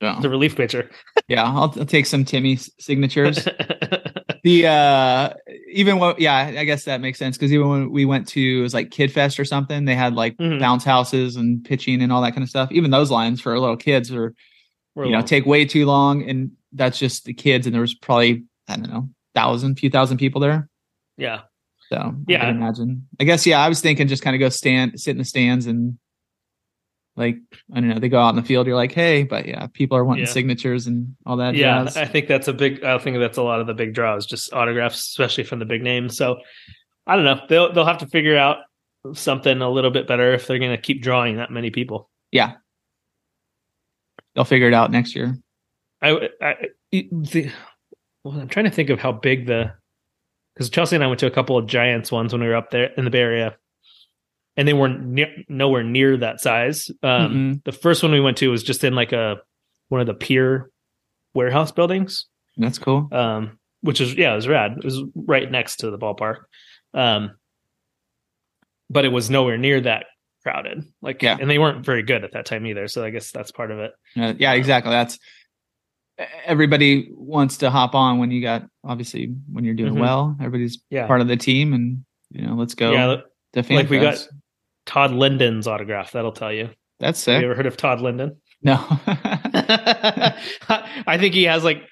Yeah, 0.00 0.18
the 0.20 0.28
relief 0.30 0.56
pitcher. 0.56 0.90
yeah. 1.28 1.44
I'll, 1.44 1.74
I'll 1.76 1.84
take 1.86 2.06
some 2.06 2.24
Timmy 2.24 2.56
signatures. 2.78 3.46
the 4.44 4.66
uh 4.66 5.30
even 5.72 5.98
what 5.98 6.20
yeah 6.20 6.52
i 6.58 6.64
guess 6.64 6.84
that 6.84 7.00
makes 7.00 7.18
sense 7.18 7.34
because 7.38 7.50
even 7.50 7.66
when 7.66 7.90
we 7.90 8.04
went 8.04 8.28
to 8.28 8.58
it 8.58 8.60
was 8.60 8.74
like 8.74 8.90
kid 8.90 9.10
fest 9.10 9.40
or 9.40 9.44
something 9.46 9.86
they 9.86 9.94
had 9.94 10.12
like 10.14 10.36
Mhm. 10.36 10.60
bounce 10.60 10.84
houses 10.84 11.36
and 11.36 11.64
pitching 11.64 12.02
and 12.02 12.12
all 12.12 12.20
that 12.20 12.32
kind 12.32 12.42
of 12.42 12.50
stuff 12.50 12.70
even 12.70 12.90
those 12.90 13.10
lines 13.10 13.40
for 13.40 13.58
little 13.58 13.78
kids 13.78 14.12
are 14.12 14.34
We're 14.94 15.06
you 15.06 15.12
know 15.12 15.22
take 15.22 15.46
way 15.46 15.64
too 15.64 15.86
long 15.86 16.28
and 16.28 16.52
that's 16.72 16.98
just 16.98 17.24
the 17.24 17.34
kids 17.34 17.66
and 17.66 17.74
there 17.74 17.80
was 17.80 17.94
probably 17.94 18.44
i 18.68 18.76
don't 18.76 18.88
know 18.90 19.08
thousand 19.34 19.78
few 19.78 19.90
thousand 19.90 20.18
people 20.18 20.40
there 20.40 20.68
yeah. 21.16 21.42
so 21.90 21.96
I 21.96 22.12
Yeah. 22.28 22.40
can 22.40 22.56
imagine 22.56 23.06
i 23.20 23.24
guess 23.24 23.46
yeah 23.46 23.60
i 23.60 23.68
was 23.68 23.80
thinking 23.80 24.06
just 24.08 24.22
kind 24.22 24.34
of 24.36 24.40
go 24.40 24.48
stand 24.48 25.00
sit 25.00 25.10
in 25.12 25.18
the 25.18 25.24
stands 25.24 25.66
and 25.66 25.98
like 27.16 27.36
i 27.72 27.80
don't 27.80 27.88
know 27.88 27.98
they 28.00 28.08
go 28.08 28.20
out 28.20 28.30
in 28.30 28.36
the 28.36 28.42
field 28.42 28.66
you're 28.66 28.76
like 28.76 28.92
hey 28.92 29.22
but 29.22 29.46
yeah 29.46 29.66
people 29.72 29.96
are 29.96 30.04
wanting 30.04 30.24
Yeah. 30.24 30.30
signatures 30.30 30.86
and 30.88 31.14
all 31.26 31.36
that 31.38 31.54
yeah, 31.54 31.84
jazz. 31.84 31.96
I 31.96 32.04
think 32.06 32.26
that's 32.28 32.48
a 32.48 32.52
big. 32.52 32.82
I 32.84 32.98
think 32.98 33.18
that's 33.18 33.38
a 33.38 33.42
lot 33.42 33.60
of 33.60 33.66
the 33.68 33.74
big 33.74 33.94
draws, 33.94 34.26
just 34.26 34.52
autographs, 34.52 34.98
especially 34.98 35.44
from 35.44 35.58
the 35.60 35.64
big 35.64 35.82
names. 35.82 36.16
So 36.16 36.38
I 37.06 37.14
don't 37.14 37.24
know. 37.24 37.40
They'll 37.48 37.72
they'll 37.72 37.84
have 37.84 37.98
to 37.98 38.06
figure 38.08 38.36
out 38.36 38.58
something 39.12 39.60
a 39.60 39.70
little 39.70 39.90
bit 39.92 40.06
better 40.08 40.32
if 40.32 40.46
they're 40.46 40.58
going 40.58 40.74
to 40.74 40.80
keep 40.80 41.02
drawing 41.02 41.36
that 41.36 41.50
many 41.52 41.70
people. 41.70 42.10
They'll 44.34 44.44
figure 44.44 44.68
it 44.68 44.74
out 44.74 44.90
next 44.90 45.14
year 45.14 45.36
I, 46.04 46.28
I 46.40 46.54
the, 46.92 47.50
well, 48.22 48.38
I'm 48.38 48.48
trying 48.48 48.66
to 48.66 48.70
think 48.70 48.90
of 48.90 49.00
how 49.00 49.12
big 49.12 49.46
the 49.46 49.72
because 50.54 50.70
Chelsea 50.70 50.94
and 50.94 51.02
I 51.02 51.08
went 51.08 51.18
to 51.20 51.26
a 51.26 51.30
couple 51.30 51.56
of 51.58 51.66
Giants 51.66 52.12
ones 52.12 52.32
when 52.32 52.40
we 52.40 52.46
were 52.46 52.54
up 52.54 52.70
there 52.70 52.90
in 52.96 53.04
the 53.04 53.10
Bay 53.10 53.20
Area, 53.20 53.56
and 54.56 54.68
they 54.68 54.72
weren't 54.72 55.04
near, 55.04 55.34
nowhere 55.48 55.82
near 55.82 56.16
that 56.18 56.40
size. 56.40 56.90
Um, 57.02 57.32
Mm-mm. 57.32 57.64
the 57.64 57.72
first 57.72 58.02
one 58.02 58.12
we 58.12 58.20
went 58.20 58.36
to 58.38 58.50
was 58.50 58.62
just 58.62 58.84
in 58.84 58.94
like 58.94 59.12
a 59.12 59.38
one 59.88 60.00
of 60.00 60.06
the 60.06 60.14
pier 60.14 60.70
warehouse 61.34 61.72
buildings. 61.72 62.26
that's 62.56 62.78
cool 62.78 63.08
um, 63.10 63.58
which 63.80 64.00
is 64.00 64.14
yeah, 64.14 64.32
it 64.32 64.36
was 64.36 64.48
rad. 64.48 64.72
It 64.78 64.84
was 64.84 65.02
right 65.14 65.50
next 65.50 65.76
to 65.76 65.90
the 65.90 65.98
ballpark, 65.98 66.44
um, 66.92 67.32
but 68.90 69.04
it 69.04 69.10
was 69.10 69.30
nowhere 69.30 69.58
near 69.58 69.80
that 69.80 70.06
crowded. 70.44 70.84
Like, 71.02 71.22
Yeah. 71.22 71.36
and 71.40 71.50
they 71.50 71.58
weren't 71.58 71.84
very 71.84 72.02
good 72.04 72.22
at 72.22 72.32
that 72.32 72.46
time 72.46 72.64
either. 72.66 72.86
So 72.86 73.02
I 73.04 73.10
guess 73.10 73.32
that's 73.32 73.50
part 73.50 73.70
of 73.72 73.78
it. 73.80 73.92
Uh, 74.16 74.34
yeah, 74.38 74.52
exactly. 74.52 74.92
That's 74.92 75.18
everybody 76.44 77.08
wants 77.12 77.56
to 77.58 77.70
hop 77.70 77.94
on 77.96 78.18
when 78.18 78.30
you 78.30 78.40
got 78.40 78.62
obviously 78.84 79.34
when 79.52 79.64
you're 79.64 79.74
doing 79.74 79.94
Mhm. 79.94 80.00
well. 80.00 80.36
Everybody's 80.38 80.80
Yeah, 80.90 81.06
part 81.08 81.20
of 81.20 81.26
the 81.28 81.36
team, 81.36 81.72
and 81.72 82.04
you 82.30 82.46
know, 82.46 82.54
let's 82.54 82.74
go. 82.74 82.92
yeah. 82.92 83.16
Like 83.70 83.88
we 83.90 83.98
got 83.98 84.24
Todd 84.86 85.10
Linden's 85.12 85.66
autograph. 85.66 86.12
That'll 86.12 86.32
tell 86.32 86.52
you. 86.52 86.70
that's 87.00 87.24
Have 87.26 87.34
sick. 87.36 87.40
you 87.42 87.46
ever 87.46 87.56
heard 87.56 87.66
of 87.66 87.76
Todd 87.76 88.00
Linden? 88.00 88.36
no, 88.62 88.74
I 91.06 91.16
think 91.18 91.34
he 91.34 91.44
has 91.44 91.64
like 91.64 91.82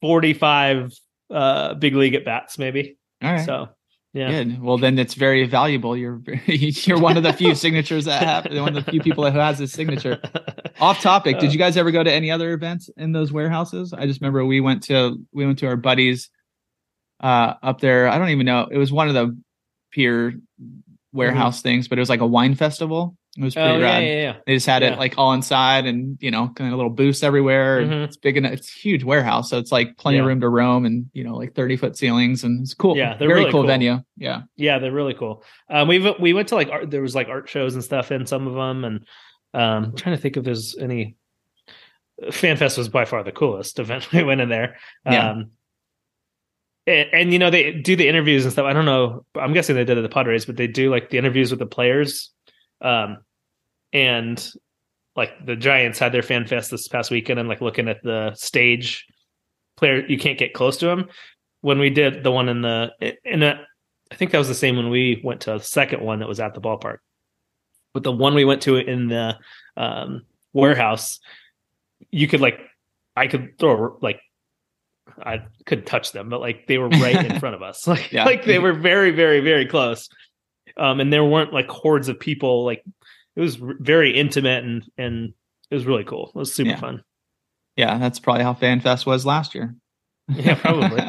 forty-five 0.00 0.92
uh, 1.30 1.74
big 1.74 1.94
league 1.94 2.14
at 2.14 2.24
bats, 2.24 2.58
maybe. 2.58 2.96
all 3.22 3.32
right, 3.32 3.44
So 3.44 3.68
yeah, 4.14 4.30
good. 4.30 4.62
Well, 4.62 4.78
then 4.78 4.98
it's 4.98 5.14
very 5.14 5.46
valuable. 5.46 5.96
You're 5.96 6.20
you're 6.46 6.98
one 6.98 7.16
of 7.16 7.22
the 7.22 7.32
few 7.32 7.54
signatures 7.54 8.06
that 8.06 8.22
have 8.22 8.60
one 8.60 8.76
of 8.76 8.84
the 8.84 8.90
few 8.90 9.00
people 9.00 9.30
who 9.30 9.38
has 9.38 9.58
this 9.58 9.72
signature. 9.72 10.20
Off 10.80 11.02
topic, 11.02 11.38
did 11.38 11.52
you 11.52 11.58
guys 11.58 11.76
ever 11.76 11.90
go 11.90 12.02
to 12.02 12.12
any 12.12 12.30
other 12.30 12.52
events 12.52 12.88
in 12.96 13.12
those 13.12 13.32
warehouses? 13.32 13.92
I 13.92 14.06
just 14.06 14.20
remember 14.20 14.44
we 14.44 14.60
went 14.60 14.84
to 14.84 15.16
we 15.32 15.44
went 15.44 15.58
to 15.58 15.66
our 15.66 15.76
buddies 15.76 16.30
uh 17.20 17.54
up 17.62 17.80
there. 17.80 18.08
I 18.08 18.18
don't 18.18 18.30
even 18.30 18.46
know. 18.46 18.68
It 18.70 18.78
was 18.78 18.90
one 18.92 19.08
of 19.08 19.14
the 19.14 19.38
pier 19.90 20.34
warehouse 21.12 21.60
things, 21.60 21.88
but 21.88 21.98
it 21.98 22.00
was 22.00 22.08
like 22.08 22.20
a 22.20 22.26
wine 22.26 22.54
festival. 22.54 23.16
It 23.38 23.44
was 23.44 23.54
pretty 23.54 23.68
Oh 23.70 23.78
yeah, 23.78 23.84
rad. 23.84 24.02
yeah, 24.04 24.14
yeah. 24.14 24.36
They 24.46 24.54
just 24.54 24.66
had 24.66 24.82
Yeah. 24.82 24.94
it 24.94 24.98
like 24.98 25.14
all 25.16 25.32
inside 25.32 25.86
and 25.86 26.18
you 26.20 26.30
know, 26.32 26.48
kind 26.56 26.72
of 26.72 26.76
little 26.76 26.90
booths 26.90 27.22
everywhere. 27.22 27.82
Mhm. 27.82 28.04
it's 28.04 28.16
big 28.16 28.36
enough. 28.36 28.52
It's 28.54 28.68
a 28.68 28.78
huge 28.80 29.04
warehouse. 29.04 29.48
So 29.50 29.58
it's 29.58 29.70
like 29.70 29.96
plenty 29.96 30.18
of 30.18 30.26
room 30.26 30.40
to 30.40 30.48
roam 30.48 30.84
and 30.84 31.06
you 31.12 31.22
know, 31.22 31.36
like 31.36 31.54
30 31.54 31.76
foot 31.76 31.96
ceilings 31.96 32.42
and 32.42 32.60
it's 32.62 32.74
cool. 32.74 32.96
Yeah, 32.96 33.16
they're 33.16 33.28
very 33.28 33.40
really 33.42 33.52
cool, 33.52 33.60
cool. 33.62 33.68
venue. 33.68 33.98
Yeah. 34.16 34.42
Yeah, 34.56 34.80
they're 34.80 34.90
really 34.92 35.14
cool. 35.14 35.44
Um, 35.70 35.86
we 35.86 35.98
we 36.18 36.32
went 36.32 36.48
to 36.48 36.56
like 36.56 36.68
art. 36.68 36.90
There 36.90 37.00
was 37.02 37.14
like 37.14 37.28
art 37.28 37.48
shows 37.48 37.74
and 37.74 37.84
stuff 37.84 38.10
in 38.10 38.26
some 38.26 38.48
of 38.48 38.54
them, 38.54 38.84
and 38.84 38.96
um, 39.54 39.84
I'm 39.84 39.96
trying 39.96 40.16
to 40.16 40.20
think 40.20 40.36
if 40.36 40.42
there's 40.44 40.76
any. 40.76 41.14
FanFest 42.24 42.76
was 42.76 42.88
by 42.88 43.04
far 43.04 43.22
the 43.22 43.30
coolest 43.30 43.78
event. 43.84 44.12
We 44.12 44.24
went 44.24 44.40
in 44.40 44.48
there. 44.48 44.76
Yeah. 45.06 45.30
Um, 45.30 45.50
and, 46.86 47.08
and 47.12 47.32
you 47.32 47.38
know 47.38 47.50
they 47.50 47.72
do 47.72 47.94
the 47.96 48.08
interviews 48.08 48.44
and 48.44 48.52
stuff. 48.52 48.66
I 48.66 48.72
don't 48.72 48.84
know. 48.86 49.24
I'm 49.36 49.52
guessing 49.52 49.76
they 49.76 49.84
did 49.84 49.98
at 49.98 50.02
the 50.02 50.08
Padres, 50.08 50.44
but 50.46 50.56
they 50.56 50.66
do 50.66 50.90
like 50.90 51.10
the 51.10 51.18
interviews 51.18 51.50
with 51.50 51.60
the 51.60 51.66
players. 51.66 52.30
Um, 52.80 53.18
and 53.92 54.50
like 55.16 55.32
the 55.44 55.56
Giants 55.56 55.98
had 55.98 56.12
their 56.12 56.22
fan 56.22 56.46
fest 56.46 56.70
this 56.70 56.88
past 56.88 57.10
weekend, 57.10 57.38
and 57.40 57.48
like 57.48 57.60
looking 57.60 57.88
at 57.88 58.02
the 58.02 58.32
stage, 58.34 59.06
player 59.76 60.04
you 60.06 60.18
can't 60.18 60.38
get 60.38 60.54
close 60.54 60.76
to 60.78 60.86
them. 60.86 61.06
When 61.60 61.78
we 61.78 61.90
did 61.90 62.22
the 62.22 62.30
one 62.30 62.48
in 62.48 62.62
the 62.62 62.90
in 63.24 63.42
a, 63.42 63.60
I 64.12 64.14
think 64.14 64.30
that 64.30 64.38
was 64.38 64.48
the 64.48 64.54
same 64.54 64.76
when 64.76 64.90
we 64.90 65.20
went 65.24 65.40
to 65.42 65.54
a 65.56 65.60
second 65.60 66.02
one 66.02 66.20
that 66.20 66.28
was 66.28 66.40
at 66.40 66.54
the 66.54 66.60
ballpark. 66.60 66.98
But 67.94 68.02
the 68.04 68.12
one 68.12 68.34
we 68.34 68.44
went 68.44 68.62
to 68.62 68.76
in 68.76 69.08
the 69.08 69.36
um, 69.76 70.22
warehouse, 70.52 71.18
you 72.10 72.28
could 72.28 72.40
like, 72.40 72.60
I 73.16 73.26
could 73.26 73.58
throw 73.58 73.98
like, 74.02 74.20
I 75.20 75.42
couldn't 75.66 75.86
touch 75.86 76.12
them, 76.12 76.28
but 76.28 76.40
like 76.40 76.66
they 76.68 76.78
were 76.78 76.90
right 76.90 77.24
in 77.24 77.40
front 77.40 77.56
of 77.56 77.62
us, 77.62 77.86
like 77.88 78.12
Yeah. 78.12 78.24
like 78.24 78.44
they 78.44 78.58
were 78.60 78.72
very 78.74 79.10
very 79.10 79.40
very 79.40 79.66
close. 79.66 80.08
Um, 80.76 81.00
and 81.00 81.12
there 81.12 81.24
weren't 81.24 81.52
like 81.52 81.68
hordes 81.68 82.08
of 82.08 82.20
people. 82.20 82.64
Like 82.64 82.84
it 83.38 83.40
was 83.40 83.56
very 83.60 84.10
intimate 84.18 84.64
and 84.64 84.84
and 84.98 85.32
it 85.70 85.74
was 85.74 85.86
really 85.86 86.04
cool. 86.04 86.32
It 86.34 86.38
was 86.38 86.52
super 86.52 86.70
Yeah. 86.70 86.76
fun. 86.80 87.02
Yeah. 87.76 87.96
That's 87.98 88.18
probably 88.18 88.42
how 88.42 88.54
FanFest 88.54 89.06
was 89.06 89.24
last 89.24 89.54
year. 89.54 89.74
Yeah, 90.28 90.56
probably. 90.56 91.00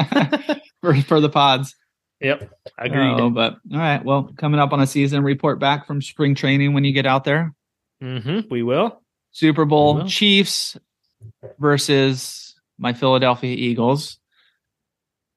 for, 0.81 1.01
for 1.01 1.19
the 1.19 1.29
pods. 1.29 1.75
yep, 2.21 2.49
agreed. 2.77 3.19
Oh, 3.19 3.29
but 3.29 3.53
all 3.73 3.79
right. 3.79 4.03
Well, 4.05 4.31
coming 4.37 4.59
up 4.61 4.71
on 4.71 4.79
a 4.81 4.87
season, 4.87 5.23
report 5.23 5.59
back 5.59 5.87
from 5.87 6.01
spring 6.01 6.35
training 6.35 6.73
when 6.73 6.83
you 6.85 6.93
get 6.93 7.05
out 7.05 7.23
there. 7.25 7.53
hmm 8.01 8.41
we 8.49 8.63
will. 8.63 9.01
Super 9.31 9.65
Bowl 9.65 9.95
will. 9.95 10.07
Chiefs 10.07 10.77
versus 11.59 12.55
my 12.77 12.93
Philadelphia 12.93 13.55
Eagles. 13.55 14.19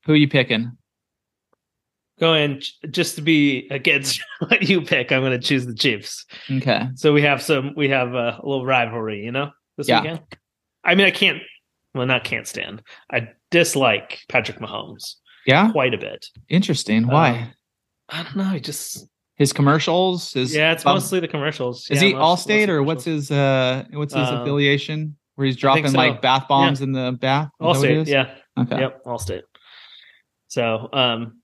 Who 0.06 0.12
are 0.12 0.16
you 0.16 0.28
picking? 0.28 0.72
Going 2.22 2.62
just 2.88 3.16
to 3.16 3.20
be 3.20 3.66
against 3.72 4.22
what 4.38 4.62
you 4.62 4.80
pick, 4.82 5.10
I'm 5.10 5.22
going 5.22 5.32
to 5.38 5.44
choose 5.44 5.66
the 5.66 5.74
Chiefs. 5.74 6.24
Okay. 6.48 6.86
So 6.94 7.12
we 7.12 7.20
have 7.22 7.42
some, 7.42 7.72
we 7.76 7.88
have 7.88 8.14
a, 8.14 8.38
little 8.44 8.64
rivalry, 8.64 9.24
you 9.24 9.32
know, 9.32 9.50
this 9.76 9.88
Yeah. 9.88 10.02
weekend. 10.02 10.20
I 10.84 10.94
mean, 10.94 11.06
I 11.08 11.10
can't, 11.10 11.42
well, 11.94 12.06
not 12.06 12.22
can't 12.22 12.46
stand. 12.46 12.80
I 13.12 13.30
dislike 13.50 14.20
Patrick 14.28 14.60
Mahomes 14.60 15.16
Yeah. 15.48 15.72
quite 15.72 15.94
a 15.94 15.98
bit. 15.98 16.24
Interesting. 16.48 17.08
Why? 17.08 17.30
Um, 17.30 17.52
I 18.08 18.22
don't 18.22 18.36
know. 18.36 18.44
He 18.50 18.60
just, 18.60 19.04
his 19.34 19.52
commercials. 19.52 20.32
His 20.32 20.54
yeah, 20.54 20.70
it's 20.70 20.84
mostly 20.84 21.18
the 21.18 21.26
commercials. 21.26 21.88
Is 21.90 22.00
Yeah, 22.00 22.08
he 22.08 22.14
most- 22.14 22.46
Allstate 22.46 22.68
or 22.68 22.84
what's 22.84 23.04
his 23.04 23.32
uh 23.32 23.82
what's 23.94 24.14
his 24.14 24.28
Um, 24.28 24.42
affiliation? 24.42 25.16
Where 25.34 25.46
he's 25.46 25.56
dropping 25.56 25.88
so. 25.88 25.96
like 25.98 26.22
bath 26.22 26.46
bombs 26.46 26.82
in 26.82 26.92
the 26.92 27.18
bath? 27.20 27.48
Is 27.60 27.66
Allstate? 27.66 28.06
Yeah, 28.06 28.30
Okay. 28.60 28.78
Yep, 28.78 29.04
Allstate. 29.06 29.42
So, 30.46 30.88
um, 30.92 31.41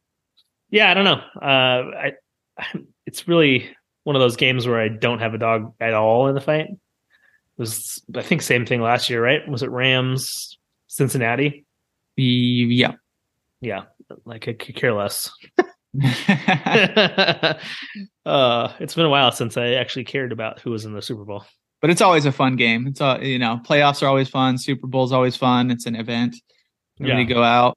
yeah, 0.71 0.91
I 0.91 0.95
don't 0.95 1.05
know. 1.05 1.21
Uh, 1.41 1.91
I, 1.97 2.13
it's 3.07 3.27
really 3.29 3.71
one 4.05 4.17
of 4.17 4.21
those 4.21 4.37
games 4.37 4.67
where 4.67 4.81
I 4.81 4.89
don't 4.89 5.21
have 5.21 5.35
a 5.35 5.39
dog 5.39 5.75
at 5.81 5.95
all 5.95 6.29
in 6.29 6.35
the 6.35 6.41
fight. 6.41 6.67
It 6.71 6.79
was 7.57 8.03
I 8.15 8.23
think 8.23 8.43
same 8.43 8.67
thing 8.67 8.81
last 8.81 9.11
year, 9.11 9.23
right? 9.23 9.47
Was 9.49 9.63
it 9.63 9.71
Rams 9.71 10.59
Cincinnati? 10.87 11.65
Yeah. 12.17 12.93
Yeah, 13.61 13.85
like 14.25 14.47
I 14.49 14.53
could 14.53 14.77
care 14.77 14.93
less. 14.95 15.31
uh, 18.27 18.73
it's 18.79 18.95
been 18.95 19.07
a 19.07 19.11
while 19.11 19.33
since 19.33 19.57
I 19.57 19.73
actually 19.75 20.05
cared 20.05 20.33
about 20.33 20.61
who 20.61 20.71
was 20.71 20.85
in 20.85 20.93
the 20.93 21.03
Super 21.03 21.25
Bowl. 21.25 21.45
but 21.81 21.91
it's 21.91 22.01
always 22.01 22.25
a 22.25 22.33
fun 22.33 22.57
game. 22.57 22.87
It's 22.87 23.01
all 23.01 23.23
you 23.23 23.39
know. 23.39 23.61
Playoffs 23.65 24.03
are 24.03 24.07
always 24.07 24.29
fun. 24.29 24.59
Super 24.59 24.87
Bowl's 24.87 25.13
always 25.13 25.37
fun. 25.37 25.71
It's 25.71 25.87
an 25.87 25.97
event. 25.97 26.37
Everybody 27.01 27.23
Yeah. 27.23 27.35
go 27.35 27.43
out, 27.43 27.77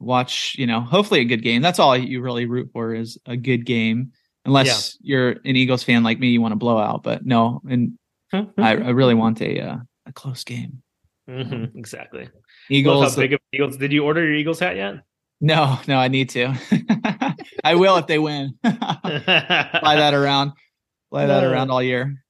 watch. 0.00 0.54
You 0.58 0.66
know, 0.66 0.80
hopefully 0.80 1.20
a 1.20 1.24
good 1.24 1.42
game. 1.42 1.62
That's 1.62 1.78
all 1.78 1.96
you 1.96 2.20
really 2.20 2.46
root 2.46 2.70
for 2.72 2.94
is 2.94 3.18
a 3.26 3.36
good 3.36 3.64
game. 3.64 4.12
Unless 4.44 4.96
you're 5.02 5.30
an 5.30 5.56
Eagles 5.56 5.82
fan 5.82 6.02
like 6.02 6.18
me, 6.18 6.28
you 6.28 6.40
want 6.40 6.52
to 6.52 6.56
blow 6.56 6.78
out. 6.78 7.02
But 7.02 7.26
no, 7.26 7.60
and 7.68 7.98
I, 8.32 8.48
I 8.58 8.90
really 8.90 9.14
want 9.14 9.40
a 9.42 9.60
uh, 9.60 9.76
a 10.06 10.12
close 10.12 10.44
game. 10.44 10.82
Mhm, 11.28 11.76
exactly. 11.76 12.28
Eagles. 12.70 13.14
how 13.14 13.20
big 13.20 13.34
of 13.34 13.40
Eagles. 13.52 13.76
Did 13.76 13.92
you 13.92 14.04
order 14.04 14.24
your 14.24 14.34
Eagles 14.34 14.58
hat 14.58 14.76
yet? 14.76 14.94
no, 15.40 15.78
no, 15.86 15.96
I 15.98 16.08
need 16.08 16.30
to. 16.30 16.54
I 17.64 17.74
will 17.74 17.96
if 17.96 18.06
they 18.06 18.18
win. 18.18 18.54
Fly 18.62 19.22
that 19.26 20.14
around. 20.14 20.52
Fly 21.10 21.26
that 21.26 21.44
Uh, 21.44 21.48
around 21.48 21.70
all 21.70 21.82
year. 21.82 22.24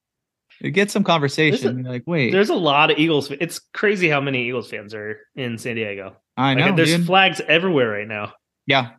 It 0.61 0.71
gets 0.71 0.91
some 0.93 1.03
conversation. 1.03 1.79
You're 1.83 1.91
like, 1.91 2.03
wait, 2.05 2.31
There's 2.31 2.49
a 2.49 2.55
lot 2.55 2.91
of 2.91 2.97
Eagles. 2.97 3.31
It's 3.31 3.59
crazy 3.73 4.09
how 4.09 4.19
many 4.21 4.47
Eagles 4.47 4.69
fans 4.69 4.93
are 4.93 5.19
in 5.35 5.57
San 5.57 5.75
Diego. 5.75 6.15
I 6.35 6.53
Like, 6.53 6.65
know. 6.71 6.75
there's 6.75 6.95
dude. 6.95 7.05
flags 7.05 7.41
everywhere 7.47 7.89
right 7.89 8.07
now. 8.07 8.33
Yeah. 8.65 8.91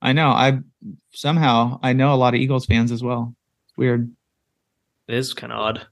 I 0.00 0.12
know. 0.12 0.28
I 0.30 0.58
somehow 1.12 1.78
I 1.82 1.92
know 1.92 2.12
a 2.12 2.16
lot 2.16 2.34
of 2.34 2.40
Eagles 2.40 2.66
fans 2.66 2.92
as 2.92 3.02
well. 3.02 3.34
Weird, 3.76 4.10
It 5.08 5.14
is 5.14 5.34
kind 5.34 5.52
of 5.52 5.58
odd. 5.58 5.86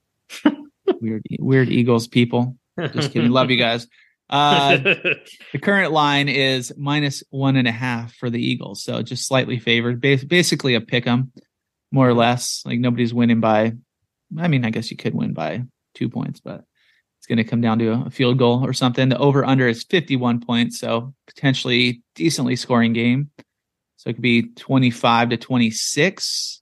weird, 1.00 1.22
weird 1.38 1.68
Eagles 1.68 2.06
people. 2.06 2.56
Just 2.78 3.12
kidding. 3.12 3.30
Love 3.30 3.50
you 3.50 3.56
guys. 3.56 3.86
Uh, 4.30 4.76
the 5.52 5.58
current 5.60 5.92
line 5.92 6.28
is 6.28 6.72
minus 6.78 7.22
one 7.30 7.56
and 7.56 7.68
a 7.68 7.72
half 7.72 8.14
for 8.14 8.30
the 8.30 8.40
Eagles, 8.42 8.82
so 8.82 9.02
just 9.02 9.26
slightly 9.26 9.58
favored. 9.58 10.00
Bas- 10.00 10.24
basically 10.24 10.74
a 10.74 10.80
pick 10.80 11.06
'em, 11.06 11.30
more 11.92 12.08
or 12.08 12.14
less. 12.14 12.62
Like 12.64 12.78
nobody's 12.80 13.12
winning 13.14 13.40
by. 13.40 13.74
I 14.38 14.48
mean, 14.48 14.64
I 14.64 14.70
guess 14.70 14.90
you 14.90 14.96
could 14.96 15.14
win 15.14 15.32
by 15.32 15.62
two 15.94 16.08
points, 16.08 16.40
but 16.40 16.64
it's 17.18 17.26
going 17.26 17.38
to 17.38 17.44
come 17.44 17.60
down 17.60 17.78
to 17.78 18.04
a 18.06 18.10
field 18.10 18.38
goal 18.38 18.64
or 18.64 18.72
something. 18.72 19.08
The 19.08 19.18
over 19.18 19.44
under 19.44 19.66
is 19.68 19.84
51 19.84 20.40
points, 20.40 20.78
so 20.78 21.14
potentially 21.26 22.02
decently 22.14 22.56
scoring 22.56 22.92
game. 22.92 23.30
So 23.96 24.10
it 24.10 24.14
could 24.14 24.22
be 24.22 24.48
25 24.56 25.30
to 25.30 25.36
26. 25.36 26.60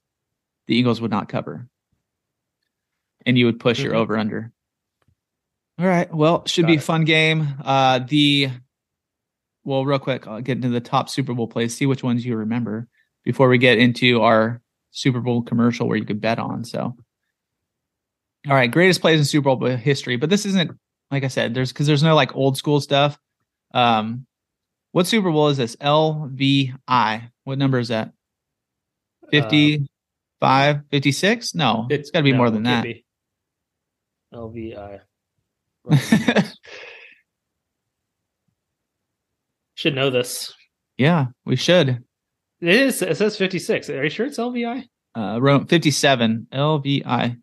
The 0.67 0.75
Eagles 0.75 1.01
would 1.01 1.11
not 1.11 1.27
cover. 1.27 1.67
And 3.25 3.37
you 3.37 3.45
would 3.45 3.59
push 3.59 3.79
your 3.81 3.93
Mhm. 3.93 3.97
over 3.97 4.17
under. 4.17 4.51
All 5.79 5.87
right. 5.87 6.13
Well, 6.13 6.45
should 6.45 6.63
Got 6.63 6.67
be 6.67 6.75
a 6.75 6.81
fun 6.81 7.03
game. 7.03 7.47
Uh 7.63 7.99
the 7.99 8.49
well, 9.65 9.85
real 9.85 9.99
quick, 9.99 10.27
I'll 10.27 10.41
get 10.41 10.57
into 10.57 10.69
the 10.69 10.81
top 10.81 11.09
Super 11.09 11.33
Bowl 11.33 11.47
plays, 11.47 11.75
see 11.75 11.85
which 11.85 12.03
ones 12.03 12.25
you 12.25 12.35
remember 12.35 12.87
before 13.23 13.47
we 13.47 13.57
get 13.57 13.77
into 13.79 14.21
our 14.21 14.61
Super 14.91 15.21
Bowl 15.21 15.41
commercial 15.41 15.87
where 15.87 15.97
you 15.97 16.03
could 16.05 16.19
bet 16.21 16.37
on. 16.37 16.63
So 16.65 16.95
all 18.47 18.53
right, 18.55 18.69
greatest 18.71 19.01
plays 19.01 19.19
in 19.19 19.25
Super 19.25 19.55
Bowl 19.55 19.67
history, 19.69 20.15
but 20.17 20.29
this 20.29 20.45
isn't 20.45 20.71
like 21.11 21.23
I 21.23 21.27
said, 21.27 21.53
there's 21.53 21.71
because 21.71 21.87
there's 21.87 22.03
no 22.03 22.15
like 22.15 22.35
old 22.35 22.57
school 22.57 22.79
stuff. 22.81 23.17
Um 23.73 24.25
what 24.91 25.07
Super 25.07 25.31
Bowl 25.31 25.47
is 25.47 25.57
this? 25.57 25.75
LVI. 25.77 27.29
What 27.45 27.57
number 27.57 27.79
is 27.79 27.87
that? 27.87 28.11
55, 29.31 30.81
56? 30.91 31.55
No, 31.55 31.87
it's 31.89 32.11
got 32.11 32.19
to 32.19 32.23
be 32.23 32.31
No, 32.31 32.37
more 32.37 32.49
than 32.51 32.63
that. 32.63 32.83
be. 32.83 33.03
LVI. 34.33 34.99
Should 39.75 39.95
know 39.95 40.09
this. 40.09 40.53
yeah, 40.97 41.27
we 41.45 41.55
should. 41.55 42.03
It 42.61 42.69
is. 42.69 43.01
It 43.01 43.17
says 43.17 43.37
56. 43.37 43.89
Are 43.89 44.03
you 44.03 44.09
sure 44.09 44.25
it's 44.27 44.37
LVI? 44.37 44.83
Uh, 45.15 45.59
57 45.65 46.47
LVI. 46.53 47.37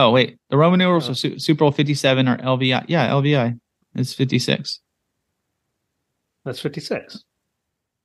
Oh 0.00 0.12
wait, 0.12 0.38
the 0.48 0.56
Roman 0.56 0.78
numerals 0.78 1.10
Oh. 1.10 1.12
Su- 1.12 1.40
Super 1.40 1.58
Bowl 1.60 1.72
57 1.72 2.28
are 2.28 2.38
LVI. 2.38 2.84
Yeah, 2.86 3.08
LVI 3.10 3.58
is 3.96 4.14
56. 4.14 4.78
That's 6.44 6.60
56. 6.60 7.24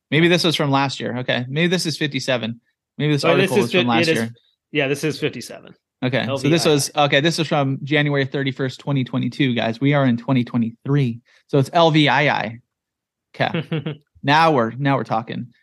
Maybe 0.10 0.28
this 0.28 0.44
was 0.44 0.56
from 0.56 0.72
last 0.72 1.00
year. 1.00 1.18
Okay, 1.20 1.46
maybe 1.48 1.68
this 1.68 1.86
is 1.86 1.96
57. 1.98 2.60
Maybe 2.98 3.14
this 3.14 3.24
Oh, 3.24 3.36
this 3.38 3.52
article 3.52 3.58
is 3.58 3.64
was 3.66 3.72
from 3.74 3.88
last 3.88 4.08
is- 4.08 4.16
year. 4.18 4.32
Yeah, 4.72 4.88
this 4.88 5.04
is 5.04 5.20
57. 5.20 5.76
Okay, 6.04 6.26
so 6.26 6.38
this 6.50 6.66
was 6.66 6.90
okay. 6.96 7.22
This 7.22 7.38
is 7.38 7.48
from 7.48 7.78
January 7.84 8.26
31st, 8.26 8.78
2022, 8.80 9.54
guys. 9.54 9.80
We 9.80 9.94
are 9.94 10.04
in 10.06 10.18
2023, 10.18 11.22
so 11.48 11.60
it's 11.60 11.70
LVII. 11.70 12.60
Okay, 13.36 14.02
now 14.24 14.52
we're 14.52 14.72
now 14.72 14.98
we're 14.98 15.04
talking. 15.04 15.54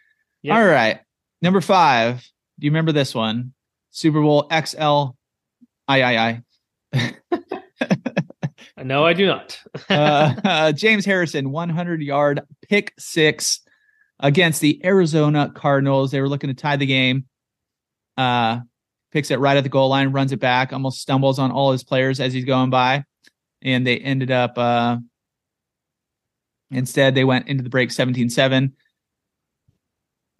Yep. 0.43 0.57
All 0.57 0.65
right, 0.65 1.01
number 1.43 1.61
five. 1.61 2.23
Do 2.61 2.67
you 2.67 2.71
remember 2.71 2.93
this 2.93 3.15
one? 3.17 3.53
Super 3.91 4.21
Bowl 4.23 4.49
XL. 4.51 5.17
I 5.99 6.43
no, 8.83 9.05
I 9.05 9.13
do 9.13 9.27
not. 9.27 9.61
uh, 9.91 10.35
uh, 10.45 10.73
James 10.73 11.05
Harrison, 11.05 11.51
100 11.51 12.03
yard 12.03 12.41
pick 12.69 12.95
six 12.99 13.61
against 14.21 14.61
the 14.61 14.81
Arizona 14.85 15.51
Cardinals. 15.55 16.11
They 16.11 16.21
were 16.21 16.29
looking 16.29 16.49
to 16.49 16.55
tie 16.55 16.77
the 16.77 16.87
game. 16.87 17.27
Uh, 18.17 18.61
picks 19.13 19.31
it 19.31 19.41
right 19.41 19.57
at 19.57 19.65
the 19.65 19.71
goal 19.71 19.89
line, 19.89 20.13
runs 20.13 20.33
it 20.33 20.41
back, 20.41 20.73
almost 20.73 21.01
stumbles 21.01 21.39
on 21.39 21.51
all 21.51 21.73
his 21.73 21.83
players 21.83 22.21
as 22.21 22.33
he's 22.33 22.45
going 22.45 22.71
by. 22.71 23.05
And 23.63 23.87
they 23.87 23.99
ended 23.99 24.31
up, 24.31 24.57
uh, 24.57 24.99
instead, 26.71 27.15
they 27.15 27.25
went 27.25 27.49
into 27.49 27.63
the 27.63 27.71
break 27.71 27.91
17 27.91 28.31
7. 28.31 28.75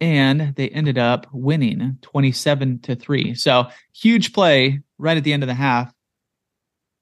And 0.01 0.55
they 0.55 0.67
ended 0.69 0.97
up 0.97 1.27
winning 1.31 1.99
27 2.01 2.79
to 2.79 2.95
3. 2.95 3.35
So 3.35 3.67
huge 3.95 4.33
play 4.33 4.81
right 4.97 5.15
at 5.15 5.23
the 5.23 5.31
end 5.31 5.43
of 5.43 5.47
the 5.47 5.53
half 5.53 5.93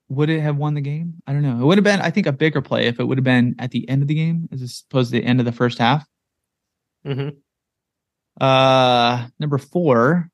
would 0.09 0.29
it 0.29 0.41
have 0.41 0.57
won 0.57 0.73
the 0.73 0.81
game? 0.81 1.21
I 1.27 1.33
don't 1.33 1.43
know. 1.43 1.59
It 1.59 1.65
would 1.65 1.77
have 1.77 1.83
been, 1.83 2.01
I 2.01 2.09
think, 2.09 2.25
a 2.25 2.31
bigger 2.31 2.61
play 2.61 2.87
if 2.87 2.99
it 2.99 3.03
would 3.03 3.17
have 3.19 3.23
been 3.23 3.55
at 3.59 3.71
the 3.71 3.87
end 3.87 4.01
of 4.01 4.07
the 4.07 4.15
game 4.15 4.49
as 4.51 4.83
opposed 4.89 5.11
to 5.11 5.19
the 5.19 5.25
end 5.25 5.39
of 5.39 5.45
the 5.45 5.51
first 5.51 5.77
half. 5.77 6.05
hmm 7.05 7.29
Uh, 8.41 9.27
number 9.39 9.57
four 9.59 10.29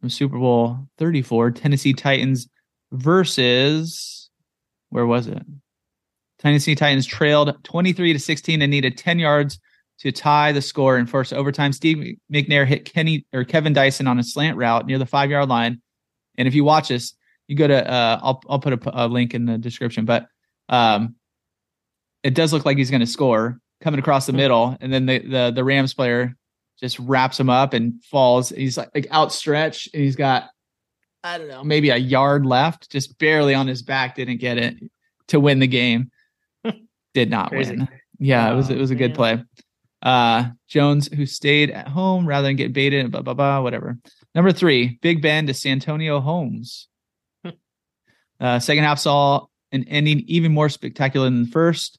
from 0.00 0.10
Super 0.10 0.38
Bowl 0.38 0.88
34, 0.98 1.50
Tennessee 1.50 1.92
Titans 1.92 2.48
versus 2.92 4.30
where 4.90 5.06
was 5.06 5.26
it? 5.26 5.42
Tennessee 6.38 6.76
Titans 6.76 7.06
trailed 7.06 7.64
23 7.64 8.12
to 8.12 8.18
16 8.18 8.62
and 8.62 8.70
needed 8.70 8.96
10 8.96 9.18
yards 9.18 9.58
to 10.00 10.12
tie 10.12 10.52
the 10.52 10.62
score 10.62 10.96
and 10.96 11.08
force 11.08 11.32
overtime. 11.32 11.72
Steve 11.72 12.16
McNair 12.32 12.66
hit 12.66 12.84
Kenny 12.84 13.26
or 13.32 13.44
Kevin 13.44 13.72
Dyson 13.72 14.06
on 14.06 14.18
a 14.18 14.22
slant 14.22 14.56
route 14.56 14.86
near 14.86 14.98
the 14.98 15.06
five 15.06 15.30
yard 15.30 15.48
line. 15.48 15.80
And 16.36 16.48
if 16.48 16.54
you 16.54 16.64
watch 16.64 16.88
this, 16.88 17.14
you 17.46 17.56
go 17.56 17.66
to 17.66 17.90
uh, 17.90 18.18
I'll 18.22 18.40
I'll 18.48 18.58
put 18.58 18.72
a, 18.72 19.04
a 19.04 19.06
link 19.06 19.34
in 19.34 19.46
the 19.46 19.58
description, 19.58 20.04
but 20.04 20.26
um, 20.68 21.14
it 22.22 22.34
does 22.34 22.52
look 22.52 22.64
like 22.64 22.76
he's 22.76 22.90
going 22.90 23.00
to 23.00 23.06
score 23.06 23.60
coming 23.82 24.00
across 24.00 24.26
the 24.26 24.32
middle, 24.32 24.76
and 24.80 24.92
then 24.92 25.06
the 25.06 25.18
the 25.18 25.52
the 25.54 25.64
Rams 25.64 25.94
player 25.94 26.34
just 26.80 26.98
wraps 26.98 27.38
him 27.38 27.50
up 27.50 27.74
and 27.74 28.02
falls. 28.04 28.48
He's 28.48 28.76
like, 28.76 28.90
like 28.94 29.10
outstretched, 29.12 29.94
and 29.94 30.02
he's 30.02 30.16
got 30.16 30.50
I 31.22 31.38
don't 31.38 31.48
know 31.48 31.62
maybe 31.62 31.90
a 31.90 31.96
yard 31.96 32.46
left, 32.46 32.90
just 32.90 33.18
barely 33.18 33.54
on 33.54 33.66
his 33.66 33.82
back. 33.82 34.16
Didn't 34.16 34.38
get 34.38 34.58
it 34.58 34.76
to 35.28 35.38
win 35.38 35.58
the 35.58 35.66
game. 35.66 36.10
Did 37.14 37.30
not 37.30 37.50
Crazy. 37.50 37.76
win. 37.76 37.88
Yeah, 38.18 38.50
it 38.50 38.56
was 38.56 38.70
it 38.70 38.78
was 38.78 38.90
a 38.90 38.96
good 38.96 39.14
play. 39.14 39.42
Uh, 40.04 40.50
Jones, 40.68 41.08
who 41.08 41.24
stayed 41.24 41.70
at 41.70 41.88
home 41.88 42.28
rather 42.28 42.46
than 42.46 42.56
get 42.56 42.74
baited, 42.74 43.00
and 43.00 43.10
blah 43.10 43.22
blah 43.22 43.34
blah, 43.34 43.62
whatever. 43.62 43.98
Number 44.34 44.52
three, 44.52 44.98
Big 45.00 45.22
Ben 45.22 45.46
to 45.46 45.54
Santonio 45.54 46.20
Holmes. 46.20 46.88
Uh, 48.40 48.58
second 48.58 48.84
half 48.84 48.98
saw 48.98 49.46
an 49.72 49.84
ending 49.84 50.20
even 50.26 50.52
more 50.52 50.68
spectacular 50.68 51.26
than 51.26 51.44
the 51.44 51.50
first. 51.50 51.98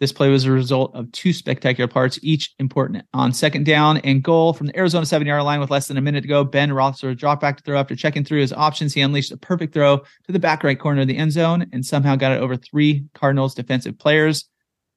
This 0.00 0.12
play 0.12 0.28
was 0.28 0.44
a 0.44 0.50
result 0.50 0.94
of 0.94 1.12
two 1.12 1.32
spectacular 1.32 1.86
parts, 1.86 2.18
each 2.20 2.52
important. 2.58 3.04
On 3.14 3.32
second 3.32 3.64
down 3.64 3.98
and 3.98 4.22
goal 4.22 4.52
from 4.52 4.66
the 4.66 4.76
Arizona 4.76 5.06
seven 5.06 5.26
yard 5.26 5.44
line 5.44 5.60
with 5.60 5.70
less 5.70 5.86
than 5.86 5.96
a 5.96 6.00
minute 6.00 6.22
to 6.22 6.28
go, 6.28 6.42
Ben 6.42 6.70
Roethlisberger 6.70 7.16
dropped 7.16 7.40
back 7.40 7.56
to 7.58 7.62
throw 7.62 7.78
after 7.78 7.94
checking 7.94 8.24
through 8.24 8.40
his 8.40 8.52
options. 8.52 8.92
He 8.92 9.02
unleashed 9.02 9.30
a 9.30 9.36
perfect 9.36 9.72
throw 9.72 9.98
to 9.98 10.32
the 10.32 10.40
back 10.40 10.64
right 10.64 10.78
corner 10.78 11.02
of 11.02 11.08
the 11.08 11.16
end 11.16 11.32
zone 11.32 11.66
and 11.72 11.86
somehow 11.86 12.16
got 12.16 12.32
it 12.32 12.40
over 12.40 12.56
three 12.56 13.04
Cardinals 13.14 13.54
defensive 13.54 13.98
players. 13.98 14.48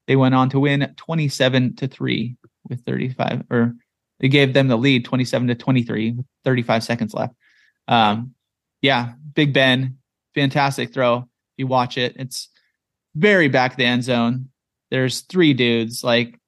They 0.07 0.15
went 0.15 0.35
on 0.35 0.49
to 0.49 0.59
win 0.59 0.93
27 0.97 1.75
to 1.75 1.87
3 1.87 2.37
with 2.69 2.83
35 2.85 3.43
or 3.49 3.73
they 4.19 4.29
gave 4.29 4.53
them 4.53 4.67
the 4.67 4.77
lead 4.77 5.05
27 5.05 5.47
to 5.49 5.55
23 5.55 6.11
with 6.11 6.25
35 6.43 6.83
seconds 6.83 7.13
left. 7.13 7.33
Um, 7.87 8.33
yeah, 8.81 9.13
Big 9.33 9.53
Ben, 9.53 9.97
fantastic 10.35 10.93
throw. 10.93 11.27
You 11.57 11.67
watch 11.67 11.97
it, 11.97 12.15
it's 12.17 12.49
very 13.15 13.47
back 13.47 13.71
of 13.71 13.77
the 13.77 13.85
end 13.85 14.03
zone. 14.03 14.49
There's 14.91 15.21
three 15.21 15.53
dudes 15.53 16.03
like 16.03 16.39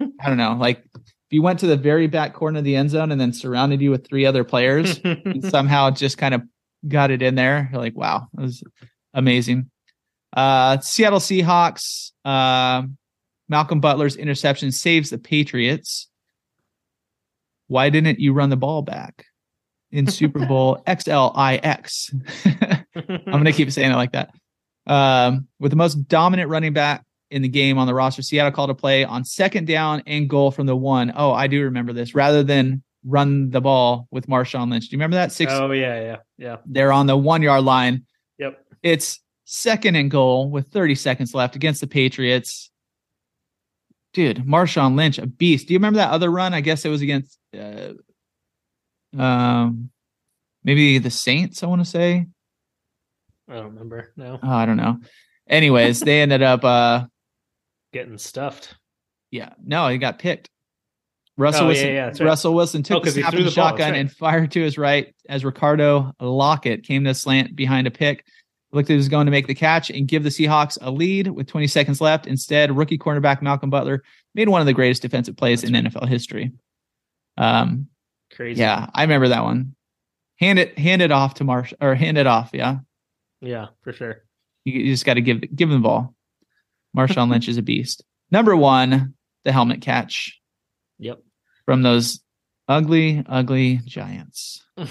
I 0.00 0.28
don't 0.28 0.36
know, 0.36 0.56
like 0.58 0.84
if 0.94 1.32
you 1.32 1.42
went 1.42 1.58
to 1.60 1.66
the 1.66 1.76
very 1.76 2.06
back 2.06 2.34
corner 2.34 2.58
of 2.58 2.64
the 2.64 2.76
end 2.76 2.90
zone 2.90 3.10
and 3.10 3.20
then 3.20 3.32
surrounded 3.32 3.80
you 3.80 3.90
with 3.90 4.06
three 4.06 4.26
other 4.26 4.44
players 4.44 5.00
and 5.04 5.44
somehow 5.44 5.90
just 5.90 6.18
kind 6.18 6.34
of 6.34 6.42
got 6.86 7.10
it 7.10 7.22
in 7.22 7.34
there, 7.34 7.68
you're 7.72 7.80
like, 7.80 7.96
wow, 7.96 8.28
that 8.34 8.42
was 8.42 8.62
amazing. 9.12 9.70
Uh, 10.36 10.78
Seattle 10.78 11.18
Seahawks, 11.18 12.12
uh, 12.24 12.82
Malcolm 13.48 13.80
Butler's 13.80 14.16
interception 14.16 14.72
saves 14.72 15.10
the 15.10 15.18
Patriots. 15.18 16.08
Why 17.68 17.90
didn't 17.90 18.20
you 18.20 18.32
run 18.32 18.50
the 18.50 18.56
ball 18.56 18.82
back 18.82 19.26
in 19.90 20.06
Super 20.10 20.46
Bowl 20.46 20.82
XLIX? 20.86 22.84
I'm 23.26 23.32
going 23.32 23.44
to 23.44 23.52
keep 23.52 23.70
saying 23.70 23.92
it 23.92 23.96
like 23.96 24.12
that. 24.12 24.30
Um, 24.86 25.48
with 25.58 25.70
the 25.70 25.76
most 25.76 26.08
dominant 26.08 26.48
running 26.48 26.72
back 26.72 27.04
in 27.30 27.42
the 27.42 27.48
game 27.48 27.78
on 27.78 27.86
the 27.86 27.94
roster, 27.94 28.22
Seattle 28.22 28.52
called 28.52 28.70
a 28.70 28.74
play 28.74 29.04
on 29.04 29.24
second 29.24 29.66
down 29.66 30.02
and 30.06 30.28
goal 30.28 30.50
from 30.50 30.66
the 30.66 30.76
one. 30.76 31.12
Oh, 31.16 31.32
I 31.32 31.46
do 31.46 31.62
remember 31.64 31.92
this. 31.92 32.14
Rather 32.14 32.42
than 32.42 32.82
run 33.06 33.50
the 33.50 33.60
ball 33.60 34.08
with 34.10 34.26
Marshawn 34.26 34.70
Lynch. 34.70 34.88
Do 34.88 34.96
you 34.96 34.98
remember 34.98 35.16
that? 35.16 35.32
Six. 35.32 35.52
Oh 35.52 35.70
yeah, 35.70 36.00
yeah, 36.00 36.16
yeah. 36.36 36.56
They're 36.66 36.92
on 36.92 37.06
the 37.06 37.16
one 37.16 37.42
yard 37.42 37.64
line. 37.64 38.04
Yep. 38.38 38.58
It's 38.82 39.20
second 39.44 39.94
and 39.94 40.10
goal 40.10 40.50
with 40.50 40.68
30 40.68 40.96
seconds 40.96 41.32
left 41.32 41.56
against 41.56 41.80
the 41.80 41.86
Patriots. 41.86 42.70
Dude, 44.16 44.38
Marshawn 44.46 44.96
Lynch, 44.96 45.18
a 45.18 45.26
beast. 45.26 45.68
Do 45.68 45.74
you 45.74 45.78
remember 45.78 45.98
that 45.98 46.08
other 46.10 46.30
run? 46.30 46.54
I 46.54 46.62
guess 46.62 46.86
it 46.86 46.88
was 46.88 47.02
against 47.02 47.38
uh, 47.54 47.92
um 49.16 49.90
maybe 50.64 50.96
the 50.96 51.10
Saints, 51.10 51.62
I 51.62 51.66
want 51.66 51.82
to 51.82 51.90
say. 51.90 52.26
I 53.46 53.54
don't 53.54 53.66
remember. 53.74 54.12
No. 54.16 54.40
Oh, 54.42 54.48
I 54.50 54.64
don't 54.64 54.78
know. 54.78 55.00
Anyways, 55.48 56.00
they 56.00 56.22
ended 56.22 56.42
up 56.42 56.64
uh 56.64 57.04
Getting 57.92 58.16
stuffed. 58.16 58.74
yeah, 59.30 59.50
no, 59.62 59.88
he 59.88 59.98
got 59.98 60.18
picked. 60.18 60.48
Russell 61.36 61.66
Oh, 61.66 61.70
yeah, 61.70 61.74
Wilson, 61.74 61.88
yeah, 61.94 62.06
right. 62.06 62.20
Russell 62.20 62.54
Wilson 62.54 62.82
took 62.82 63.02
Oh, 63.02 63.04
the 63.04 63.10
snap 63.10 63.34
the 63.34 63.50
shotgun 63.50 63.90
right. 63.92 63.98
and 64.00 64.10
fired 64.10 64.52
to 64.52 64.62
his 64.62 64.78
right 64.78 65.14
as 65.28 65.44
Ricardo 65.44 66.12
Lockette 66.22 66.84
came 66.84 67.04
to 67.04 67.12
slant 67.12 67.54
behind 67.54 67.86
a 67.86 67.90
pick. 67.90 68.24
Looked 68.76 68.88
like 68.90 68.94
he 68.94 68.96
was 68.96 69.08
going 69.08 69.24
to 69.26 69.30
make 69.32 69.46
the 69.46 69.54
catch 69.54 69.88
and 69.90 70.06
give 70.06 70.22
the 70.22 70.28
Seahawks 70.28 70.76
a 70.82 70.90
lead 70.90 71.28
with 71.28 71.46
20 71.46 71.66
seconds 71.66 72.00
left. 72.00 72.26
Instead, 72.26 72.76
rookie 72.76 72.98
cornerback 72.98 73.40
Malcolm 73.40 73.70
Butler 73.70 74.02
made 74.34 74.48
one 74.50 74.60
of 74.60 74.66
the 74.66 74.74
greatest 74.74 75.00
defensive 75.02 75.36
plays 75.36 75.62
That's 75.62 75.72
in 75.72 75.84
NFL 75.86 76.06
history. 76.08 76.52
Um, 77.38 77.88
Crazy. 78.34 78.60
yeah, 78.60 78.88
I 78.94 79.02
remember 79.02 79.28
that 79.28 79.42
one. 79.44 79.74
Hand 80.38 80.58
it, 80.58 80.78
hand 80.78 81.00
it 81.00 81.10
off 81.10 81.34
to 81.34 81.44
Marsh 81.44 81.72
or 81.80 81.94
hand 81.94 82.18
it 82.18 82.26
off. 82.26 82.50
Yeah, 82.52 82.78
Yeah, 83.40 83.68
for 83.82 83.92
sure. 83.94 84.24
you, 84.64 84.80
you 84.80 84.92
just 84.92 85.06
got 85.06 85.14
to 85.14 85.22
give 85.22 85.40
give 85.56 85.70
him 85.70 85.76
the 85.80 85.88
ball. 85.88 86.14
Marshawn 86.94 87.30
Lynch 87.30 87.48
is 87.48 87.56
a 87.56 87.62
beast. 87.62 88.04
Number 88.30 88.54
one, 88.56 89.14
the 89.44 89.52
helmet 89.52 89.80
catch 89.80 90.38
Yep. 90.98 91.20
from 91.64 91.80
those 91.82 92.20
ugly, 92.68 93.24
ugly 93.26 93.80
giants. 93.86 94.62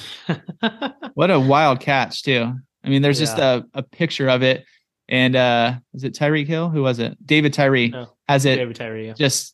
What 1.14 1.32
a 1.32 1.40
wild 1.40 1.80
catch, 1.80 2.24
too. 2.24 2.54
I 2.86 2.90
mean, 2.90 3.02
there's 3.02 3.20
just 3.20 3.38
a, 3.38 3.66
a 3.74 3.82
picture 3.84 4.30
of 4.30 4.44
it. 4.44 4.66
And 5.08 5.36
uh 5.36 5.76
is 5.94 6.04
it 6.04 6.14
Tyreek 6.16 6.48
Hill? 6.48 6.70
Who 6.70 6.82
was 6.82 7.00
it? 7.00 7.18
David 7.26 7.54
Tyree 7.54 7.90
No. 7.90 8.08
has 8.28 8.46
it 8.46 8.56
David 8.56 8.76
Tyree. 8.76 9.08
Yeah. 9.08 9.14
just 9.14 9.54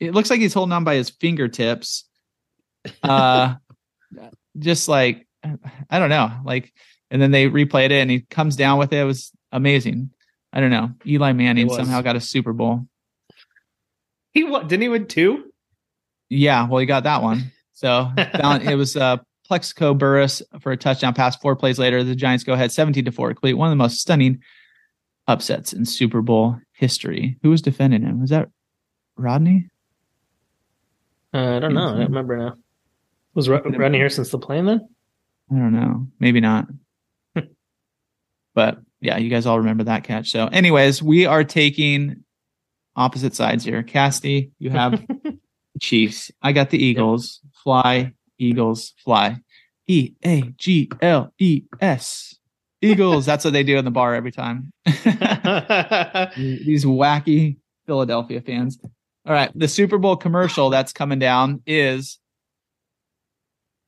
it 0.00 0.12
looks 0.14 0.30
like 0.30 0.40
he's 0.40 0.54
holding 0.54 0.72
on 0.72 0.84
by 0.84 0.94
his 0.94 1.10
fingertips. 1.10 2.04
Uh 3.02 3.54
just 4.58 4.88
like 4.88 5.26
I 5.90 5.98
don't 5.98 6.08
know, 6.08 6.30
like 6.44 6.72
and 7.10 7.20
then 7.20 7.30
they 7.30 7.48
replayed 7.48 7.86
it 7.86 8.00
and 8.00 8.10
he 8.10 8.20
comes 8.20 8.56
down 8.56 8.78
with 8.78 8.92
it. 8.92 9.00
It 9.00 9.04
was 9.04 9.30
amazing. 9.52 10.10
I 10.52 10.60
don't 10.60 10.70
know. 10.70 10.90
Eli 11.06 11.32
Manning 11.32 11.68
somehow 11.68 12.00
got 12.00 12.16
a 12.16 12.20
Super 12.20 12.52
Bowl. 12.52 12.86
He 14.32 14.44
what? 14.44 14.68
Didn't 14.68 14.82
he 14.82 14.88
win 14.88 15.06
two? 15.06 15.52
Yeah, 16.30 16.66
well, 16.68 16.78
he 16.78 16.86
got 16.86 17.04
that 17.04 17.22
one. 17.22 17.52
So 17.72 18.10
it 18.16 18.76
was 18.76 18.96
uh, 18.96 19.18
Plaxico 19.54 19.94
Burress 19.94 20.42
for 20.58 20.72
a 20.72 20.76
touchdown 20.76 21.14
pass. 21.14 21.36
Four 21.36 21.54
plays 21.54 21.78
later, 21.78 22.02
the 22.02 22.16
Giants 22.16 22.42
go 22.42 22.54
ahead 22.54 22.72
17 22.72 23.04
to 23.04 23.12
4 23.12 23.28
to 23.28 23.34
complete 23.36 23.54
one 23.54 23.68
of 23.68 23.70
the 23.70 23.76
most 23.76 24.00
stunning 24.00 24.40
upsets 25.28 25.72
in 25.72 25.84
Super 25.84 26.22
Bowl 26.22 26.58
history. 26.72 27.38
Who 27.44 27.50
was 27.50 27.62
defending 27.62 28.02
him? 28.02 28.20
Was 28.20 28.30
that 28.30 28.48
Rodney? 29.16 29.70
Uh, 31.32 31.56
I 31.56 31.58
don't 31.60 31.72
know. 31.72 31.86
I 31.86 31.90
don't 31.92 32.00
remember 32.00 32.36
now. 32.36 32.54
Was 33.34 33.48
Ro- 33.48 33.62
Rodney 33.64 33.98
Harrison 33.98 34.24
still 34.24 34.40
playing 34.40 34.64
then? 34.66 34.88
I 35.52 35.54
don't 35.54 35.72
know. 35.72 36.08
Maybe 36.18 36.40
not. 36.40 36.66
but 38.54 38.78
yeah, 39.00 39.18
you 39.18 39.30
guys 39.30 39.46
all 39.46 39.58
remember 39.58 39.84
that 39.84 40.02
catch. 40.02 40.32
So, 40.32 40.48
anyways, 40.48 41.00
we 41.00 41.26
are 41.26 41.44
taking 41.44 42.24
opposite 42.96 43.36
sides 43.36 43.62
here. 43.62 43.84
Casty, 43.84 44.50
you 44.58 44.70
have 44.70 45.00
the 45.22 45.38
Chiefs. 45.80 46.32
I 46.42 46.50
got 46.50 46.70
the 46.70 46.82
Eagles. 46.84 47.40
Fly, 47.62 48.14
Eagles, 48.38 48.94
fly. 49.04 49.38
E 49.86 50.12
A 50.24 50.42
G 50.56 50.88
L 51.02 51.32
E 51.38 51.62
S. 51.80 52.36
Eagles. 52.80 53.24
That's 53.26 53.44
what 53.44 53.52
they 53.54 53.62
do 53.62 53.78
in 53.78 53.84
the 53.84 53.90
bar 53.90 54.14
every 54.14 54.32
time. 54.32 54.70
These 56.36 56.84
wacky 56.84 57.56
Philadelphia 57.86 58.40
fans. 58.42 58.78
All 59.26 59.32
right. 59.32 59.50
The 59.54 59.68
Super 59.68 59.96
Bowl 59.98 60.16
commercial 60.16 60.68
that's 60.70 60.92
coming 60.92 61.18
down 61.18 61.62
is 61.66 62.18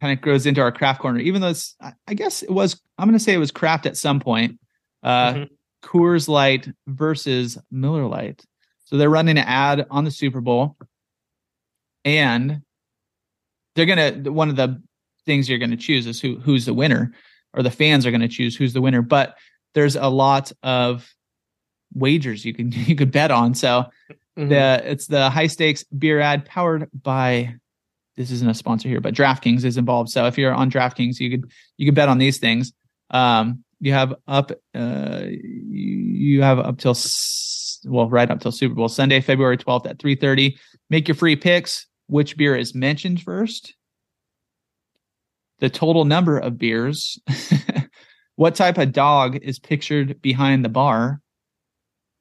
kind 0.01 0.17
of 0.19 0.23
goes 0.25 0.47
into 0.47 0.61
our 0.63 0.73
craft 0.73 1.01
corner, 1.01 1.19
even 1.21 1.41
though 1.43 1.49
it's, 1.49 1.75
I- 2.07 2.15
guess 2.15 2.43
it 2.43 2.51
was, 2.51 2.81
I'm 2.99 3.07
going 3.09 3.19
to 3.19 3.23
say 3.25 3.35
it 3.35 3.39
was 3.39 3.51
craft 3.51 3.87
at 3.87 3.97
some 3.97 4.21
point. 4.21 4.59
Uh, 5.03 5.33
Mhm. 5.33 5.49
Coors 5.83 6.27
Light 6.29 6.69
versus 6.87 7.59
Miller 7.71 8.07
Lite. 8.07 8.43
So 8.85 8.97
they're 8.97 9.11
running 9.11 9.37
an 9.39 9.45
ad 9.45 9.87
on 9.91 10.05
the 10.05 10.11
Super 10.11 10.41
Bowl 10.41 10.77
and 12.05 12.63
they're 13.75 13.87
going 13.87 14.25
to, 14.25 14.31
one 14.33 14.49
of 14.49 14.57
the 14.57 14.83
things 15.27 15.49
you're 15.49 15.59
going 15.59 15.71
to 15.71 15.77
choose 15.77 16.07
is 16.07 16.21
who, 16.21 16.39
who's 16.41 16.65
the 16.67 16.75
winner 16.75 17.13
or 17.53 17.63
the 17.63 17.71
fans 17.71 18.07
are 18.07 18.11
going 18.11 18.21
to 18.21 18.29
choose 18.29 18.57
who's 18.57 18.73
the 18.73 18.81
winner. 18.81 19.03
But 19.03 19.37
there's 19.75 19.97
a 19.97 20.09
lot 20.09 20.53
of 20.63 21.09
wagers 21.95 22.45
you 22.45 22.55
can, 22.55 22.73
you 22.73 22.97
could 22.97 23.13
bet 23.13 23.31
on. 23.31 23.55
So 23.55 23.87
Mhm. 24.39 24.49
the 24.51 24.91
it's 24.91 25.07
the 25.07 25.31
high 25.31 25.47
stakes 25.47 25.83
beer 25.85 26.21
ad 26.21 26.45
powered 26.45 26.91
by 27.03 27.55
this 28.19 28.31
isn't 28.31 28.49
a 28.51 28.55
sponsor 28.55 28.87
here, 28.89 29.01
but 29.01 29.15
DraftKings 29.15 29.65
is 29.65 29.77
involved. 29.79 30.11
So 30.11 30.27
if 30.27 30.37
you're 30.37 30.53
on 30.53 30.71
DraftKings, 30.71 31.19
you 31.21 31.31
could 31.31 31.51
you 31.79 31.87
could 31.87 31.95
bet 31.95 32.09
on 32.11 32.19
these 32.19 32.37
things. 32.39 32.73
Um, 33.11 33.65
you 33.81 33.93
have 33.93 34.15
up 34.29 34.53
uh, 34.75 35.23
you, 35.27 35.37
you 36.37 36.43
have 36.43 36.59
up 36.59 36.79
till 36.79 36.95
well 37.87 38.09
right 38.11 38.31
up 38.31 38.41
till 38.41 38.53
Super 38.53 38.75
Bowl 38.75 38.89
Sunday, 38.91 39.21
February 39.23 39.57
12th 39.57 39.87
at 39.87 39.99
3:30. 39.99 40.59
Make 40.91 41.09
your 41.09 41.15
free 41.15 41.37
picks. 41.37 41.87
Which 42.09 42.37
beer 42.37 42.55
is 42.57 42.75
mentioned 42.75 43.23
first? 43.23 43.75
The 45.59 45.71
total 45.71 46.05
number 46.05 46.39
of 46.39 46.59
beers. 46.59 47.19
what 48.37 48.55
type 48.55 48.79
of 48.79 48.93
dog 48.93 49.37
is 49.37 49.59
pictured 49.59 50.21
behind 50.21 50.65
the 50.65 50.69
bar? 50.69 51.21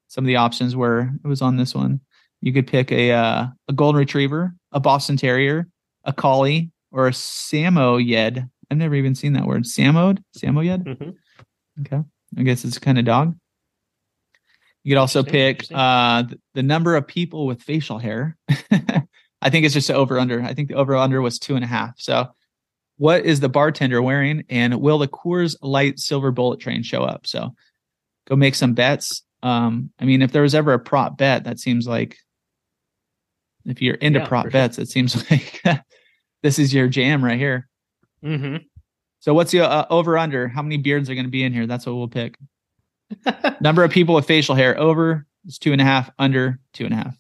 Some 0.07 0.23
of 0.23 0.27
the 0.27 0.37
options 0.37 0.75
were 0.75 1.09
it 1.23 1.27
was 1.27 1.41
on 1.41 1.57
this 1.57 1.75
one. 1.75 1.99
You 2.41 2.53
could 2.53 2.67
pick 2.67 2.91
a 2.91 3.11
uh, 3.11 3.47
a 3.67 3.73
golden 3.73 3.99
retriever, 3.99 4.53
a 4.71 4.79
Boston 4.79 5.17
Terrier, 5.17 5.67
a 6.03 6.13
collie, 6.13 6.71
or 6.91 7.07
a 7.07 7.11
Samoyed. 7.11 8.47
I've 8.71 8.77
never 8.77 8.95
even 8.95 9.15
seen 9.15 9.33
that 9.33 9.45
word. 9.45 9.63
Samoed? 9.63 10.23
Samoyed? 10.37 10.83
Mhm. 10.83 11.15
Okay. 11.81 12.01
I 12.37 12.43
guess 12.43 12.63
it's 12.65 12.77
a 12.77 12.81
kind 12.81 12.97
of 12.97 13.05
dog. 13.05 13.35
You 14.83 14.91
could 14.91 14.99
also 14.99 15.23
pick 15.23 15.65
uh, 15.73 16.23
the 16.53 16.63
number 16.63 16.95
of 16.95 17.07
people 17.07 17.47
with 17.47 17.61
facial 17.61 17.97
hair. 17.97 18.37
I 19.41 19.49
think 19.49 19.65
it's 19.65 19.73
just 19.73 19.89
over 19.89 20.19
under. 20.19 20.41
I 20.41 20.53
think 20.53 20.69
the 20.69 20.75
over 20.75 20.95
under 20.95 21.21
was 21.21 21.39
two 21.39 21.55
and 21.55 21.63
a 21.63 21.67
half. 21.67 21.99
So, 21.99 22.27
what 22.97 23.25
is 23.25 23.39
the 23.39 23.49
bartender 23.49 24.01
wearing? 24.01 24.43
And 24.49 24.79
will 24.81 24.97
the 24.97 25.07
Coors 25.07 25.55
Light 25.61 25.99
Silver 25.99 26.31
Bullet 26.31 26.59
Train 26.59 26.83
show 26.83 27.03
up? 27.03 27.27
So, 27.27 27.53
go 28.27 28.35
make 28.35 28.55
some 28.55 28.73
bets. 28.73 29.23
Um, 29.43 29.91
I 29.99 30.05
mean, 30.05 30.21
if 30.21 30.31
there 30.31 30.41
was 30.41 30.55
ever 30.55 30.73
a 30.73 30.79
prop 30.79 31.17
bet, 31.17 31.43
that 31.43 31.59
seems 31.59 31.87
like 31.87 32.17
if 33.65 33.81
you're 33.81 33.95
into 33.95 34.19
Yeah, 34.19 34.27
prop 34.27 34.45
for 34.45 34.51
sure. 34.51 34.59
bets, 34.59 34.77
it 34.79 34.89
seems 34.89 35.15
like 35.31 35.61
this 36.43 36.57
is 36.59 36.73
your 36.73 36.87
jam 36.87 37.23
right 37.23 37.37
here. 37.39 37.67
Mhm. 38.23 38.63
So 39.19 39.33
what's 39.33 39.51
the 39.51 39.61
uh, 39.61 39.85
over 39.89 40.17
under? 40.17 40.47
How 40.47 40.61
many 40.61 40.77
beards 40.77 41.09
are 41.09 41.15
going 41.15 41.25
to 41.25 41.31
be 41.31 41.43
in 41.43 41.51
here? 41.53 41.65
That's 41.67 41.85
what 41.85 41.95
we'll 41.95 42.07
pick. 42.07 42.37
Number 43.61 43.83
of 43.83 43.91
people 43.91 44.15
with 44.15 44.25
facial 44.27 44.55
hair 44.55 44.77
over 44.79 45.25
is 45.45 45.57
two 45.57 45.71
and 45.71 45.81
a 45.81 45.83
half. 45.85 46.09
Under 46.19 46.59
two 46.73 46.85
and 46.85 46.93
a 46.93 46.97
half. 46.97 47.15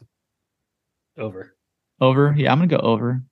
Over. 1.17 1.55
Over. 2.01 2.33
Yeah, 2.37 2.51
I'm 2.51 2.59
going 2.59 2.69
to 2.69 2.75
go 2.77 2.81
over. 2.81 3.23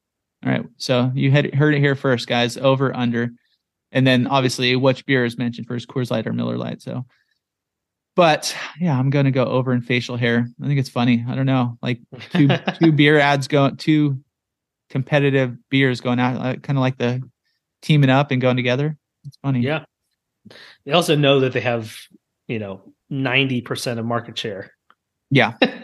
All 0.46 0.52
right. 0.52 0.66
So 0.78 1.12
you 1.16 1.32
had 1.32 1.54
heard 1.54 1.74
it 1.74 1.80
here 1.80 1.96
first, 1.96 2.28
guys. 2.28 2.58
Over 2.58 2.96
under, 2.96 3.30
and 3.92 4.06
then 4.06 4.28
obviously 4.28 4.76
which 4.76 5.06
beer 5.06 5.26
is 5.26 5.38
mentioned 5.38 5.68
first? 5.68 5.88
Coors 5.88 6.12
Light 6.12 6.28
or 6.28 6.34
Miller 6.34 6.58
Lite. 6.58 6.82
So, 6.82 7.06
but 8.16 8.56
yeah, 8.80 8.98
I'm 8.98 9.10
going 9.10 9.26
to 9.26 9.32
go 9.32 9.46
over 9.46 9.72
in 9.74 9.82
facial 9.82 10.18
hair. 10.18 10.48
I 10.62 10.68
think 10.68 10.80
it's 10.80 10.90
funny. 10.90 11.26
I 11.28 11.36
don't 11.36 11.46
know, 11.46 11.78
like 11.82 12.00
two 12.32 12.50
two 12.80 12.92
beer 12.92 13.20
ads 13.20 13.48
going, 13.48 13.78
two 13.78 14.20
competitive 14.90 15.58
beers 15.70 16.02
going 16.02 16.20
out, 16.20 16.38
uh, 16.38 16.56
kind 16.60 16.78
of 16.78 16.82
like 16.82 16.98
the 16.98 17.22
teaming 17.82 18.10
up 18.10 18.32
and 18.32 18.42
going 18.42 18.58
together. 18.58 18.98
It's 19.26 19.38
funny. 19.38 19.62
Yeah. 19.62 19.86
They 20.86 20.92
also 20.92 21.16
know 21.16 21.40
that 21.42 21.54
they 21.54 21.62
have, 21.62 21.96
you 22.48 22.60
know, 22.60 22.82
90% 23.12 23.98
of 23.98 24.06
market 24.06 24.38
share. 24.38 24.72
Yeah. 25.30 25.54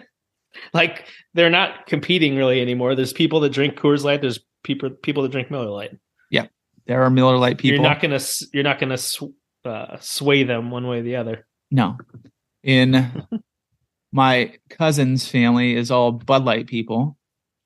like 0.74 1.06
they're 1.34 1.50
not 1.50 1.86
competing 1.88 2.36
really 2.36 2.62
anymore. 2.62 2.96
There's 2.96 3.14
people 3.14 3.40
that 3.42 3.52
drink 3.52 3.76
Coors 3.76 4.04
Light. 4.04 4.22
There's 4.22 4.40
people 4.64 4.90
people 4.90 5.24
that 5.24 5.32
drink 5.32 5.52
Miller 5.52 5.70
Lite. 5.70 5.98
Yeah, 6.30 6.48
there 6.88 7.04
are 7.04 7.10
Miller 7.10 7.38
Lite 7.38 7.58
people. 7.58 7.76
You're 7.76 7.90
not 7.90 8.02
gonna 8.02 8.20
you're 8.54 8.64
not 8.64 8.80
gonna 8.80 8.98
sw- 8.98 9.34
uh, 9.66 9.98
sway 10.00 10.44
them 10.44 10.72
one 10.72 10.88
way 10.88 11.00
or 11.00 11.04
the 11.04 11.16
other. 11.16 11.48
No. 11.72 11.98
In 12.64 13.28
my 14.12 14.54
cousin's 14.70 15.28
family 15.28 15.76
is 15.76 15.92
all 15.92 16.12
Bud 16.12 16.46
Light 16.46 16.68
people. 16.68 17.18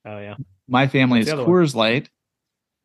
Oh 0.04 0.18
yeah. 0.18 0.36
My 0.68 0.86
family 0.86 1.20
What's 1.20 1.28
is 1.28 1.32
other 1.32 1.44
one? 1.44 1.52
Coors 1.52 1.74
Light. 1.74 2.10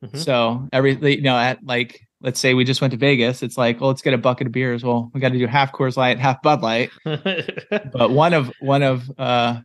Mhm. 0.03 0.17
So 0.17 0.67
every 0.71 0.95
you 1.15 1.21
know, 1.21 1.37
at 1.37 1.63
like 1.63 2.01
let's 2.21 2.39
say 2.39 2.53
we 2.53 2.63
just 2.63 2.81
went 2.81 2.91
to 2.91 2.97
Vegas, 2.97 3.43
it's 3.43 3.57
like, 3.57 3.79
well, 3.79 3.89
let's 3.89 4.01
get 4.01 4.13
a 4.13 4.17
bucket 4.17 4.47
of 4.47 4.53
beers. 4.53 4.83
Well, 4.83 5.09
we 5.13 5.21
got 5.21 5.31
to 5.31 5.37
do 5.37 5.47
half 5.47 5.71
Coors 5.71 5.97
Light, 5.97 6.19
half 6.19 6.41
Bud 6.41 6.61
Light. 6.61 6.89
But 7.05 8.11
one 8.11 8.33
of 8.33 8.51
one 8.59 8.83
of 8.83 9.09
uh 9.17 9.59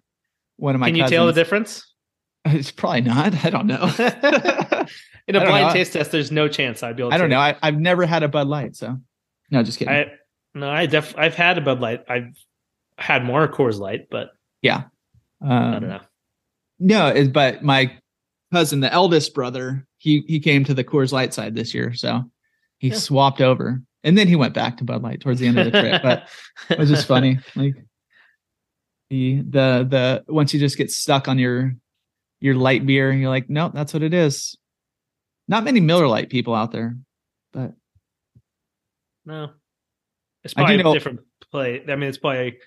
one 0.57 0.75
of 0.75 0.81
my 0.81 0.89
Can 0.89 0.97
you 0.97 1.03
cousins, 1.03 1.17
tell 1.17 1.27
the 1.27 1.33
difference? 1.33 1.91
It's 2.47 2.71
probably 2.71 3.01
not. 3.01 3.43
I 3.45 3.49
don't 3.49 3.67
know. 3.67 3.85
In 5.27 5.35
a 5.37 5.41
blind 5.47 5.69
know. 5.69 5.73
taste 5.73 5.95
test, 5.95 6.13
there's 6.13 6.31
no 6.31 6.47
chance 6.47 6.83
I'd 6.83 6.95
be 6.97 7.03
able. 7.03 7.11
to 7.11 7.15
I 7.15 7.19
don't 7.19 7.31
know. 7.31 7.39
I, 7.39 7.57
I've 7.63 7.79
never 7.81 8.05
had 8.05 8.23
a 8.23 8.29
Bud 8.29 8.49
Light, 8.49 8.77
so 8.77 8.99
no, 9.51 9.63
just 9.63 9.79
kidding. 9.79 9.95
I 9.95 10.07
no, 10.55 10.69
I 10.71 10.85
def 10.87 11.15
I've 11.17 11.35
had 11.35 11.57
a 11.57 11.63
Bud 11.63 11.81
Light. 11.81 12.05
I've 12.09 12.37
had 12.99 13.25
more 13.25 13.49
Coors 13.49 13.79
Light, 13.79 14.09
but 14.11 14.29
yeah. 14.61 14.83
I 15.43 15.57
Um, 15.57 15.73
don't 15.73 15.89
know. 15.89 16.01
No, 16.81 17.07
it, 17.09 17.33
but 17.33 17.63
my 17.63 17.97
cousin, 18.53 18.81
the 18.81 18.93
eldest 18.93 19.33
brother, 19.33 19.87
he 19.97 20.23
he 20.29 20.39
came 20.39 20.65
to 20.65 20.75
the 20.75 20.85
Coors 20.85 21.13
Light 21.13 21.33
side 21.33 21.55
this 21.55 21.73
year, 21.73 21.95
so 21.95 22.31
he 22.77 22.89
Yeah. 22.89 22.97
swapped 22.97 23.41
over, 23.41 23.81
and 24.03 24.19
then 24.19 24.29
he 24.29 24.37
went 24.37 24.53
back 24.53 24.77
to 24.77 24.85
Bud 24.85 25.03
Light 25.03 25.21
towards 25.23 25.41
the 25.41 25.47
end 25.47 25.59
of 25.59 25.73
the 25.73 25.81
trip. 25.81 26.03
But 26.03 26.29
it 26.69 26.79
was 26.79 26.91
just 26.91 27.07
funny, 27.09 27.39
like 27.57 27.75
the 29.11 29.37
the 29.43 30.23
the 30.27 30.33
once 30.33 30.53
you 30.55 30.61
just 30.61 30.77
get 30.79 30.91
stuck 30.91 31.29
on 31.29 31.39
your 31.39 31.75
your 32.41 32.55
light 32.55 32.85
beer, 32.87 33.11
and 33.11 33.21
you're 33.21 33.31
like, 33.31 33.49
no, 33.49 33.69
that's 33.73 33.93
what 33.95 34.03
it 34.03 34.13
is. 34.15 34.57
Not 35.49 35.65
many 35.65 35.81
Miller 35.81 36.07
Lite 36.09 36.31
people 36.31 36.55
out 36.55 36.73
there, 36.73 36.97
but 37.53 37.73
no, 39.27 39.51
it's 40.43 40.55
I 40.57 40.61
do 40.63 40.65
probably 40.67 40.83
know- 40.83 40.91
a 40.91 40.95
different 40.95 41.21
play. 41.51 41.83
I 41.89 41.97
mean, 41.97 42.09
it's 42.09 42.19
probably 42.19 42.59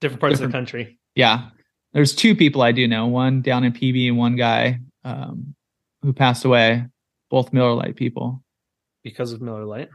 different 0.00 0.20
parts 0.20 0.40
of 0.40 0.48
the 0.48 0.52
country. 0.52 0.98
yeah, 1.14 1.48
there's 1.92 2.14
two 2.14 2.34
people 2.34 2.62
I 2.62 2.72
do 2.72 2.86
know, 2.88 3.06
one 3.06 3.42
down 3.42 3.64
in 3.64 3.72
PB 3.72 4.08
and 4.08 4.18
one 4.18 4.36
guy 4.36 4.80
um, 5.04 5.54
who 6.02 6.12
passed 6.12 6.44
away, 6.44 6.84
both 7.30 7.52
Miller 7.52 7.74
Lite 7.74 7.96
people. 7.96 8.42
because 9.04 9.32
of 9.32 9.40
Miller 9.40 9.64
Lite. 9.64 9.88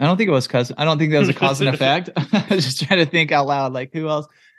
I 0.00 0.04
don't 0.06 0.16
think 0.16 0.28
it 0.28 0.32
was 0.32 0.46
cause 0.46 0.70
I 0.78 0.84
don't 0.84 0.96
think 0.98 1.10
that 1.10 1.18
was 1.18 1.28
a 1.28 1.34
cause 1.34 1.60
and 1.60 1.70
effect. 1.74 2.10
I 2.16 2.46
was 2.50 2.64
just 2.64 2.82
trying 2.82 3.04
to 3.04 3.10
think 3.10 3.32
out 3.32 3.46
loud, 3.46 3.72
like 3.72 3.90
who 3.92 4.08
else? 4.08 4.26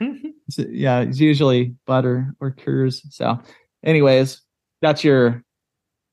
So, 0.50 0.64
yeah, 0.70 1.00
it's 1.00 1.20
usually 1.20 1.74
butter 1.86 2.34
or 2.40 2.52
Coors. 2.52 3.00
So, 3.10 3.40
anyways, 3.84 4.42
that's 4.82 5.04
your 5.04 5.42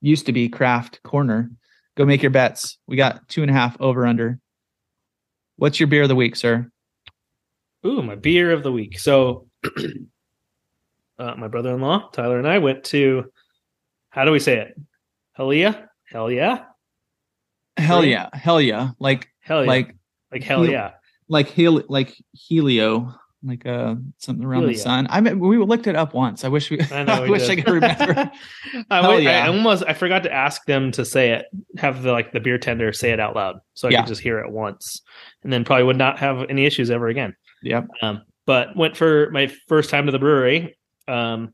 used 0.01 0.25
to 0.27 0.33
be 0.33 0.49
craft 0.49 1.01
corner. 1.03 1.51
Go 1.95 2.05
make 2.05 2.21
your 2.21 2.31
bets. 2.31 2.77
We 2.88 2.95
got 2.95 3.27
two 3.27 3.41
and 3.41 3.49
a 3.49 3.53
half 3.53 3.75
over 3.79 4.05
under. 4.05 4.39
What's 5.55 5.79
your 5.79 5.88
beer 5.88 6.03
of 6.03 6.09
the 6.09 6.15
week, 6.15 6.35
sir? 6.35 6.69
Ooh, 7.85 8.03
my 8.03 8.15
beer 8.15 8.51
of 8.51 8.63
the 8.63 8.71
week. 8.71 8.99
So, 8.99 9.47
uh, 11.19 11.35
my 11.35 11.47
brother-in-law 11.47 12.09
Tyler 12.11 12.38
and 12.38 12.47
I 12.47 12.59
went 12.59 12.83
to. 12.85 13.31
How 14.09 14.25
do 14.25 14.31
we 14.31 14.39
say 14.39 14.57
it? 14.57 14.79
Hell 15.33 15.53
yeah, 15.53 15.85
hell 16.05 16.31
yeah, 16.31 16.65
Hell 17.77 18.03
yeah, 18.03 18.29
hell 18.33 18.59
yeah! 18.59 18.91
Like 18.99 19.29
hell 19.39 19.63
yeah, 19.63 19.69
like 19.69 19.95
like 20.31 20.43
hell 20.43 20.65
yeah. 20.65 20.93
like 21.29 21.51
hel- 21.51 21.83
like 21.88 22.15
helio, 22.33 23.13
like 23.43 23.65
uh 23.65 23.95
something 24.17 24.43
around 24.45 24.65
the 24.67 24.73
sun. 24.73 25.07
I 25.09 25.21
mean, 25.21 25.39
we 25.39 25.57
looked 25.57 25.88
it 25.88 25.95
up 25.95 26.13
once. 26.13 26.43
I 26.43 26.47
wish 26.47 26.69
we. 26.71 26.79
I 26.91 27.03
know. 27.03 27.13
I, 27.25 27.29
wish 27.29 27.47
did. 27.47 27.51
I 27.59 27.61
could 27.61 27.73
remember. 27.73 28.31
I, 28.89 29.17
yeah. 29.19 29.45
I 29.45 29.47
almost 29.47 29.83
I 29.88 29.93
forgot 29.93 30.23
to 30.23 30.33
ask 30.33 30.65
them 30.65 30.91
to 30.93 31.05
say 31.05 31.31
it. 31.31 31.45
Have 31.77 32.01
the 32.03 32.11
like 32.11 32.31
the 32.31 32.39
beer 32.39 32.57
tender 32.57 32.91
say 32.93 33.11
it 33.11 33.19
out 33.19 33.35
loud, 33.35 33.59
so 33.75 33.88
I 33.88 33.91
Yeah. 33.91 34.01
could 34.01 34.07
just 34.09 34.21
hear 34.21 34.39
it 34.39 34.51
once, 34.51 35.01
and 35.43 35.53
then 35.53 35.63
probably 35.63 35.83
would 35.83 35.97
not 35.97 36.17
have 36.19 36.49
any 36.49 36.65
issues 36.65 36.89
ever 36.89 37.07
again. 37.07 37.35
yep. 37.61 37.88
Um, 38.01 38.23
but 38.45 38.75
went 38.75 38.95
for 38.97 39.29
my 39.31 39.51
first 39.67 39.89
time 39.89 40.05
to 40.07 40.11
the 40.11 40.19
brewery. 40.19 40.77
Um, 41.07 41.53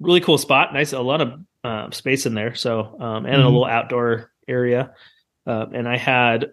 really 0.00 0.20
cool 0.20 0.38
spot. 0.38 0.72
Nice, 0.72 0.92
a 0.92 1.00
lot 1.00 1.20
of 1.20 1.40
uh, 1.64 1.90
space 1.90 2.26
in 2.26 2.34
there. 2.34 2.54
So, 2.54 2.96
um, 3.00 3.26
and 3.26 3.36
a 3.36 3.38
Mhm. 3.38 3.44
little 3.44 3.64
outdoor 3.64 4.30
area. 4.48 4.92
Uh, 5.46 5.66
and 5.72 5.88
I 5.88 5.96
had 5.96 6.50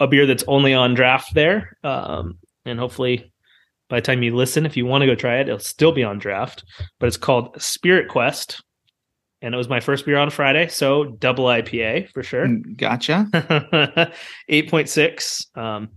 a 0.00 0.06
beer 0.06 0.26
that's 0.26 0.44
only 0.48 0.74
on 0.74 0.94
draft 0.94 1.34
there. 1.34 1.76
Um, 1.84 2.38
and 2.64 2.78
hopefully, 2.78 3.32
by 3.88 3.96
the 4.00 4.06
time 4.06 4.22
you 4.22 4.34
listen, 4.34 4.66
if 4.66 4.76
you 4.76 4.86
want 4.86 5.02
to 5.02 5.06
go 5.06 5.14
try 5.14 5.38
it, 5.38 5.48
it'll 5.48 5.58
still 5.58 5.92
be 5.92 6.04
on 6.04 6.18
draft. 6.18 6.64
But 6.98 7.06
it's 7.06 7.16
called 7.16 7.60
Spirit 7.60 8.08
Quest, 8.08 8.62
and 9.40 9.54
it 9.54 9.58
was 9.58 9.68
my 9.68 9.80
first 9.80 10.06
beer 10.06 10.18
on 10.18 10.30
Friday. 10.30 10.68
So 10.68 11.04
double 11.04 11.44
IPA 11.44 12.10
for 12.10 12.22
sure. 12.22 12.46
Mm, 12.46 12.76
Gotcha. 12.76 13.26
8.6 14.50 15.58
um 15.58 15.90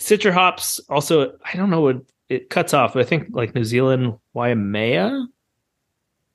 citra 0.00 0.32
hops 0.32 0.80
also 0.88 1.32
i 1.44 1.56
don't 1.56 1.70
know 1.70 1.80
what 1.80 1.96
it 2.28 2.50
cuts 2.50 2.72
off 2.72 2.94
but 2.94 3.00
i 3.00 3.04
think 3.04 3.26
like 3.30 3.54
new 3.54 3.64
zealand 3.64 4.14
waimea 4.32 5.26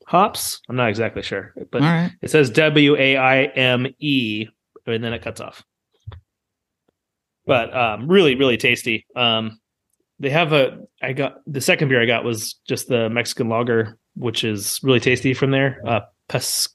hops 0.06 0.62
i'm 0.68 0.76
not 0.76 0.90
exactly 0.90 1.22
sure 1.22 1.54
but 1.72 1.82
right. 1.82 2.12
it 2.22 2.30
says 2.30 2.50
w-a-i-m-e 2.50 4.48
and 4.86 5.04
then 5.04 5.14
it 5.14 5.22
cuts 5.22 5.40
off 5.40 5.64
but 7.46 7.76
um 7.76 8.08
really 8.08 8.36
really 8.36 8.58
tasty 8.58 9.06
um 9.16 9.60
they 10.20 10.30
have 10.30 10.54
a 10.54 10.78
i 11.02 11.14
got 11.14 11.36
the 11.48 11.62
second 11.62 11.90
beer 11.90 12.02
i 12.02 12.06
got 12.06 12.24
was 12.24 12.56
just 12.68 12.88
the 12.88 13.10
mexican 13.10 13.50
lager 13.50 13.98
which 14.16 14.44
is 14.44 14.80
really 14.84 15.00
tasty 15.00 15.34
from 15.34 15.52
there 15.52 15.82
uh 15.86 16.02
pes 16.30 16.70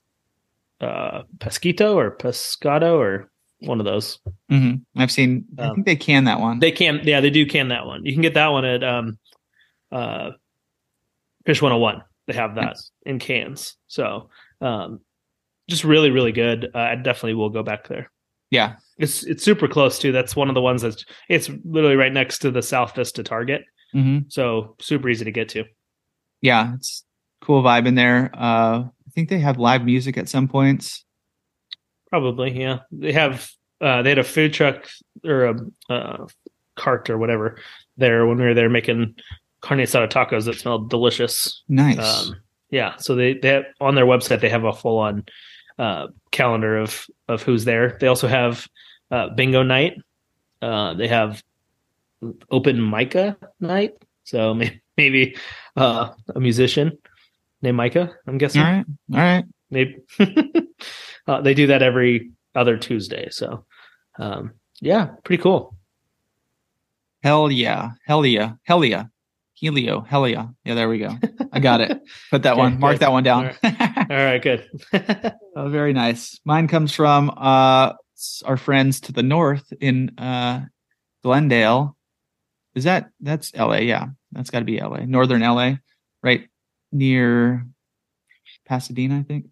uh 0.81 1.23
pesquito 1.39 1.95
or 1.95 2.17
pescado 2.17 2.99
or 2.99 3.31
one 3.61 3.81
of 3.81 3.87
those 3.87 4.19
hmm 4.51 4.75
I've 4.97 5.11
seen. 5.11 5.45
I 5.59 5.63
Um, 5.69 5.75
think 5.75 5.87
they 5.87 5.97
can 5.97 6.25
that 6.25 6.41
one. 6.41 6.59
they 6.59 6.71
can, 6.73 7.01
yeah, 7.05 7.21
they 7.21 7.31
do 7.31 7.45
can 7.45 7.69
that 7.69 7.85
one. 7.87 8.05
You 8.07 8.13
can 8.13 8.23
get 8.23 8.35
that 8.35 8.49
one 8.49 8.65
at 8.65 8.83
um, 8.83 9.19
uh, 9.93 10.31
Fish 11.45 11.61
101. 11.61 12.03
They 12.27 12.35
have 12.35 12.55
that 12.55 12.65
Nice. 12.65 12.91
in 13.05 13.19
cans. 13.19 13.77
So, 13.87 14.31
um, 14.61 15.01
just 15.69 15.85
really, 15.85 16.11
really 16.11 16.33
good. 16.33 16.71
Uh, 16.75 16.79
I 16.79 16.95
definitely 16.95 17.35
will 17.35 17.51
go 17.51 17.63
back 17.63 17.89
there. 17.89 18.11
yeah. 18.51 18.77
It's 18.99 19.25
it's 19.25 19.45
super 19.45 19.69
close 19.69 19.99
too. 19.99 20.13
That's 20.13 20.35
one 20.35 20.49
of 20.49 20.55
the 20.55 20.61
ones 20.61 20.83
that's 20.83 21.05
it's 21.29 21.51
literally 21.65 21.97
right 21.97 22.13
next 22.13 22.39
to 22.41 22.51
the 22.51 22.63
South 22.63 22.95
Vista 22.95 23.23
Target. 23.23 23.65
hmm 23.93 24.21
So 24.29 24.77
super 24.81 25.09
easy 25.09 25.25
to 25.25 25.33
get 25.33 25.49
to. 25.51 25.65
Yeah. 26.41 26.75
It's 26.75 27.05
cool 27.41 27.63
vibe 27.63 27.87
in 27.87 27.95
there. 27.95 28.31
Uh, 28.35 28.85
I 28.85 29.11
think 29.15 29.29
they 29.29 29.39
have 29.39 29.59
live 29.59 29.85
music 29.85 30.17
at 30.19 30.29
some 30.29 30.49
points. 30.49 31.05
Probably, 32.11 32.59
yeah. 32.59 32.81
They 32.91 33.13
have 33.13 33.51
uh, 33.81 34.03
they 34.03 34.11
had 34.11 34.19
a 34.19 34.25
food 34.25 34.53
truck 34.53 34.89
or 35.25 35.45
a 35.45 35.93
uh, 35.93 36.27
cart 36.77 37.11
or 37.11 37.19
whatever 37.19 37.59
there 37.97 38.27
when 38.27 38.39
we 38.39 38.45
were 38.45 38.55
there 38.55 38.71
making 38.71 39.15
carne 39.61 39.81
asada 39.81 40.09
tacos 40.09 40.45
that 40.47 40.55
smelled 40.55 40.91
delicious. 40.91 41.63
Nice. 41.69 41.99
Um, 41.99 42.37
yeah, 42.71 42.97
so 42.97 43.15
they 43.15 43.35
they 43.35 43.49
have, 43.49 43.65
on 43.81 43.95
their 43.95 44.07
website 44.07 44.41
they 44.41 44.49
have 44.49 44.65
a 44.65 44.73
full 44.73 44.99
on 44.99 45.25
uh, 45.79 46.09
calendar 46.31 46.79
of 46.79 47.07
of 47.29 47.43
who's 47.43 47.65
there. 47.65 47.97
They 48.01 48.07
also 48.07 48.29
have 48.29 48.67
uh, 49.11 49.29
bingo 49.31 49.63
night. 49.63 49.95
Uh, 50.61 50.95
they 50.95 51.09
have 51.09 51.43
open 52.51 52.81
Micah 52.81 53.37
night. 53.61 53.93
So 54.25 54.55
may- 54.61 54.81
maybe 54.97 55.37
uh, 55.77 56.11
a 56.35 56.41
musician 56.41 56.99
named 57.63 57.77
Micah. 57.77 58.11
I'm 58.27 58.39
guessing 58.39 58.63
All 58.63 58.73
right. 58.73 58.87
All 59.13 59.19
right. 59.21 59.45
maybe 59.71 59.97
uh, 61.27 61.41
they 61.41 61.55
do 61.55 61.69
that 61.69 61.83
every 61.83 62.31
other 62.55 62.77
Tuesday. 62.77 63.29
So 63.31 63.65
um, 64.19 64.53
yeah, 64.81 65.07
pretty 65.25 65.43
cool. 65.43 65.75
Hell 67.23 67.51
yeah. 67.51 67.91
Hell 68.07 68.25
yeah. 68.27 68.53
Hell 68.65 68.85
yeah. 68.85 69.05
Helio. 69.55 70.01
Hell 70.03 70.29
yeah. 70.29 70.47
Yeah. 70.65 70.75
There 70.75 70.89
we 70.89 70.99
go. 70.99 71.17
I 71.53 71.59
got 71.59 71.81
it. 71.81 72.01
Put 72.31 72.45
that 72.45 72.53
Okay, 72.53 72.61
one. 72.61 72.79
Mark 72.79 72.95
good. 72.95 73.01
that 73.01 73.11
one 73.13 73.25
down. 73.25 73.47
All 73.65 74.07
right, 74.09 74.41
good. 74.41 74.69
Oh, 75.57 75.69
very 75.69 75.93
nice. 75.93 76.39
Mine 76.45 76.69
comes 76.69 76.93
from 76.95 77.33
uh 77.37 77.95
our 78.45 78.57
friends 78.57 79.01
to 79.03 79.13
the 79.13 79.23
north 79.23 79.73
in 79.81 80.19
uh 80.19 80.65
Glendale. 81.23 81.97
Is 82.75 82.85
that 82.85 83.11
that's 83.21 83.55
LA? 83.55 83.79
Yeah, 83.79 84.07
that's 84.33 84.51
got 84.51 84.61
to 84.61 84.65
be 84.65 84.81
LA, 84.81 85.01
northern 85.05 85.43
LA, 85.43 85.75
right 86.23 86.49
near 86.93 87.67
Pasadena, 88.67 89.19
I 89.19 89.23
think. 89.23 89.47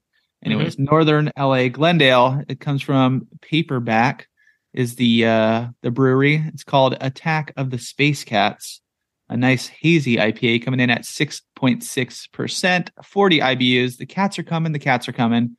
Anyways, 0.44 0.78
northern 0.78 1.32
LA, 1.36 1.68
Glendale. 1.68 2.42
It 2.48 2.60
comes 2.60 2.82
from 2.82 3.26
Paperback. 3.40 4.28
Is 4.72 4.94
the 4.96 5.26
uh 5.26 5.68
the 5.82 5.90
brewery? 5.90 6.36
It's 6.48 6.64
called 6.64 6.96
Attack 7.00 7.52
of 7.56 7.70
the 7.70 7.78
Space 7.78 8.24
Cats. 8.24 8.80
A 9.28 9.36
nice 9.36 9.66
hazy 9.66 10.18
IPA 10.18 10.64
coming 10.64 10.78
in 10.78 10.88
at 10.88 11.02
6.6%, 11.02 12.88
40 13.02 13.40
IBUs. 13.40 13.96
The 13.96 14.06
cats 14.06 14.38
are 14.38 14.44
coming, 14.44 14.70
the 14.70 14.78
cats 14.78 15.08
are 15.08 15.12
coming. 15.12 15.56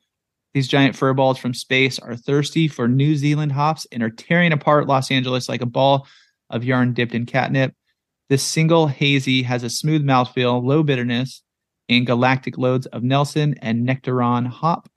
These 0.54 0.68
giant 0.68 0.96
fur 0.96 1.12
balls 1.14 1.38
from 1.38 1.54
space 1.54 1.98
are 1.98 2.16
thirsty 2.16 2.68
for 2.68 2.88
New 2.88 3.16
Zealand 3.16 3.52
hops 3.52 3.86
and 3.92 4.02
are 4.02 4.10
tearing 4.10 4.52
apart 4.52 4.86
Los 4.86 5.10
Angeles 5.10 5.48
like 5.48 5.60
a 5.60 5.66
ball 5.66 6.06
of 6.50 6.64
yarn 6.64 6.94
dipped 6.94 7.14
in 7.14 7.26
catnip. 7.26 7.74
This 8.28 8.42
single 8.42 8.86
hazy 8.86 9.42
has 9.42 9.62
a 9.62 9.70
smooth 9.70 10.04
mouthfeel, 10.04 10.62
low 10.62 10.82
bitterness, 10.82 11.42
and 11.88 12.06
galactic 12.06 12.58
loads 12.58 12.86
of 12.86 13.02
Nelson 13.02 13.54
and 13.62 13.86
Nectaron 13.86 14.46
hop 14.46 14.88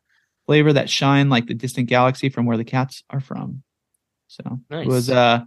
flavor 0.45 0.73
that 0.73 0.89
shine 0.89 1.29
like 1.29 1.47
the 1.47 1.53
distant 1.53 1.87
galaxy 1.87 2.29
from 2.29 2.45
where 2.45 2.57
the 2.57 2.65
cats 2.65 3.03
are 3.09 3.21
from. 3.21 3.63
So 4.27 4.59
Nice. 4.69 4.85
it 4.85 4.89
was 4.89 5.09
uh 5.09 5.41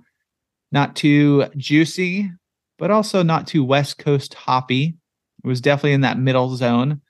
not 0.72 0.96
too 0.96 1.46
juicy, 1.56 2.30
but 2.78 2.90
also 2.90 3.22
not 3.22 3.46
too 3.46 3.64
West 3.64 3.98
Coast 3.98 4.34
hoppy. 4.34 4.96
It 5.42 5.46
was 5.46 5.60
definitely 5.60 5.92
in 5.92 6.00
that 6.02 6.18
middle 6.18 6.56
zone. 6.56 7.00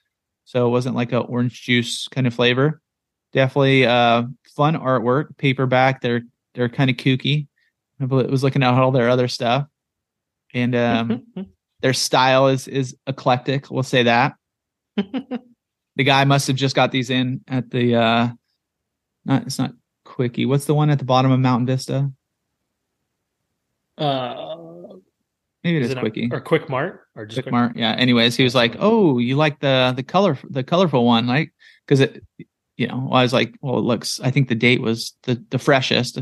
So 0.45 0.67
it 0.67 0.71
wasn't 0.71 0.97
like 0.97 1.13
a 1.13 1.21
orange 1.21 1.63
juice 1.63 2.09
kind 2.09 2.27
of 2.27 2.35
flavor. 2.35 2.81
Definitely 3.35 3.85
uh 3.85 4.23
fun 4.57 4.75
artwork, 4.77 5.37
paperback. 5.37 6.01
They're 6.01 6.23
they're 6.55 6.71
kind 6.71 6.89
of 6.89 6.97
kooky. 6.97 7.49
I 8.01 8.05
was 8.07 8.43
looking 8.43 8.63
at 8.63 8.73
all 8.75 8.91
their 8.93 9.11
other 9.11 9.29
stuff. 9.29 9.67
And 10.55 10.75
um 10.75 11.23
their 11.83 11.93
style 11.93 12.49
is 12.49 12.67
is 12.69 12.97
eclectic, 13.07 13.71
we'll 13.71 13.83
say 13.83 14.05
that. 14.05 14.35
The 15.97 16.03
guy 16.03 16.25
must 16.25 16.49
have 16.49 16.57
just 16.57 16.75
got 16.75 16.91
these 16.91 17.09
in 17.09 17.43
at 17.47 17.71
the 17.71 17.95
uh 17.95 18.29
not 19.25 19.43
it's 19.47 19.61
not 19.61 19.75
quickie. 20.05 20.45
What's 20.45 20.65
the 20.65 20.75
one 20.75 20.91
at 20.91 20.99
the 20.99 21.05
bottom 21.05 21.31
of 21.31 21.39
Mountain 21.39 21.67
Vista? 21.67 22.11
uh, 23.99 24.67
Maybe 25.63 25.77
it 25.79 25.83
is 25.83 25.87
is 25.87 25.93
it 25.93 25.99
a- 25.99 26.01
quickie. 26.01 26.29
or 26.33 26.41
Quick 26.41 26.69
Mart 26.69 27.03
or 27.15 27.27
just 27.27 27.43
Quick 27.43 27.53
Mart. 27.53 27.77
Yeah. 27.77 27.93
Anyways, 27.93 28.37
he 28.37 28.43
was 28.45 28.55
like, 28.57 28.75
"Oh, 28.81 29.19
you 29.19 29.37
like 29.37 29.61
the 29.61 29.93
the 29.97 30.03
color 30.03 30.37
the 30.51 30.65
colorful 30.65 31.05
one, 31.07 31.27
like 31.29 31.53
because 31.87 32.01
it, 32.01 32.25
you 32.77 32.87
know." 32.87 33.09
I 33.13 33.23
was 33.23 33.33
like, 33.33 33.55
"Well, 33.61 33.79
it 33.79 33.83
looks." 33.83 34.21
I 34.21 34.31
think 34.31 34.49
the 34.49 34.55
date 34.55 34.81
was 34.81 35.17
the 35.25 35.43
the 35.51 35.59
freshest, 35.59 36.17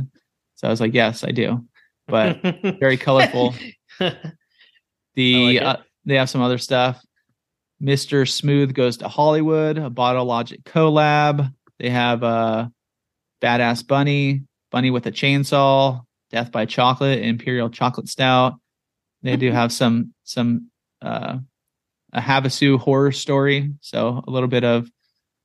so 0.57 0.66
I 0.66 0.70
was 0.70 0.80
like, 0.80 0.94
"Yes, 0.94 1.24
I 1.24 1.30
do." 1.30 1.64
But 2.09 2.40
very 2.80 2.96
colorful. 2.96 3.55
The 5.14 5.59
like 5.59 5.62
uh, 5.62 5.76
they 6.05 6.16
have 6.16 6.30
some 6.30 6.42
other 6.42 6.59
stuff. 6.59 7.03
Mister 7.80 8.24
Smooth 8.24 8.74
goes 8.74 8.96
to 8.98 9.09
Hollywood, 9.09 9.78
a 9.78 9.90
Bottle 9.90 10.24
Logic 10.24 10.62
collab. 10.64 11.53
They 11.78 11.90
have 11.90 12.22
uh, 12.22 12.68
Badass 13.40 13.86
Bunny, 13.86 14.42
Bunny 14.70 14.90
with 14.90 15.07
a 15.07 15.12
chainsaw, 15.12 16.03
Death 16.30 16.53
by 16.53 16.64
Chocolate, 16.64 17.20
Imperial 17.20 17.68
Chocolate 17.68 18.09
Stout. 18.09 18.55
They 19.22 19.36
do 19.36 19.53
have 19.53 19.72
some 19.72 20.14
some 20.24 20.70
uh, 21.03 21.38
a 22.12 22.20
Havasu 22.20 22.78
horror 22.78 23.12
story, 23.12 23.72
so 23.80 24.22
a 24.26 24.30
little 24.30 24.48
bit 24.48 24.64
of 24.64 24.88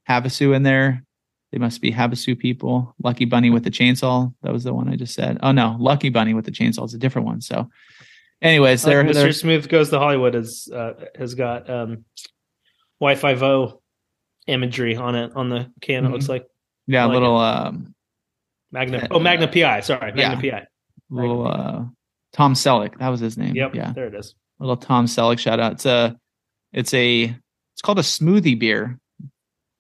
Havasu 0.10 0.56
in 0.56 0.64
there. 0.64 1.04
They 1.52 1.58
must 1.58 1.82
be 1.82 1.92
Havasu 1.92 2.38
people. 2.38 2.94
Lucky 3.04 3.26
Bunny 3.26 3.50
with 3.50 3.64
the 3.64 3.72
chainsaw. 3.72 4.34
That 4.44 4.52
was 4.54 4.64
the 4.66 4.74
one 4.74 4.90
I 4.90 4.96
just 4.96 5.14
said. 5.14 5.38
Oh 5.42 5.52
no, 5.52 5.78
Lucky 5.80 6.10
Bunny 6.10 6.34
with 6.34 6.46
the 6.46 6.52
chainsaw 6.52 6.86
is 6.86 6.94
a 6.94 6.98
different 6.98 7.26
one. 7.26 7.40
So, 7.42 7.70
anyways, 8.42 8.86
Like 8.86 8.96
Mr. 9.08 9.14
they're 9.14 9.32
Smooth 9.34 9.70
Goes 9.70 9.90
to 9.92 10.00
Hollywood 10.00 10.34
has 10.34 10.68
uh, 10.74 10.94
has 11.18 11.36
got 11.36 11.70
um, 11.70 12.04
Hawaii 13.00 13.16
Five-O 13.16 13.82
imagery 14.48 14.96
on 14.98 15.16
it 15.16 15.32
on 15.36 15.50
the 15.50 15.72
can. 15.82 16.06
It 16.06 16.10
Mhm. 16.10 16.12
looks 16.12 16.30
like 16.30 16.46
yeah, 16.88 17.06
like 17.06 17.14
little 17.14 17.38
um 17.38 17.94
Magna. 18.72 18.98
Uh, 19.00 19.08
Oh, 19.12 19.20
Magnum 19.20 19.50
PI. 19.50 19.80
Sorry, 19.82 20.12
Magna 20.14 20.42
yeah. 20.44 20.60
PI. 20.60 20.68
little 21.10 21.44
Magna 21.46 21.64
uh 21.64 21.86
Tom 22.34 22.54
Selleck. 22.54 22.98
That 23.00 23.08
was 23.10 23.20
his 23.22 23.38
name. 23.38 23.56
Yep. 23.56 23.74
Yeah. 23.76 23.94
There 23.94 24.08
it 24.08 24.16
is. 24.16 24.36
little 24.60 24.76
Tom 24.78 25.06
Selleck 25.06 25.40
shout 25.40 25.60
out. 25.62 25.74
It's 25.74 25.86
a 25.86 26.18
it's 26.74 26.94
a 26.94 27.24
it's 27.74 27.82
called 27.82 28.00
a 28.00 28.04
smoothie 28.04 28.60
beer. 28.60 29.00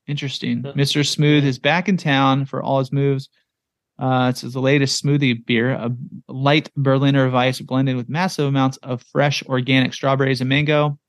Interesting. 0.08 0.64
Mr. 0.64 1.06
Smooth 1.06 1.44
is 1.44 1.60
back 1.60 1.90
in 1.90 1.98
town 1.98 2.46
for 2.46 2.64
all 2.64 2.80
his 2.80 2.94
moves. 2.94 3.30
Uh, 4.00 4.28
it's 4.30 4.42
the 4.42 4.60
latest 4.60 5.04
smoothie 5.04 5.44
beer, 5.46 5.72
a 5.72 5.92
light 6.28 6.70
Berliner 6.76 7.30
Weiss 7.30 7.60
blended 7.62 7.96
with 7.96 8.08
massive 8.08 8.46
amounts 8.46 8.78
of 8.78 9.02
fresh 9.12 9.44
organic 9.48 9.94
strawberries 9.94 10.40
and 10.40 10.50
mango. 10.50 11.00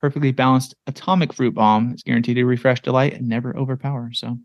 Perfectly 0.00 0.32
balanced 0.32 0.74
atomic 0.86 1.32
fruit 1.32 1.54
bomb 1.54 1.92
It's 1.92 2.02
guaranteed 2.02 2.36
to 2.36 2.44
refresh, 2.44 2.82
delight, 2.82 3.14
and 3.14 3.28
never 3.28 3.56
overpower. 3.56 4.10
So 4.12 4.38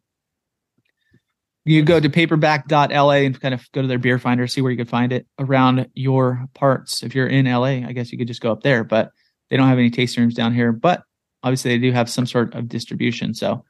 you 1.65 1.83
go 1.83 1.99
to 1.99 2.09
paperback.la 2.09 3.11
and 3.11 3.39
kind 3.39 3.53
of 3.53 3.69
go 3.71 3.81
to 3.81 3.87
their 3.87 3.99
beer 3.99 4.17
finder, 4.17 4.47
see 4.47 4.61
where 4.61 4.71
you 4.71 4.77
could 4.77 4.89
find 4.89 5.11
it 5.11 5.27
around 5.39 5.87
your 5.93 6.45
parts. 6.53 7.03
If 7.03 7.13
you're 7.13 7.27
in 7.27 7.45
LA, 7.45 7.85
I 7.85 7.91
guess 7.93 8.11
you 8.11 8.17
could 8.17 8.27
just 8.27 8.41
go 8.41 8.51
up 8.51 8.63
there, 8.63 8.83
but 8.83 9.11
they 9.49 9.57
don't 9.57 9.67
have 9.67 9.77
any 9.77 9.89
tasting 9.89 10.23
rooms 10.23 10.35
down 10.35 10.53
here. 10.53 10.71
But 10.71 11.03
obviously, 11.43 11.71
they 11.71 11.79
do 11.79 11.91
have 11.91 12.09
some 12.09 12.25
sort 12.25 12.55
of 12.55 12.69
distribution. 12.69 13.33
So 13.33 13.65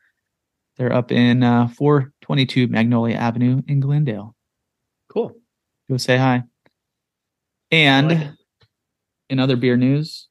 they're 0.82 0.92
up 0.92 1.12
in 1.12 1.44
uh, 1.44 1.68
422 1.68 2.68
Magnolia 2.68 3.16
Avenue 3.16 3.62
in 3.68 3.80
Glendale. 3.80 4.36
Cool. 5.14 5.32
Go 5.88 5.98
say 5.98 6.18
hi. 6.18 6.42
And 7.70 8.08
like 8.08 8.28
in 9.30 9.38
other 9.40 9.56
beer 9.58 9.78
news, 9.78 10.28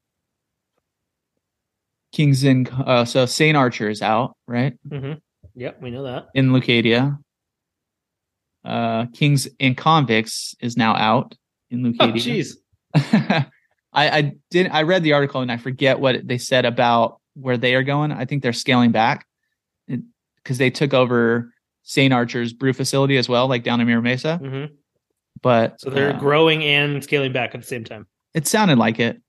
Kings 2.12 2.42
and 2.42 2.68
uh, 2.68 3.04
so 3.04 3.26
Saint 3.26 3.56
Archer 3.56 3.88
is 3.88 4.02
out, 4.02 4.36
right? 4.48 4.74
Mhm. 4.88 5.20
Yep, 5.54 5.80
we 5.82 5.92
know 5.92 6.02
that. 6.02 6.26
In 6.34 6.50
Leucadia. 6.50 7.16
Uh, 8.64 9.06
Kings 9.14 9.46
and 9.60 9.76
Convicts 9.76 10.56
is 10.60 10.76
now 10.76 10.96
out 10.96 11.36
in 11.70 11.86
Oh, 11.86 11.90
Leucadia. 11.90 12.16
jeez. 12.16 12.56
I, 13.92 14.18
I 14.18 14.32
didn't. 14.50 14.72
I 14.72 14.82
read 14.82 15.04
the 15.04 15.12
article 15.12 15.42
and 15.42 15.52
I 15.52 15.58
forget 15.58 16.00
what 16.00 16.26
they 16.26 16.38
said 16.38 16.64
about 16.64 17.20
where 17.34 17.56
they 17.56 17.76
are 17.76 17.84
going. 17.84 18.10
I 18.10 18.24
think 18.24 18.42
they're 18.42 18.52
scaling 18.52 18.90
back 18.90 19.26
because 20.42 20.58
they 20.58 20.70
took 20.70 20.94
over 20.94 21.52
St. 21.82 22.12
Archer's 22.12 22.52
brew 22.52 22.72
facility 22.72 23.16
as 23.16 23.28
well, 23.28 23.48
like 23.48 23.62
down 23.64 23.80
in 23.80 23.86
Mira 23.86 24.02
Mesa. 24.02 24.36
hmm 24.38 24.64
But 25.42 25.80
So 25.80 25.90
they're 25.90 26.14
uh, 26.14 26.18
growing 26.18 26.62
and 26.64 27.02
scaling 27.02 27.32
back 27.32 27.54
at 27.54 27.60
the 27.60 27.66
same 27.66 27.84
time. 27.84 28.06
it 28.34 28.46
sounded 28.46 28.78
like 28.78 28.98
it. 29.00 29.20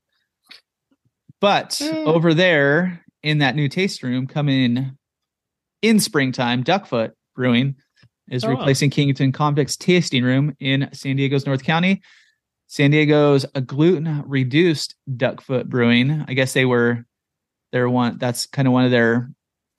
But 1.40 1.82
Eh. 1.82 2.04
over 2.06 2.34
there 2.34 3.04
in 3.24 3.40
that 3.40 3.56
new 3.56 3.68
taste 3.68 4.04
room 4.04 4.28
coming 4.28 4.96
in 5.82 6.00
springtime, 6.00 6.64
Duckfoot 6.64 7.12
Brewing 7.36 7.76
is 8.30 8.44
Oh. 8.44 8.50
replacing 8.50 8.90
Kings 8.92 9.20
and 9.20 9.34
Convicts' 9.34 9.76
tasting 9.76 10.24
room 10.24 10.56
in 10.60 10.90
San 10.94 11.16
Diego's 11.16 11.46
North 11.46 11.64
County. 11.64 12.02
San 12.68 12.92
Diego's 12.92 13.46
a 13.56 13.62
gluten 13.62 14.24
reduced 14.28 14.96
Duckfoot 15.18 15.68
Brewing. 15.68 16.24
I 16.28 16.34
guess 16.34 16.54
they 16.54 16.66
were 16.66 17.06
their 17.72 17.90
one 17.90 18.18
that's 18.18 18.46
kind 18.48 18.68
of 18.68 18.74
one 18.74 18.86
of 18.86 18.92
their 18.92 19.32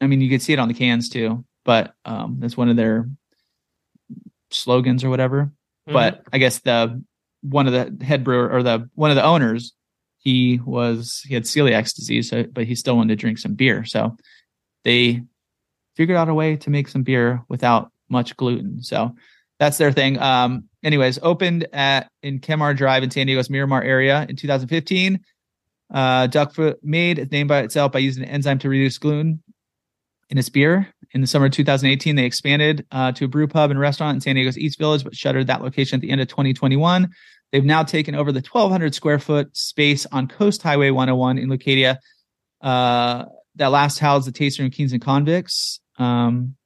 I 0.03 0.07
mean 0.07 0.21
you 0.21 0.29
could 0.29 0.43
see 0.43 0.53
it 0.53 0.59
on 0.59 0.69
the 0.69 0.75
cans 0.75 1.09
too, 1.09 1.45
but 1.65 1.95
um 2.05 2.37
that's 2.41 2.57
one 2.57 2.69
of 2.69 2.77
their 2.77 3.09
slogans 4.51 5.03
or 5.05 5.11
whatever 5.11 5.53
Mhm. 5.89 5.93
but 5.95 6.23
I 6.33 6.39
guess 6.39 6.61
the 6.61 7.03
one 7.43 7.67
of 7.67 7.73
the 7.73 8.05
head 8.05 8.23
brewer 8.23 8.49
or 8.51 8.63
the 8.63 8.89
one 8.95 9.11
of 9.11 9.17
the 9.17 9.25
owners, 9.25 9.73
he 10.19 10.61
was 10.65 11.23
he 11.27 11.35
had 11.35 11.43
celiac 11.43 11.93
disease, 11.95 12.31
so, 12.31 12.45
but 12.45 12.65
he 12.67 12.77
still 12.77 12.97
wanted 12.97 13.09
to 13.17 13.21
drink 13.21 13.39
some 13.39 13.55
beer. 13.55 13.85
So 13.85 14.17
they 14.85 15.23
figured 15.97 16.17
out 16.17 16.29
a 16.29 16.35
way 16.35 16.55
to 16.57 16.71
make 16.71 16.87
some 16.87 17.03
beer 17.03 17.43
without 17.49 17.91
much 18.09 18.37
gluten. 18.37 18.81
So 18.83 19.17
that's 19.59 19.77
their 19.79 19.91
thing. 19.91 20.21
Um, 20.21 20.69
anyways, 20.85 21.19
opened 21.23 21.67
at 21.73 22.09
in 22.23 22.39
Kenamar 22.39 22.77
Drive 22.77 23.03
in 23.03 23.11
San 23.11 23.27
Diego's 23.27 23.51
Miramar 23.51 23.83
area 23.83 24.25
in 24.29 24.37
2015. 24.37 25.19
Uh, 25.93 26.29
Duckfoot 26.29 26.77
made 26.85 27.19
its 27.19 27.33
name 27.33 27.49
by 27.49 27.59
itself 27.63 27.91
by 27.91 27.99
using 27.99 28.23
an 28.23 28.29
enzyme 28.29 28.59
to 28.61 28.69
reduce 28.69 28.99
gluten 28.99 29.43
in 30.33 30.39
its 30.39 30.49
beer. 30.49 30.89
In 31.13 31.21
the 31.21 31.27
summer 31.27 31.47
of 31.47 31.53
2018, 31.53 32.17
they 32.17 32.25
expanded 32.25 32.87
uh, 32.91 33.13
to 33.13 33.27
a 33.27 33.29
brew 33.29 33.47
pub 33.47 33.71
and 33.71 33.79
restaurant 33.79 34.15
in 34.15 34.21
San 34.23 34.35
Diego's 34.35 34.57
East 34.57 34.79
Village, 34.79 35.05
but 35.05 35.15
shuttered 35.15 35.47
that 35.49 35.61
location 35.61 35.97
at 35.97 36.01
the 36.01 36.11
end 36.11 36.23
of 36.23 36.29
2021. 36.29 37.11
They've 37.53 37.63
now 37.63 37.83
taken 37.83 38.15
over 38.15 38.33
the 38.33 38.41
1,200 38.41 38.95
square 38.95 39.19
foot 39.19 39.55
space 39.55 40.07
on 40.07 40.27
Coast 40.27 40.63
Highway 40.63 40.89
101 40.89 41.37
in 41.37 41.51
Leucadia. 41.51 41.99
Uh, 42.63 43.27
that 43.57 43.67
last 43.67 43.99
housed 43.99 44.27
the 44.27 44.33
tasting 44.33 44.65
room 44.65 44.71
Kings 44.71 44.95
and 44.95 45.03
Convicts. 45.03 45.81
Um, 45.99 46.57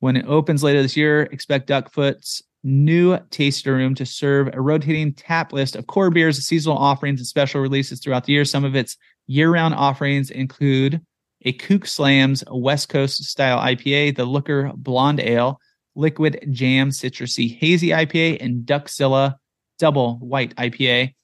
when 0.00 0.16
it 0.16 0.26
opens 0.26 0.64
later 0.64 0.82
this 0.82 0.96
year, 0.96 1.22
expect 1.22 1.68
Duckfoot's 1.68 2.42
new 2.64 3.16
taster 3.30 3.74
room 3.74 3.94
to 3.94 4.04
serve 4.04 4.52
a 4.52 4.60
rotating 4.60 5.14
tap 5.14 5.52
list 5.52 5.76
of 5.76 5.86
core 5.86 6.10
beers, 6.10 6.44
seasonal 6.44 6.76
offerings, 6.76 7.20
and 7.20 7.26
special 7.28 7.60
releases 7.60 8.00
throughout 8.00 8.24
the 8.24 8.32
year. 8.32 8.44
Some 8.44 8.64
of 8.64 8.74
its 8.74 8.96
year-round 9.28 9.74
offerings 9.74 10.30
include 10.32 11.00
a 11.42 11.52
Kook 11.52 11.86
Slams 11.86 12.44
West 12.50 12.88
Coast 12.88 13.24
style 13.24 13.58
IPA, 13.58 14.16
the 14.16 14.24
Looker 14.24 14.72
Blonde 14.74 15.20
Ale, 15.20 15.60
Liquid 15.94 16.46
Jam 16.50 16.90
Citrusy 16.90 17.58
Hazy 17.58 17.88
IPA, 17.88 18.38
and 18.40 18.64
Duckzilla 18.64 19.36
Double 19.78 20.16
White 20.18 20.54
IPA. 20.56 21.14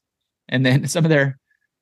And 0.49 0.65
then 0.65 0.87
some 0.89 1.05
of 1.05 1.11
their 1.11 1.39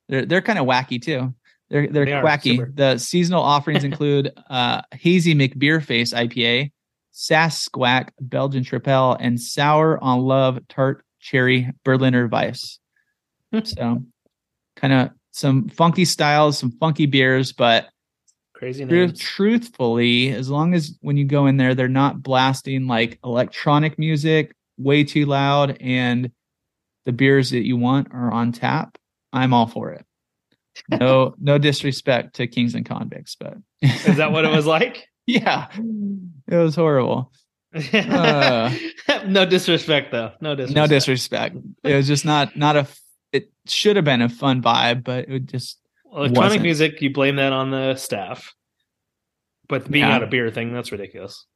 they're 0.08 0.26
they're 0.26 0.42
kind 0.42 0.58
of 0.58 0.66
wacky 0.66 1.00
too. 1.00 1.34
They're 1.70 1.88
they're 1.88 2.04
They 2.04 2.20
super. 2.56 2.72
The 2.74 2.98
seasonal 2.98 3.42
offerings 3.42 3.84
include 3.84 4.32
uh, 4.50 4.82
Hazy 4.92 5.34
McBeer 5.34 5.82
Face 5.82 6.12
IPA, 6.12 6.72
Sasquatch 7.12 8.10
Belgian 8.20 8.64
Tripel, 8.64 9.16
and 9.18 9.40
Sour 9.40 10.02
on 10.02 10.20
Love 10.20 10.60
Tart 10.68 11.04
Cherry 11.20 11.70
Berliner 11.84 12.28
Weiss. 12.28 12.78
so, 13.62 14.04
kind 14.76 14.92
of 14.92 15.10
some 15.30 15.68
funky 15.68 16.04
styles, 16.04 16.58
some 16.58 16.70
funky 16.72 17.06
beers, 17.06 17.52
but 17.52 17.88
Crazy 18.64 18.84
names. 18.86 19.18
truthfully, 19.18 20.30
as 20.30 20.48
long 20.48 20.72
as 20.72 20.96
when 21.02 21.18
you 21.18 21.26
go 21.26 21.44
in 21.46 21.58
there, 21.58 21.74
they're 21.74 21.86
not 21.86 22.22
blasting 22.22 22.86
like 22.86 23.18
electronic 23.22 23.98
music 23.98 24.54
way 24.78 25.04
too 25.04 25.26
loud 25.26 25.76
and 25.80 26.30
the 27.04 27.12
beers 27.12 27.50
that 27.50 27.66
you 27.66 27.76
want 27.76 28.08
are 28.12 28.32
on 28.32 28.52
tap, 28.52 28.96
I'm 29.34 29.52
all 29.52 29.66
for 29.66 29.92
it. 29.92 30.06
No, 30.88 31.34
no 31.38 31.58
disrespect 31.58 32.36
to 32.36 32.46
kings 32.46 32.74
and 32.74 32.86
convicts, 32.86 33.36
but 33.38 33.58
Is 33.82 34.16
that 34.16 34.32
what 34.32 34.46
it 34.46 34.50
was 34.50 34.64
like? 34.64 35.08
yeah, 35.26 35.68
it 36.48 36.56
was 36.56 36.74
horrible. 36.74 37.32
Uh. 37.92 38.72
no 39.26 39.44
disrespect, 39.44 40.10
though. 40.10 40.32
No 40.40 40.54
disrespect. 40.54 40.76
No 40.76 40.86
disrespect. 40.86 41.56
It 41.82 41.94
was 41.94 42.06
just 42.06 42.24
not 42.24 42.56
not 42.56 42.76
a. 42.76 42.86
It 43.30 43.50
should 43.66 43.96
have 43.96 44.04
been 44.06 44.22
a 44.22 44.28
fun 44.30 44.62
vibe, 44.62 45.04
but 45.04 45.24
it 45.24 45.30
would 45.30 45.48
just 45.48 45.78
Electronic 46.14 46.36
wasn't. 46.36 46.62
music, 46.62 47.02
you 47.02 47.10
blame 47.12 47.36
that 47.36 47.52
on 47.52 47.70
the 47.70 47.96
staff. 47.96 48.54
But 49.68 49.90
being 49.90 50.04
Yeah. 50.04 50.16
out 50.16 50.22
a 50.22 50.26
beer 50.26 50.50
thing, 50.50 50.72
that's 50.72 50.92
ridiculous. 50.92 51.46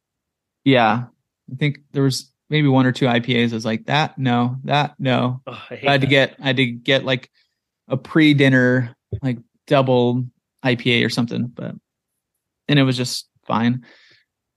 yeah. 0.64 1.04
I 1.50 1.54
think 1.56 1.78
there 1.92 2.02
was 2.02 2.30
maybe 2.50 2.68
one 2.68 2.84
or 2.84 2.92
two 2.92 3.06
IPAs. 3.06 3.52
I 3.52 3.54
was 3.54 3.64
like 3.64 3.86
that, 3.86 4.18
no, 4.18 4.56
that, 4.64 4.94
no. 4.98 5.40
I, 5.46 5.52
hate 5.76 5.88
I 5.88 5.92
had 5.92 6.00
to 6.02 6.06
get 6.06 6.36
I 6.40 6.46
had 6.48 6.56
to 6.56 6.66
get 6.66 7.04
like 7.06 7.30
a 7.88 7.96
pre-dinner 7.96 8.94
like 9.22 9.38
double 9.66 10.24
IPA 10.64 11.06
or 11.06 11.09
something, 11.09 11.46
but 11.46 11.74
and 12.68 12.78
it 12.78 12.82
was 12.82 12.96
just 12.98 13.28
fine. 13.46 13.84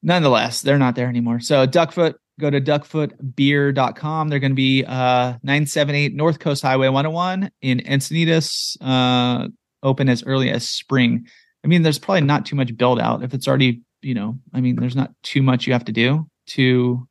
Nonetheless, 0.03 0.61
they're 0.61 0.77
not 0.79 0.95
there 0.95 1.07
anymore. 1.07 1.39
So 1.39 1.65
Duckfoot, 1.65 2.15
go 2.41 2.49
to 2.49 2.59
duckfootbeer.com. 2.59 4.29
They're 4.29 4.39
going 4.39 4.51
to 4.51 4.55
be 4.55 4.83
uh 4.85 5.37
978 5.43 6.13
North 6.15 6.39
Coast 6.39 6.61
Highway 6.63 6.87
101 6.89 7.51
in 7.61 7.79
Encinitas, 7.79 8.75
uh 8.81 9.47
open 9.83 10.09
as 10.09 10.23
early 10.23 10.49
as 10.49 10.67
spring. 10.69 11.27
I 11.63 11.67
mean, 11.67 11.81
there's 11.81 11.99
probably 11.99 12.21
not 12.21 12.45
too 12.45 12.55
much 12.55 12.75
build 12.75 12.99
out 12.99 13.23
if 13.23 13.33
it's 13.33 13.47
already, 13.47 13.81
you 14.01 14.13
know, 14.13 14.39
I 14.53 14.61
mean, 14.61 14.75
there's 14.77 14.95
not 14.95 15.11
too 15.23 15.41
much 15.41 15.67
you 15.67 15.73
have 15.73 15.85
to 15.85 15.91
do 15.91 16.27
to 16.47 17.07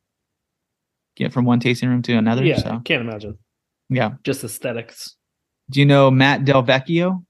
get 1.15 1.31
from 1.33 1.45
one 1.45 1.59
tasting 1.59 1.89
room 1.89 2.01
to 2.03 2.13
another. 2.13 2.43
Yeah, 2.43 2.57
So 2.57 2.81
can't 2.85 3.01
imagine. 3.01 3.37
yeah. 3.89 4.11
Just 4.23 4.43
aesthetics. 4.43 5.15
Do 5.69 5.79
you 5.79 5.85
know 5.85 6.11
Matt 6.11 6.43
Del 6.45 6.63
Vecchio? 6.63 7.23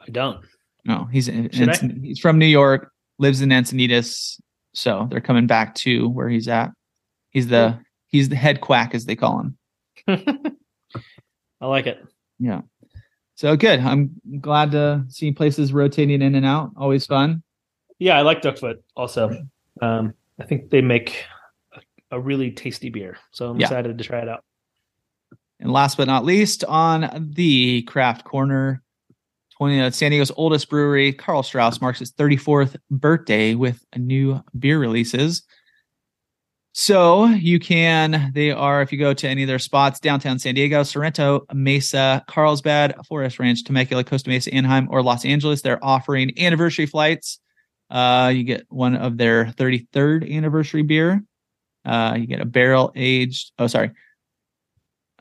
I 0.00 0.10
don't. 0.10 0.44
No, 0.84 1.08
he's 1.12 1.28
in, 1.28 1.50
Should 1.50 1.68
I? 1.68 1.72
Encin- 1.74 2.04
he's 2.04 2.18
from 2.20 2.38
New 2.38 2.46
York, 2.46 2.90
lives 3.18 3.40
in 3.40 3.50
Encinitas, 3.50 4.40
so 4.74 5.06
they're 5.10 5.20
coming 5.20 5.46
back 5.46 5.74
to 5.76 6.08
where 6.08 6.28
he's 6.28 6.48
at. 6.48 6.70
He's 7.30 7.46
the 7.48 7.78
he's 8.08 8.28
the 8.28 8.36
head 8.36 8.60
quack 8.60 8.94
as 8.94 9.04
they 9.06 9.14
call 9.16 9.40
him. 9.40 9.58
I 11.60 11.66
like 11.66 11.86
it. 11.86 12.04
Yeah. 12.38 12.62
So 13.42 13.56
good. 13.56 13.80
I'm 13.80 14.12
glad 14.40 14.70
to 14.70 15.04
see 15.08 15.32
places 15.32 15.72
rotating 15.72 16.22
in 16.22 16.36
and 16.36 16.46
out. 16.46 16.70
Always 16.76 17.06
fun. 17.06 17.42
Yeah, 17.98 18.16
I 18.16 18.22
like 18.22 18.40
Duckfoot 18.40 18.76
also. 18.96 19.36
Um, 19.80 20.14
I 20.38 20.44
think 20.44 20.70
they 20.70 20.80
make 20.80 21.24
a, 21.72 21.80
a 22.12 22.20
really 22.20 22.52
tasty 22.52 22.88
beer. 22.88 23.18
So 23.32 23.50
I'm 23.50 23.58
Yeah. 23.58 23.66
excited 23.66 23.98
to 23.98 24.04
try 24.04 24.20
it 24.20 24.28
out. 24.28 24.44
And 25.58 25.72
last 25.72 25.96
but 25.96 26.06
not 26.06 26.24
least, 26.24 26.62
on 26.62 27.32
the 27.34 27.82
craft 27.82 28.22
corner, 28.24 28.80
20, 29.58 29.80
uh, 29.80 29.90
San 29.90 30.12
Diego's 30.12 30.30
oldest 30.36 30.70
brewery, 30.70 31.12
Karl 31.12 31.42
Strauss, 31.42 31.80
marks 31.80 32.00
its 32.00 32.12
34th 32.12 32.76
birthday 32.92 33.56
with 33.56 33.84
new 33.96 34.40
beer 34.56 34.78
releases. 34.78 35.42
So 36.74 37.26
you 37.26 37.58
can, 37.58 38.32
they 38.34 38.50
are, 38.50 38.80
if 38.80 38.92
you 38.92 38.98
go 38.98 39.12
to 39.12 39.28
any 39.28 39.42
of 39.42 39.46
their 39.46 39.58
spots, 39.58 40.00
downtown 40.00 40.38
San 40.38 40.54
Diego, 40.54 40.82
Sorrento, 40.82 41.44
Mesa, 41.52 42.24
Carlsbad, 42.26 42.96
4S 43.10 43.38
Ranch, 43.38 43.62
Temecula, 43.62 44.04
Costa 44.04 44.30
Mesa, 44.30 44.52
Anaheim, 44.54 44.88
or 44.90 45.02
Los 45.02 45.26
Angeles, 45.26 45.60
they're 45.60 45.84
offering 45.84 46.32
anniversary 46.38 46.86
flights. 46.86 47.40
Uh, 47.90 48.32
you 48.34 48.42
get 48.44 48.64
one 48.70 48.96
of 48.96 49.18
their 49.18 49.46
33rd 49.46 50.34
anniversary 50.34 50.82
beer. 50.82 51.22
Uh, 51.84 52.16
you 52.18 52.26
get 52.26 52.40
a 52.40 52.46
barrel 52.46 52.90
aged, 52.96 53.52
oh, 53.58 53.66
sorry, 53.66 53.90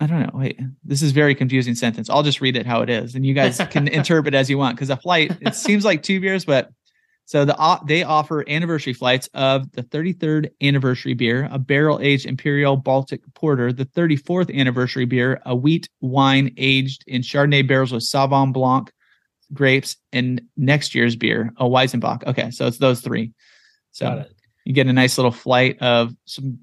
I 0.02 0.08
don't 0.08 0.22
know. 0.22 0.32
Wait, 0.34 0.60
this 0.84 1.04
is 1.04 1.12
very 1.12 1.36
confusing 1.36 1.76
sentence. 1.76 2.10
I'll 2.10 2.24
just 2.24 2.42
read 2.42 2.56
it 2.56 2.66
how 2.66 2.82
it 2.82 2.90
is, 2.90 3.14
and 3.14 3.26
you 3.26 3.36
guys 3.36 3.58
can 3.70 3.88
interpret 3.88 4.34
as 4.34 4.50
you 4.50 4.58
want. 4.58 4.76
Because 4.76 4.90
a 4.90 4.98
flight, 4.98 5.38
it 5.42 5.54
seems 5.54 5.86
like 5.86 6.02
two 6.02 6.20
beers, 6.20 6.44
but 6.44 6.72
so 7.26 7.46
the 7.46 7.58
uh, 7.58 7.80
they 7.86 8.04
offer 8.04 8.44
anniversary 8.50 8.94
flights 8.94 9.30
of 9.34 9.72
the 9.72 9.84
33rd 9.84 10.52
anniversary 10.62 11.14
beer, 11.14 11.48
a 11.52 11.60
barrel 11.60 12.00
aged 12.02 12.26
Imperial 12.26 12.76
Baltic 12.76 13.22
Porter, 13.34 13.72
the 13.72 13.86
34th 13.86 14.54
anniversary 14.54 15.06
beer, 15.06 15.42
a 15.46 15.56
wheat 15.56 15.88
wine 16.02 16.54
aged 16.58 17.04
in 17.08 17.22
Chardonnay 17.22 17.68
barrels 17.68 17.92
with 17.92 18.04
Sauvignon 18.04 18.52
Blanc 18.52 18.92
grapes, 19.54 19.98
and 20.12 20.42
next 20.58 20.96
year's 20.96 21.16
beer, 21.16 21.52
a 21.58 21.66
Weizenbock. 21.66 22.26
Okay, 22.26 22.52
so 22.52 22.68
it's 22.68 22.78
those 22.78 23.02
three. 23.02 23.34
So 23.92 24.06
Got 24.06 24.18
it. 24.20 24.36
you 24.66 24.74
get 24.74 24.88
a 24.88 24.94
nice 24.94 25.18
little 25.18 25.32
flight 25.32 25.82
of 25.82 26.14
some 26.26 26.60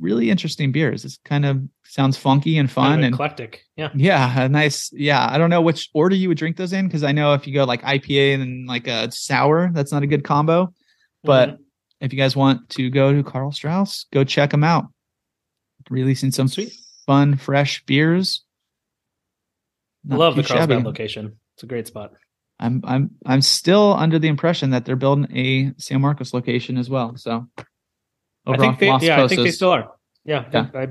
really 0.00 0.30
interesting 0.30 0.72
beers. 0.72 1.04
It's 1.04 1.18
kind 1.24 1.44
of 1.44 1.60
sounds 1.84 2.16
funky 2.16 2.56
and 2.58 2.70
fun 2.70 2.92
Kind 2.92 3.00
of 3.02 3.06
and 3.06 3.14
eclectic. 3.14 3.62
Yeah. 3.76 3.90
yeah, 3.94 4.42
a 4.44 4.48
nice. 4.48 4.90
Yeah, 4.92 5.26
I 5.30 5.38
don't 5.38 5.50
know 5.50 5.60
which 5.60 5.90
order 5.94 6.16
you 6.16 6.28
would 6.28 6.38
drink 6.38 6.56
those 6.56 6.72
in 6.72 6.86
because 6.86 7.02
I 7.04 7.12
know 7.12 7.34
if 7.34 7.46
you 7.46 7.54
go 7.54 7.64
like 7.64 7.82
IPA 7.82 8.34
and 8.34 8.42
then 8.42 8.64
like 8.66 8.86
a 8.86 9.10
sour, 9.12 9.70
that's 9.72 9.92
not 9.92 10.02
a 10.02 10.06
good 10.06 10.24
combo. 10.24 10.72
But 11.22 11.50
Mhm. 11.50 11.58
if 12.00 12.12
you 12.12 12.18
guys 12.18 12.34
want 12.34 12.68
to 12.70 12.88
go 12.90 13.12
to 13.12 13.22
Karl 13.22 13.52
Strauss, 13.52 14.06
go 14.12 14.24
check 14.24 14.50
them 14.50 14.64
out. 14.64 14.86
Releasing 15.90 16.30
some 16.30 16.48
Sweet. 16.48 16.72
fun, 17.06 17.36
fresh 17.36 17.84
beers. 17.84 18.44
Not 20.04 20.18
love 20.18 20.36
the 20.36 20.42
too 20.42 20.48
shabby. 20.48 20.76
Location. 20.76 21.36
It's 21.54 21.62
a 21.62 21.66
great 21.66 21.86
spot. 21.86 22.12
I'm 22.58 22.80
I'm 22.84 23.10
I'm 23.26 23.40
still 23.42 23.94
under 23.94 24.18
the 24.18 24.28
impression 24.28 24.70
that 24.70 24.84
they're 24.84 24.96
building 24.96 25.26
a 25.36 25.72
San 25.78 26.00
Marcos 26.00 26.32
location 26.34 26.76
as 26.78 26.88
well. 26.90 27.16
So 27.16 27.46
I 28.46 28.56
think 28.56 28.78
they, 28.78 28.88
Las 28.88 29.02
yeah, 29.02 29.22
I 29.22 29.28
think 29.28 29.42
they 29.42 29.50
still 29.50 29.70
are. 29.70 29.92
Yeah, 30.24 30.44
Yeah. 30.52 30.66
I, 30.74 30.86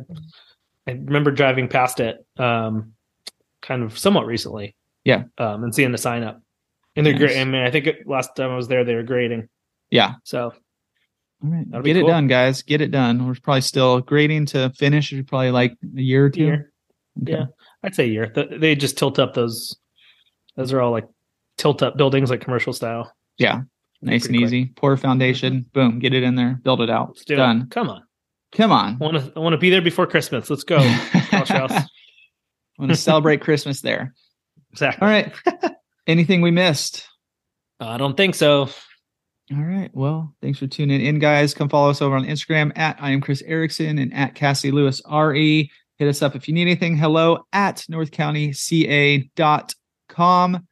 I 0.88 0.92
remember 0.92 1.32
driving 1.32 1.68
past 1.68 2.00
it, 2.00 2.26
um, 2.38 2.94
kind 3.62 3.84
of 3.84 3.98
somewhat 3.98 4.26
recently. 4.26 4.76
Yeah. 5.06 5.24
um, 5.38 5.64
and 5.64 5.74
seeing 5.74 5.92
the 5.92 5.98
sign 5.98 6.24
up, 6.24 6.42
and 6.96 7.06
they're 7.06 7.14
Nice. 7.14 7.20
great. 7.22 7.38
I 7.40 7.44
mean, 7.46 7.62
I 7.64 7.72
think 7.72 7.88
it, 7.88 8.08
last 8.08 8.36
time 8.36 8.52
I 8.52 8.56
was 8.56 8.68
there, 8.68 8.84
they 8.84 8.96
were 8.96 9.04
grading. 9.04 9.48
yeah. 9.90 10.14
So 10.24 10.54
All 11.44 11.50
right, 11.50 11.84
get 11.84 11.96
it 11.98 12.06
done, 12.06 12.28
guys. 12.28 12.62
Get 12.64 12.82
it 12.82 12.92
done. 12.92 13.26
We're 13.28 13.36
probably 13.42 13.62
still 13.62 14.02
grading 14.02 14.48
to 14.48 14.70
finish. 14.78 15.12
It'd 15.14 15.28
Probably 15.28 15.52
like 15.52 15.72
a 15.98 16.02
year 16.02 16.26
or 16.26 16.30
two. 16.30 16.42
year, 16.44 16.74
Okay. 17.24 17.32
yeah, 17.34 17.46
I'd 17.84 17.96
say 17.96 18.06
a 18.06 18.08
year. 18.08 18.32
They 18.60 18.76
just 18.76 18.98
tilt 18.98 19.20
up 19.20 19.34
those. 19.34 19.76
Those 20.56 20.74
are 20.74 20.82
all 20.82 20.92
like 20.92 21.08
tilt 21.58 21.82
up 21.82 21.96
buildings, 21.98 22.30
like 22.30 22.42
commercial 22.42 22.74
style. 22.74 23.12
Yeah. 23.38 23.62
Nice 24.02 24.26
and 24.26 24.36
quick. 24.36 24.46
easy. 24.46 24.66
Pour 24.66 24.94
a 24.94 24.96
mm-hmm. 24.96 25.02
foundation. 25.02 25.66
Boom. 25.74 26.00
Get 26.00 26.14
it 26.14 26.24
in 26.24 26.36
there. 26.36 26.60
Build 26.64 26.82
it 26.82 26.90
out. 26.90 27.10
Let's 27.10 27.26
do 27.26 27.36
Done. 27.36 27.64
it. 27.64 27.72
Come 27.72 27.90
on, 27.90 28.04
Come 28.52 28.72
on. 28.72 28.98
I 29.00 29.04
want 29.04 29.18
to. 29.18 29.32
I 29.36 29.40
want 29.40 29.54
to 29.54 29.58
be 29.58 29.70
there 29.70 29.82
before 29.82 30.08
Christmas. 30.08 30.50
Let's 30.50 30.64
go, 30.64 30.78
I 30.80 31.86
want 32.78 32.92
to 32.92 32.96
celebrate 32.96 33.42
Christmas 33.42 33.82
there. 33.82 34.14
Exactly. 34.72 35.06
All 35.06 35.12
right. 35.12 35.34
Anything 36.08 36.42
we 36.42 36.52
missed? 36.52 37.06
I 37.80 37.98
don't 37.98 38.18
think 38.18 38.36
so. 38.36 38.70
All 39.52 39.64
right. 39.64 39.90
Well, 39.94 40.34
thanks 40.42 40.60
for 40.60 40.68
tuning 40.68 41.02
in, 41.02 41.20
guys. 41.20 41.54
Come 41.54 41.68
follow 41.70 41.90
us 41.90 42.02
over 42.02 42.16
on 42.16 42.24
Instagram 42.24 42.72
at 42.78 42.96
I 43.00 43.12
am 43.12 43.20
Chris 43.22 43.42
Erickson 43.46 43.98
and 43.98 44.14
at 44.14 44.36
Cassie 44.36 44.72
Lewis 44.72 45.02
RE. 45.12 45.70
Hit 45.98 46.08
us 46.08 46.22
up 46.22 46.36
if 46.36 46.48
you 46.48 46.54
need 46.54 46.62
anything. 46.62 46.96
Hello 46.96 47.40
at 47.52 47.78
northcountyca.com. 47.92 50.68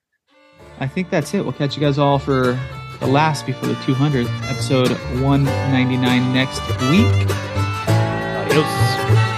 I 0.80 0.88
think 0.88 1.10
that's 1.10 1.34
it. 1.34 1.44
We'll 1.44 1.54
catch 1.54 1.76
you 1.76 1.82
guys 1.82 1.98
all 1.98 2.20
for 2.20 2.54
the 3.00 3.08
last 3.08 3.45
before 3.45 3.70
the 3.70 3.76
200th 3.76 4.30
episode 4.50 4.89
199 5.22 6.34
next 6.34 6.62
week. 6.89 7.30
Adios. 7.88 9.37